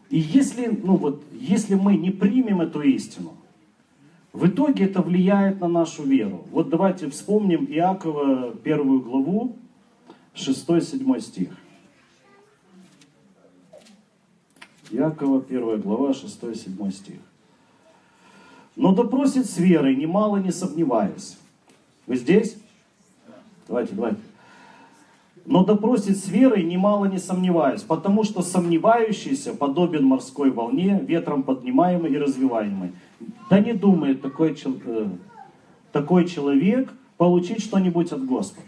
И 0.09 0.19
если, 0.19 0.67
ну 0.67 0.95
вот, 0.95 1.23
если 1.34 1.75
мы 1.75 1.97
не 1.97 2.11
примем 2.11 2.61
эту 2.61 2.82
истину, 2.82 3.34
в 4.32 4.47
итоге 4.47 4.86
это 4.86 5.01
влияет 5.01 5.59
на 5.59 5.67
нашу 5.67 6.03
веру. 6.03 6.45
Вот 6.51 6.69
давайте 6.69 7.09
вспомним 7.09 7.65
Иакова 7.65 8.53
первую 8.53 9.01
главу, 9.01 9.57
6-7 10.36 11.19
стих. 11.19 11.57
Иакова, 14.91 15.41
1 15.41 15.82
глава, 15.82 16.11
6-7 16.11 16.91
стих. 16.91 17.19
«Но 18.75 18.93
допросит 18.93 19.47
с 19.47 19.57
верой, 19.57 19.95
немало 19.95 20.38
не 20.38 20.51
сомневаясь». 20.51 21.40
Вы 22.12 22.18
здесь? 22.18 22.57
Давайте, 23.70 23.95
давайте. 23.95 24.20
«Но 25.45 25.64
допросит 25.64 26.18
с 26.18 26.28
верой, 26.28 26.62
немало 26.62 27.05
не 27.05 27.20
сомневаясь, 27.20 27.84
потому 27.84 28.26
что 28.26 28.41
сомневающийся 28.41 29.53
подобен 29.53 30.03
морской 30.03 30.51
волне, 30.51 30.99
ветром 31.07 31.43
поднимаемой 31.43 32.12
и 32.12 32.18
развиваемой. 32.18 32.91
Да 33.49 33.59
не 33.59 33.72
думает 33.72 34.22
такой, 34.22 34.57
э, 34.62 35.05
такой 35.93 36.28
человек 36.28 36.91
получить 37.16 37.64
что-нибудь 37.64 38.12
от 38.12 38.26
Господа. 38.26 38.68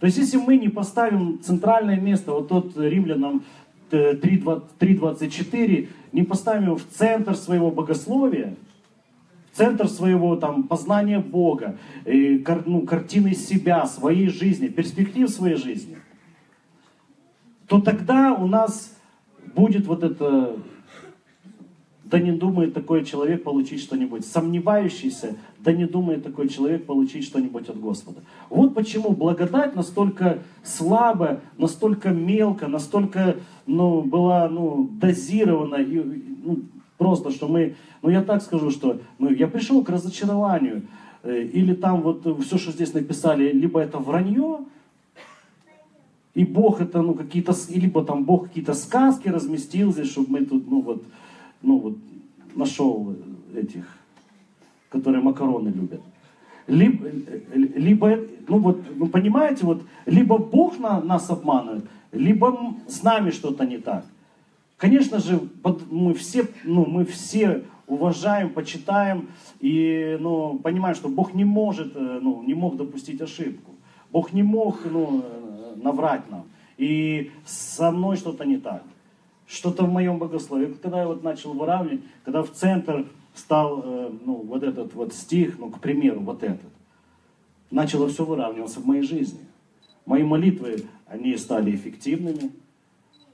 То 0.00 0.06
есть, 0.06 0.18
если 0.18 0.38
мы 0.38 0.56
не 0.56 0.68
поставим 0.68 1.38
центральное 1.40 2.00
место, 2.00 2.32
вот 2.32 2.48
тот 2.48 2.76
римлянам 2.76 3.44
3.24, 3.92 5.88
не 6.10 6.24
поставим 6.24 6.64
его 6.64 6.76
в 6.78 6.84
центр 6.84 7.36
своего 7.36 7.70
богословия, 7.70 8.56
центр 9.56 9.88
своего 9.88 10.36
там, 10.36 10.64
познания 10.64 11.18
Бога, 11.18 11.78
и, 12.04 12.44
ну, 12.66 12.82
картины 12.82 13.34
себя, 13.34 13.86
своей 13.86 14.28
жизни, 14.28 14.68
перспектив 14.68 15.28
своей 15.30 15.56
жизни, 15.56 15.98
то 17.66 17.80
тогда 17.80 18.34
у 18.34 18.46
нас 18.46 18.96
будет 19.54 19.86
вот 19.86 20.02
это 20.02 20.56
да 22.04 22.20
не 22.20 22.30
думает 22.30 22.72
такой 22.72 23.04
человек 23.04 23.42
получить 23.42 23.80
что-нибудь. 23.80 24.24
Сомневающийся, 24.24 25.36
да 25.58 25.72
не 25.72 25.86
думает 25.86 26.22
такой 26.22 26.48
человек 26.48 26.86
получить 26.86 27.24
что-нибудь 27.24 27.68
от 27.68 27.80
Господа. 27.80 28.20
Вот 28.48 28.74
почему 28.74 29.10
благодать 29.10 29.74
настолько 29.74 30.38
слабая, 30.62 31.40
настолько 31.58 32.10
мелко, 32.10 32.68
настолько 32.68 33.36
ну, 33.66 34.02
была 34.02 34.48
ну, 34.48 34.88
дозирована, 35.00 35.76
и, 35.76 35.96
ну, 36.44 36.60
просто, 36.98 37.30
что 37.30 37.48
мы, 37.48 37.76
ну 38.02 38.10
я 38.10 38.22
так 38.22 38.42
скажу, 38.42 38.70
что 38.70 39.00
ну, 39.18 39.30
я 39.30 39.46
пришел 39.46 39.82
к 39.82 39.88
разочарованию, 39.88 40.82
э, 41.22 41.42
или 41.42 41.74
там 41.74 42.02
вот 42.02 42.26
все, 42.44 42.58
что 42.58 42.72
здесь 42.72 42.94
написали, 42.94 43.52
либо 43.52 43.80
это 43.80 43.98
вранье, 43.98 44.60
и 46.34 46.44
Бог 46.44 46.80
это, 46.80 47.00
ну, 47.00 47.14
какие-то, 47.14 47.54
либо 47.70 48.04
там 48.04 48.24
Бог 48.24 48.48
какие-то 48.48 48.74
сказки 48.74 49.28
разместил 49.28 49.92
здесь, 49.92 50.10
чтобы 50.10 50.32
мы 50.32 50.44
тут, 50.44 50.70
ну, 50.70 50.80
вот, 50.82 51.02
ну 51.62 51.78
вот, 51.78 51.96
нашел 52.54 53.14
этих, 53.54 53.86
которые 54.90 55.22
макароны 55.22 55.68
любят. 55.68 56.02
Либо, 56.66 57.06
либо 57.54 58.18
ну 58.48 58.58
вот, 58.58 58.82
ну 58.94 59.06
понимаете, 59.06 59.64
вот, 59.64 59.82
либо 60.04 60.38
Бог 60.38 60.78
на, 60.78 61.00
нас 61.00 61.30
обманывает, 61.30 61.84
либо 62.12 62.74
с 62.88 63.02
нами 63.02 63.30
что-то 63.30 63.64
не 63.64 63.78
так. 63.78 64.04
Конечно 64.76 65.18
же, 65.18 65.40
мы 65.90 66.14
все, 66.14 66.48
ну, 66.64 66.84
мы 66.84 67.04
все 67.04 67.64
уважаем, 67.86 68.50
почитаем 68.50 69.28
и 69.60 70.18
ну, 70.20 70.58
понимаем, 70.58 70.94
что 70.94 71.08
Бог 71.08 71.34
не 71.34 71.44
может, 71.44 71.96
э, 71.96 72.18
ну, 72.20 72.42
не 72.42 72.54
мог 72.54 72.76
допустить 72.76 73.20
ошибку. 73.20 73.72
Бог 74.10 74.32
не 74.32 74.42
мог 74.42 74.80
ну, 74.84 75.22
э, 75.24 75.74
наврать 75.76 76.30
нам. 76.30 76.44
И 76.76 77.30
со 77.44 77.90
мной 77.90 78.16
что-то 78.16 78.44
не 78.44 78.58
так 78.58 78.82
что-то 79.46 79.84
в 79.84 79.92
моем 79.92 80.18
богословии. 80.18 80.74
Когда 80.82 81.00
я 81.00 81.06
вот 81.06 81.22
начал 81.22 81.52
выравнивать, 81.52 82.00
когда 82.24 82.42
в 82.42 82.50
центр 82.50 83.06
стал 83.34 83.82
э, 83.84 84.10
ну, 84.24 84.34
вот 84.34 84.62
этот 84.62 84.94
вот 84.94 85.14
стих, 85.14 85.58
ну, 85.58 85.70
к 85.70 85.80
примеру, 85.80 86.20
вот 86.20 86.42
этот, 86.42 86.72
начало 87.70 88.08
все 88.08 88.24
выравниваться 88.24 88.80
в 88.80 88.86
моей 88.86 89.02
жизни. 89.02 89.40
Мои 90.04 90.22
молитвы, 90.22 90.84
они 91.06 91.36
стали 91.36 91.74
эффективными. 91.74 92.50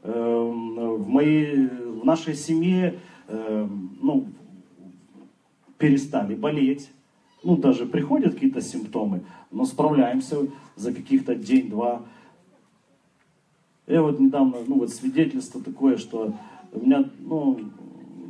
Эм, 0.02 0.96
в, 0.96 1.08
моей, 1.08 1.68
в 1.68 2.04
нашей 2.04 2.34
семье 2.34 2.98
эм, 3.28 3.96
ну, 4.02 4.26
перестали 5.78 6.34
болеть. 6.34 6.90
Ну, 7.44 7.56
даже 7.56 7.86
приходят 7.86 8.34
какие-то 8.34 8.60
симптомы, 8.60 9.22
но 9.50 9.64
справляемся 9.64 10.46
за 10.76 10.92
каких-то 10.92 11.34
день-два. 11.34 12.02
Я 13.86 14.02
вот 14.02 14.20
недавно, 14.20 14.58
ну 14.66 14.78
вот 14.78 14.90
свидетельство 14.90 15.60
такое, 15.60 15.96
что 15.96 16.34
у 16.72 16.80
меня, 16.80 17.04
ну, 17.20 17.60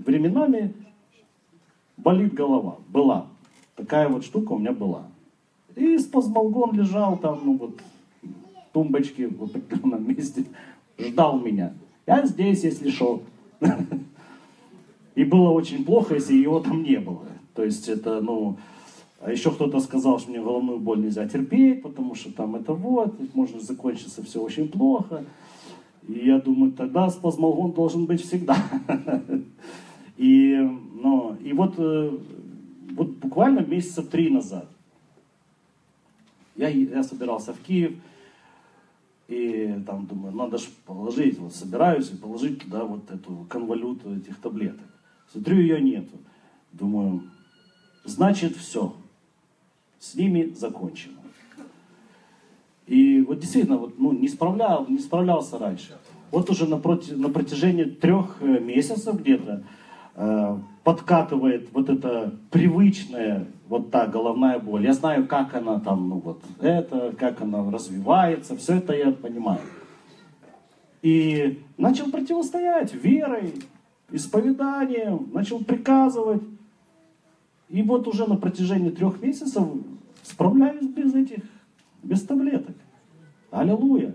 временами 0.05 0.75
болит 1.97 2.35
голова. 2.35 2.79
Была. 2.89 3.27
Такая 3.77 4.09
вот 4.09 4.25
штука 4.25 4.53
у 4.53 4.59
меня 4.59 4.73
была. 4.73 5.05
И 5.75 5.97
спазмолгон 5.99 6.75
лежал 6.75 7.17
там, 7.19 7.41
ну 7.45 7.57
вот, 7.57 7.81
в 8.23 8.73
тумбочке 8.73 9.29
в 9.29 9.45
определенном 9.45 10.09
месте, 10.17 10.45
ждал 10.99 11.39
меня. 11.39 11.75
Я 12.07 12.27
здесь, 12.27 12.65
если 12.65 12.91
что. 12.91 13.23
И 15.15 15.25
было 15.25 15.51
очень 15.51 15.85
плохо, 15.85 16.15
если 16.15 16.35
его 16.35 16.61
там 16.61 16.83
не 16.83 16.99
было. 16.99 17.25
То 17.55 17.65
есть 17.65 17.89
это, 17.89 18.21
ну, 18.21 18.57
а 19.21 19.31
еще 19.31 19.51
кто-то 19.51 19.81
сказал, 19.81 20.19
что 20.19 20.31
мне 20.31 20.41
головную 20.41 20.79
боль 20.79 21.01
нельзя 21.01 21.29
терпеть, 21.29 21.83
потому 21.83 22.15
что 22.15 22.33
там 22.33 22.57
это 22.57 22.73
вот, 22.73 23.15
может 23.35 23.63
закончиться 23.63 24.23
все 24.23 24.43
очень 24.43 24.69
плохо. 24.69 25.25
И 26.09 26.27
я 26.27 26.41
думаю, 26.41 26.73
тогда 26.73 27.11
спазмолгон 27.11 27.73
должен 27.73 28.07
быть 28.07 28.23
всегда. 28.23 28.57
И, 30.17 30.57
ну, 31.03 31.37
и 31.43 31.53
вот, 31.53 31.75
э, 31.79 32.19
вот 32.93 33.09
буквально 33.13 33.61
месяца 33.61 34.03
три 34.03 34.29
назад 34.29 34.69
я, 36.57 36.69
я 36.69 37.03
собирался 37.03 37.53
в 37.53 37.59
Киев, 37.59 37.95
и 39.33 39.83
там 39.87 40.07
думаю, 40.07 40.35
надо 40.35 40.59
же 40.59 40.67
положить, 40.85 41.39
вот 41.39 41.55
собираюсь 41.55 42.11
и 42.11 42.17
положить 42.17 42.63
туда 42.63 42.85
вот 42.85 43.11
эту 43.11 43.47
конвалюту 43.49 44.15
этих 44.15 44.37
таблеток. 44.37 44.87
Смотрю, 45.33 45.59
ее 45.59 45.81
нету. 45.81 46.19
Думаю, 46.73 47.23
значит 48.05 48.57
все, 48.57 48.95
с 49.99 50.15
ними 50.15 50.53
закончено. 50.55 51.17
И 52.87 53.23
вот 53.23 53.39
действительно, 53.39 53.79
вот, 53.79 53.99
ну, 53.99 54.13
не, 54.13 54.29
справлял, 54.29 54.87
не 54.87 54.99
справлялся 54.99 55.59
раньше. 55.59 55.97
Вот 56.31 56.51
уже 56.51 56.67
на, 56.67 56.77
проти, 56.77 57.13
на 57.13 57.31
протяжении 57.31 57.85
трех 57.85 58.37
э, 58.41 58.59
месяцев 58.61 59.19
где-то 59.19 59.63
э, 60.15 60.59
подкатывает 60.85 61.73
вот 61.73 61.89
эта 61.89 62.39
привычная 62.51 63.47
вот 63.73 63.91
та 63.91 64.07
головная 64.07 64.59
боль. 64.59 64.85
Я 64.85 64.93
знаю, 64.93 65.27
как 65.27 65.55
она 65.55 65.81
там, 65.81 66.11
ну 66.11 66.19
вот 66.19 66.43
это, 66.61 67.15
как 67.19 67.41
она 67.41 67.71
развивается, 67.71 68.55
все 68.55 68.75
это 68.75 68.93
я 68.93 69.11
понимаю. 69.13 69.63
И 71.01 71.59
начал 71.79 72.11
противостоять 72.11 72.93
верой, 72.93 73.55
исповеданием, 74.11 75.31
начал 75.33 75.65
приказывать. 75.65 76.43
И 77.71 77.83
вот 77.83 78.07
уже 78.09 78.29
на 78.29 78.37
протяжении 78.37 78.91
трех 78.91 79.23
месяцев 79.23 79.67
справляюсь 80.23 80.85
без 80.85 81.15
этих 81.15 81.43
без 82.03 82.21
таблеток. 82.25 82.77
Аллилуйя. 83.51 84.15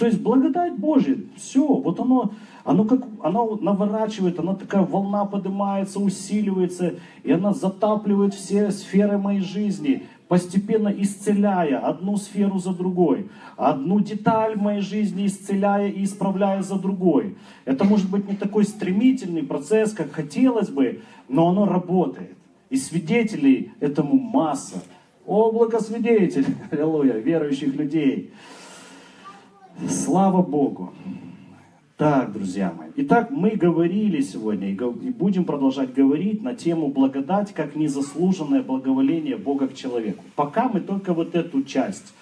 То 0.00 0.06
есть 0.06 0.22
благодать 0.22 0.78
Божья, 0.78 1.18
все, 1.36 1.62
вот 1.62 2.00
оно, 2.00 2.32
оно 2.64 2.84
как, 2.86 3.02
оно 3.22 3.56
наворачивает, 3.56 4.38
она 4.38 4.54
такая 4.54 4.80
волна 4.80 5.26
поднимается, 5.26 6.00
усиливается, 6.00 6.94
и 7.22 7.30
она 7.30 7.52
затапливает 7.52 8.32
все 8.32 8.70
сферы 8.70 9.18
моей 9.18 9.42
жизни, 9.42 10.04
постепенно 10.26 10.88
исцеляя 10.88 11.80
одну 11.80 12.16
сферу 12.16 12.58
за 12.58 12.72
другой, 12.72 13.28
одну 13.58 14.00
деталь 14.00 14.56
в 14.56 14.62
моей 14.62 14.80
жизни 14.80 15.26
исцеляя 15.26 15.90
и 15.90 16.04
исправляя 16.04 16.62
за 16.62 16.76
другой. 16.76 17.36
Это 17.66 17.84
может 17.84 18.08
быть 18.08 18.26
не 18.26 18.36
такой 18.36 18.64
стремительный 18.64 19.42
процесс, 19.42 19.92
как 19.92 20.12
хотелось 20.12 20.70
бы, 20.70 21.02
но 21.28 21.50
оно 21.50 21.66
работает. 21.66 22.38
И 22.70 22.78
свидетелей 22.78 23.72
этому 23.80 24.18
масса. 24.18 24.82
О, 25.26 25.52
благосвидетель, 25.52 26.46
аллилуйя, 26.70 27.18
верующих 27.18 27.74
людей. 27.74 28.32
Слава 29.88 30.42
Богу. 30.42 30.92
Так, 31.96 32.32
друзья 32.32 32.72
мои. 32.76 32.88
Итак, 32.96 33.30
мы 33.30 33.50
говорили 33.50 34.20
сегодня 34.20 34.70
и 34.70 34.74
будем 35.10 35.44
продолжать 35.44 35.92
говорить 35.92 36.42
на 36.42 36.54
тему 36.54 36.88
благодать 36.88 37.52
как 37.52 37.76
незаслуженное 37.76 38.62
благоволение 38.62 39.36
Бога 39.36 39.68
к 39.68 39.74
человеку. 39.74 40.24
Пока 40.34 40.68
мы 40.68 40.80
только 40.80 41.12
вот 41.12 41.34
эту 41.34 41.62
часть. 41.62 42.14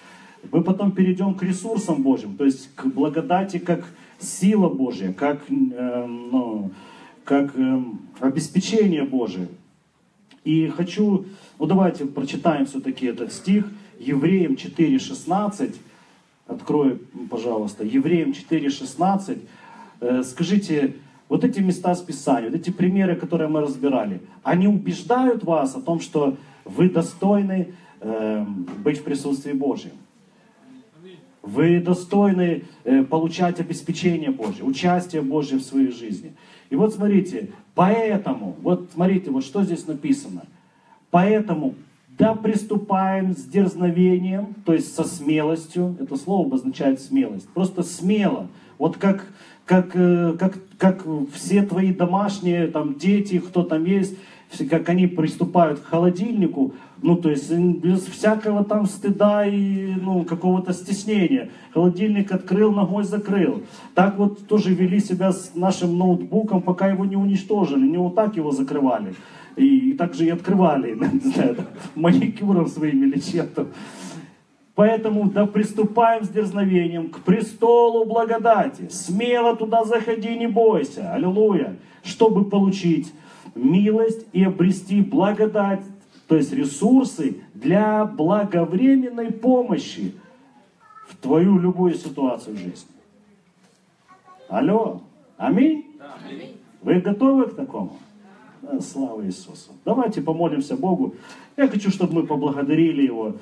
Мы 0.51 0.63
потом 0.63 0.91
перейдем 0.91 1.33
к 1.33 1.43
ресурсам 1.43 2.01
Божьим, 2.01 2.37
то 2.37 2.45
есть 2.45 2.73
к 2.75 2.85
благодати 2.85 3.57
как 3.57 3.85
сила 4.19 4.69
Божья, 4.69 5.11
как, 5.11 5.41
э, 5.49 6.05
ну, 6.07 6.71
как 7.25 7.57
э, 7.57 7.83
обеспечение 8.21 9.03
Божие. 9.03 9.49
И 10.45 10.67
хочу, 10.67 11.25
ну 11.57 11.65
давайте 11.65 12.05
прочитаем 12.05 12.65
все-таки 12.65 13.05
этот 13.07 13.33
стих, 13.33 13.65
Евреям 13.99 14.53
4.16, 14.53 15.75
открою, 16.49 16.99
пожалуйста, 17.29 17.83
Евреям 17.83 18.31
4.16, 18.31 19.39
Э, 20.01 20.23
скажите, 20.23 20.95
вот 21.27 21.43
эти 21.43 21.59
места 21.59 21.93
Списания, 21.95 22.49
вот 22.49 22.55
эти 22.55 22.69
примеры, 22.69 23.15
которые 23.15 23.49
мы 23.49 23.61
разбирали, 23.61 24.21
они 24.43 24.67
убеждают 24.67 25.43
вас 25.43 25.75
о 25.75 25.81
том, 25.81 25.99
что 25.99 26.37
вы 26.65 26.89
достойны 26.89 27.73
э, 27.99 28.45
быть 28.83 28.99
в 28.99 29.03
присутствии 29.03 29.51
Божьем? 29.51 29.91
Вы 31.41 31.79
достойны 31.79 32.63
э, 32.83 33.03
получать 33.03 33.59
обеспечение 33.59 34.31
Божье, 34.31 34.63
участие 34.63 35.21
Божье 35.21 35.57
в 35.57 35.63
своей 35.63 35.91
жизни. 35.91 36.33
И 36.69 36.75
вот 36.75 36.93
смотрите, 36.93 37.49
поэтому, 37.75 38.55
вот 38.61 38.89
смотрите, 38.93 39.31
вот 39.31 39.43
что 39.43 39.63
здесь 39.63 39.85
написано. 39.87 40.43
Поэтому 41.11 41.75
да 42.19 42.35
приступаем 42.35 43.33
с 43.35 43.45
дерзновением, 43.45 44.53
то 44.65 44.73
есть 44.73 44.93
со 44.93 45.05
смелостью, 45.05 45.95
это 45.99 46.17
слово 46.17 46.45
обозначает 46.45 47.01
смелость, 47.01 47.47
просто 47.49 47.81
смело, 47.81 48.47
вот 48.77 48.97
как 48.97 49.25
как, 49.69 49.91
э, 49.93 50.33
как, 50.39 50.57
как 50.79 51.05
все 51.31 51.61
твои 51.61 51.93
домашние, 51.93 52.65
там, 52.65 52.95
дети, 52.95 53.37
кто 53.37 53.61
там 53.61 53.85
есть, 53.85 54.17
как 54.67 54.89
они 54.89 55.05
приступают 55.05 55.79
к 55.79 55.85
холодильнику, 55.85 56.73
ну, 57.03 57.15
то 57.15 57.29
есть 57.29 57.51
без 57.53 58.01
всякого 58.01 58.65
там 58.65 58.87
стыда 58.87 59.45
и, 59.45 59.93
ну, 59.93 60.23
какого-то 60.23 60.73
стеснения. 60.73 61.51
Холодильник 61.71 62.31
открыл, 62.31 62.71
ногой 62.71 63.03
закрыл. 63.03 63.61
Так 63.93 64.17
вот 64.17 64.47
тоже 64.47 64.73
вели 64.73 64.99
себя 64.99 65.31
с 65.31 65.51
нашим 65.53 65.99
ноутбуком, 65.99 66.63
пока 66.63 66.87
его 66.87 67.05
не 67.05 67.15
уничтожили, 67.15 67.87
не 67.87 67.97
вот 67.97 68.15
так 68.15 68.37
его 68.37 68.51
закрывали. 68.51 69.13
И, 69.59 69.91
и 69.91 69.93
так 69.93 70.13
же 70.13 70.25
и 70.25 70.29
открывали, 70.29 70.95
не 71.13 71.31
знаю, 71.31 71.57
маникюром 71.93 72.67
своим 72.67 73.03
или 73.03 73.19
чем-то. 73.19 73.67
Поэтому 74.73 75.29
да 75.29 75.45
приступаем 75.45 76.23
с 76.23 76.29
дерзновением 76.29 77.09
к 77.09 77.19
престолу 77.19 78.05
благодати. 78.05 78.87
Смело 78.89 79.57
туда 79.57 79.83
заходи, 79.83 80.37
не 80.37 80.47
бойся. 80.47 81.13
Аллилуйя. 81.13 81.75
Чтобы 82.01 82.45
получить 82.45 83.11
милость 83.53 84.25
и 84.31 84.45
обрести 84.45 85.01
благодать, 85.01 85.83
то 86.29 86.37
есть 86.37 86.53
ресурсы 86.53 87.41
для 87.53 88.05
благовременной 88.05 89.33
помощи 89.33 90.13
в 91.09 91.17
твою 91.17 91.59
любую 91.59 91.95
ситуацию 91.95 92.55
в 92.55 92.59
жизни. 92.59 92.95
Алло. 94.47 95.01
Аминь? 95.35 95.85
Вы 96.81 97.01
готовы 97.01 97.47
к 97.47 97.55
такому? 97.55 97.97
Да, 98.61 98.79
слава 98.81 99.25
Иисусу. 99.25 99.71
Давайте 99.85 100.21
помолимся 100.21 100.75
Богу. 100.75 101.15
Я 101.57 101.67
хочу, 101.67 101.89
чтобы 101.91 102.13
мы 102.13 102.27
поблагодарили 102.27 103.03
Его 103.03 103.35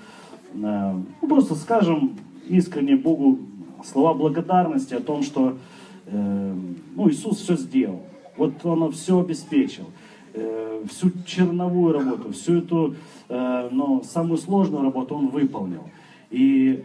ну, 0.53 1.05
просто 1.27 1.55
скажем 1.55 2.17
искренне 2.47 2.95
Богу 2.95 3.39
слова 3.83 4.13
благодарности 4.13 4.93
о 4.93 5.01
том, 5.01 5.23
что 5.23 5.57
э, 6.05 6.55
ну, 6.95 7.09
Иисус 7.09 7.39
все 7.39 7.55
сделал. 7.55 8.01
Вот 8.37 8.65
Он 8.65 8.91
все 8.91 9.19
обеспечил. 9.19 9.85
Э, 10.33 10.83
всю 10.89 11.11
черновую 11.25 11.93
работу, 11.93 12.31
всю 12.31 12.59
эту 12.59 12.95
э, 13.29 13.69
ну, 13.71 14.03
самую 14.03 14.37
сложную 14.37 14.83
работу 14.83 15.15
Он 15.15 15.27
выполнил. 15.27 15.83
И 16.29 16.83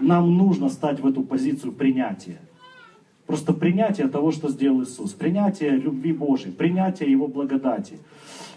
нам 0.00 0.36
нужно 0.36 0.68
стать 0.68 1.00
в 1.00 1.06
эту 1.06 1.22
позицию 1.22 1.72
принятия. 1.72 2.40
Просто 3.26 3.52
принятие 3.52 4.08
того, 4.08 4.32
что 4.32 4.48
сделал 4.48 4.82
Иисус. 4.82 5.12
Принятие 5.12 5.70
любви 5.70 6.12
Божьей, 6.12 6.52
принятие 6.52 7.10
Его 7.10 7.28
благодати. 7.28 7.98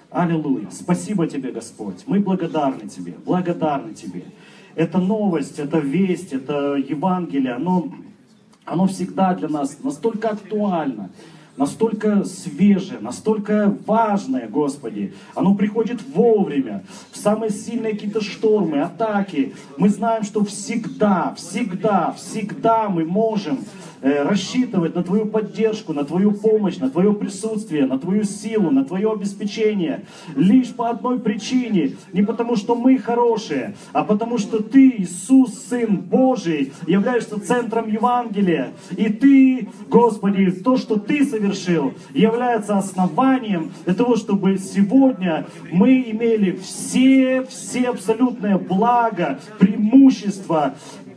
Аллилуйя. 0.10 0.68
Спасибо 0.72 1.28
тебе, 1.28 1.52
Господь. 1.52 2.04
Мы 2.08 2.20
благодарны 2.20 2.88
тебе, 2.90 3.16
благодарны 3.26 3.94
тебе. 3.94 4.24
Это 4.76 4.98
новость, 4.98 5.60
это 5.60 5.80
весть, 5.80 6.34
это 6.34 6.76
Евангелие, 6.76 7.54
оно, 7.54 7.94
оно 8.66 8.88
всегда 8.88 9.34
для 9.34 9.48
нас 9.48 9.78
настолько 9.84 10.30
актуально 10.30 11.10
настолько 11.58 12.26
свежее, 12.26 13.00
настолько 13.00 13.76
важное, 13.86 14.48
Господи. 14.48 15.14
Оно 15.34 15.56
приходит 15.56 16.02
вовремя, 16.14 16.84
в 17.12 17.18
самые 17.18 17.52
сильные 17.52 17.94
какие-то 17.94 18.22
штормы, 18.22 18.82
атаки. 18.82 19.54
Мы 19.78 19.90
знаем, 19.90 20.24
что 20.24 20.44
всегда, 20.44 21.34
всегда, 21.38 22.14
всегда 22.14 22.90
мы 22.90 23.06
можем 23.06 23.60
рассчитывать 24.06 24.96
на 24.96 25.04
Твою 25.04 25.26
поддержку, 25.26 25.94
на 25.94 26.06
Твою 26.06 26.32
помощь, 26.32 26.78
на 26.78 26.90
Твое 26.90 27.14
присутствие, 27.14 27.88
на 27.88 27.98
Твою 27.98 28.24
силу, 28.24 28.70
на 28.70 28.86
Твое 28.86 29.12
обеспечение. 29.12 30.06
Лишь 30.36 30.74
по 30.74 30.90
одной 30.90 31.20
причине. 31.20 31.96
Не 32.14 32.22
потому, 32.22 32.56
что 32.56 32.76
мы 32.76 32.98
хорошие, 33.00 33.76
а 33.94 34.04
потому, 34.04 34.38
что 34.38 34.62
Ты, 34.62 34.90
Иисус, 35.00 35.66
Сын 35.70 35.98
Божий, 35.98 36.72
являешься 36.88 37.40
центром 37.40 37.90
Евангелия. 37.90 38.74
И 38.96 39.10
Ты, 39.10 39.70
Господи, 39.90 40.52
то, 40.52 40.78
что 40.78 40.98
Ты 40.98 41.26
совершил, 41.26 41.94
является 42.14 42.78
основанием 42.78 43.72
для 43.86 43.96
того, 43.96 44.16
чтобы 44.16 44.58
сегодня 44.58 45.48
мы 45.72 46.02
имели 46.12 46.52
все, 46.52 47.44
все 47.50 47.90
абсолютное 47.90 48.58
благо, 48.58 49.40
преимущества, 49.58 50.76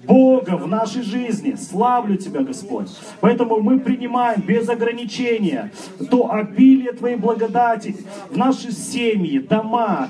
Бога 0.08 0.56
в 0.56 0.66
нашей 0.66 1.02
жизни. 1.02 1.54
Славлю 1.54 2.16
Тебя, 2.16 2.40
Господь. 2.40 2.88
Поэтому 3.20 3.60
мы 3.60 3.78
принимаем 3.78 4.40
без 4.40 4.68
ограничения 4.68 5.70
то 6.10 6.32
обилие 6.32 6.92
Твоей 6.92 7.16
благодати 7.16 7.94
в 8.30 8.36
наши 8.36 8.72
семьи, 8.72 9.38
дома, 9.38 10.08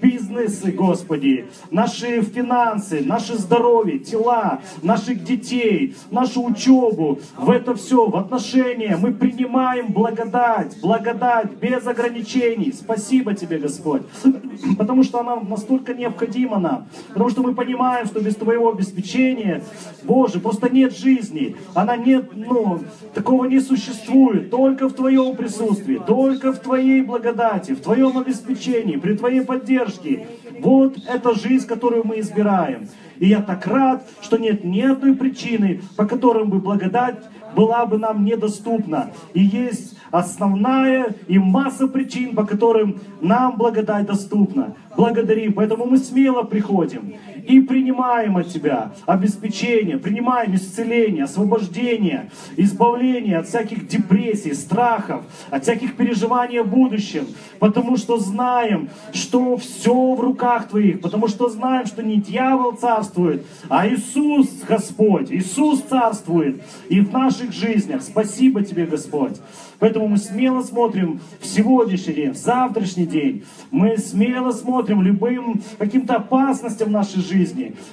бизнесы, 0.00 0.72
Господи, 0.72 1.46
наши 1.70 2.22
финансы, 2.22 3.02
наше 3.04 3.36
здоровье, 3.36 3.98
тела, 3.98 4.60
наших 4.82 5.22
детей, 5.24 5.94
нашу 6.10 6.44
учебу, 6.44 7.20
в 7.36 7.50
это 7.50 7.74
все, 7.74 8.06
в 8.06 8.16
отношения 8.16 8.96
мы 8.96 9.12
принимаем 9.12 9.92
благодать, 9.92 10.80
благодать 10.80 11.52
без 11.60 11.86
ограничений. 11.86 12.72
Спасибо 12.72 13.34
Тебе, 13.34 13.58
Господь, 13.58 14.02
потому 14.78 15.02
что 15.02 15.20
она 15.20 15.36
настолько 15.36 15.94
необходима 15.94 16.58
нам, 16.58 16.86
потому 17.08 17.30
что 17.30 17.42
мы 17.42 17.54
понимаем, 17.54 18.06
что 18.06 18.20
без 18.20 18.36
Твоего 18.36 18.70
обеспечения, 18.70 19.62
Боже, 20.02 20.40
просто 20.40 20.68
нет 20.68 20.96
жизни, 20.96 21.56
она 21.74 21.96
нет, 21.96 22.30
ну, 22.34 22.80
такого 23.14 23.44
не 23.44 23.60
существует, 23.60 24.50
только 24.50 24.88
в 24.88 24.92
Твоем 24.92 25.36
присутствии, 25.36 26.00
только 26.06 26.52
в 26.52 26.58
Твоей 26.58 27.02
благодати, 27.02 27.72
в 27.72 27.80
Твоем 27.80 28.18
обеспечении, 28.18 28.96
при 28.96 29.16
Твоей 29.16 29.42
поддержке, 29.42 29.89
поддержки. 29.90 30.26
Вот 30.60 30.98
эта 31.06 31.34
жизнь, 31.34 31.66
которую 31.66 32.06
мы 32.06 32.20
избираем. 32.20 32.88
И 33.18 33.28
я 33.28 33.42
так 33.42 33.66
рад, 33.66 34.06
что 34.22 34.38
нет 34.38 34.64
ни 34.64 34.80
одной 34.80 35.14
причины, 35.14 35.82
по 35.96 36.06
которым 36.06 36.50
бы 36.50 36.58
благодать 36.58 37.22
была 37.54 37.84
бы 37.86 37.98
нам 37.98 38.24
недоступна. 38.24 39.10
И 39.34 39.42
есть 39.42 39.96
основная 40.10 41.14
и 41.26 41.38
масса 41.38 41.88
причин, 41.88 42.34
по 42.34 42.44
которым 42.44 43.00
нам 43.20 43.56
благодать 43.56 44.06
доступна. 44.06 44.74
Благодарим. 44.96 45.52
Поэтому 45.54 45.86
мы 45.86 45.98
смело 45.98 46.42
приходим 46.42 47.14
и 47.46 47.60
принимаем 47.60 48.36
от 48.36 48.48
Тебя 48.48 48.92
обеспечение, 49.06 49.98
принимаем 49.98 50.54
исцеление, 50.54 51.24
освобождение, 51.24 52.30
избавление 52.56 53.38
от 53.38 53.48
всяких 53.48 53.86
депрессий, 53.86 54.54
страхов, 54.54 55.24
от 55.50 55.62
всяких 55.62 55.96
переживаний 55.96 56.60
о 56.60 56.64
будущем, 56.64 57.26
потому 57.58 57.96
что 57.96 58.18
знаем, 58.18 58.88
что 59.12 59.56
все 59.56 60.14
в 60.14 60.20
руках 60.20 60.68
Твоих, 60.68 61.00
потому 61.00 61.28
что 61.28 61.48
знаем, 61.48 61.86
что 61.86 62.02
не 62.02 62.16
дьявол 62.16 62.72
царствует, 62.72 63.44
а 63.68 63.88
Иисус 63.88 64.48
Господь, 64.68 65.30
Иисус 65.30 65.82
царствует 65.82 66.62
и 66.88 67.00
в 67.00 67.12
наших 67.12 67.52
жизнях. 67.52 68.02
Спасибо 68.02 68.62
Тебе, 68.62 68.86
Господь. 68.86 69.36
Поэтому 69.80 70.08
мы 70.08 70.18
смело 70.18 70.62
смотрим 70.62 71.20
в 71.40 71.46
сегодняшний 71.46 72.12
день, 72.12 72.30
в 72.32 72.36
завтрашний 72.36 73.06
день. 73.06 73.44
Мы 73.70 73.96
смело 73.96 74.52
смотрим 74.52 75.00
любым 75.00 75.62
каким-то 75.78 76.16
опасностям 76.16 76.88
в 76.88 76.92
нашей 76.92 77.22
жизни, 77.22 77.29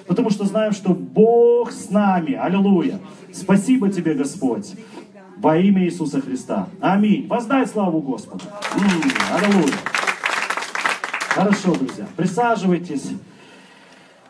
потому 0.08 0.30
что 0.30 0.46
знаем, 0.46 0.72
что 0.72 0.94
Бог 0.94 1.72
с 1.72 1.90
нами. 1.90 2.34
Аллилуйя. 2.34 3.00
Спасибо 3.34 3.90
тебе, 3.90 4.14
Господь. 4.14 4.74
Во 5.38 5.58
имя 5.58 5.86
Иисуса 5.86 6.22
Христа. 6.22 6.68
Аминь. 6.82 7.28
Воздай 7.28 7.68
славу 7.68 8.02
Господу. 8.02 8.44
Аллилуйя. 9.34 9.74
Хорошо, 11.30 11.76
друзья. 11.76 12.08
Присаживайтесь. 12.16 13.12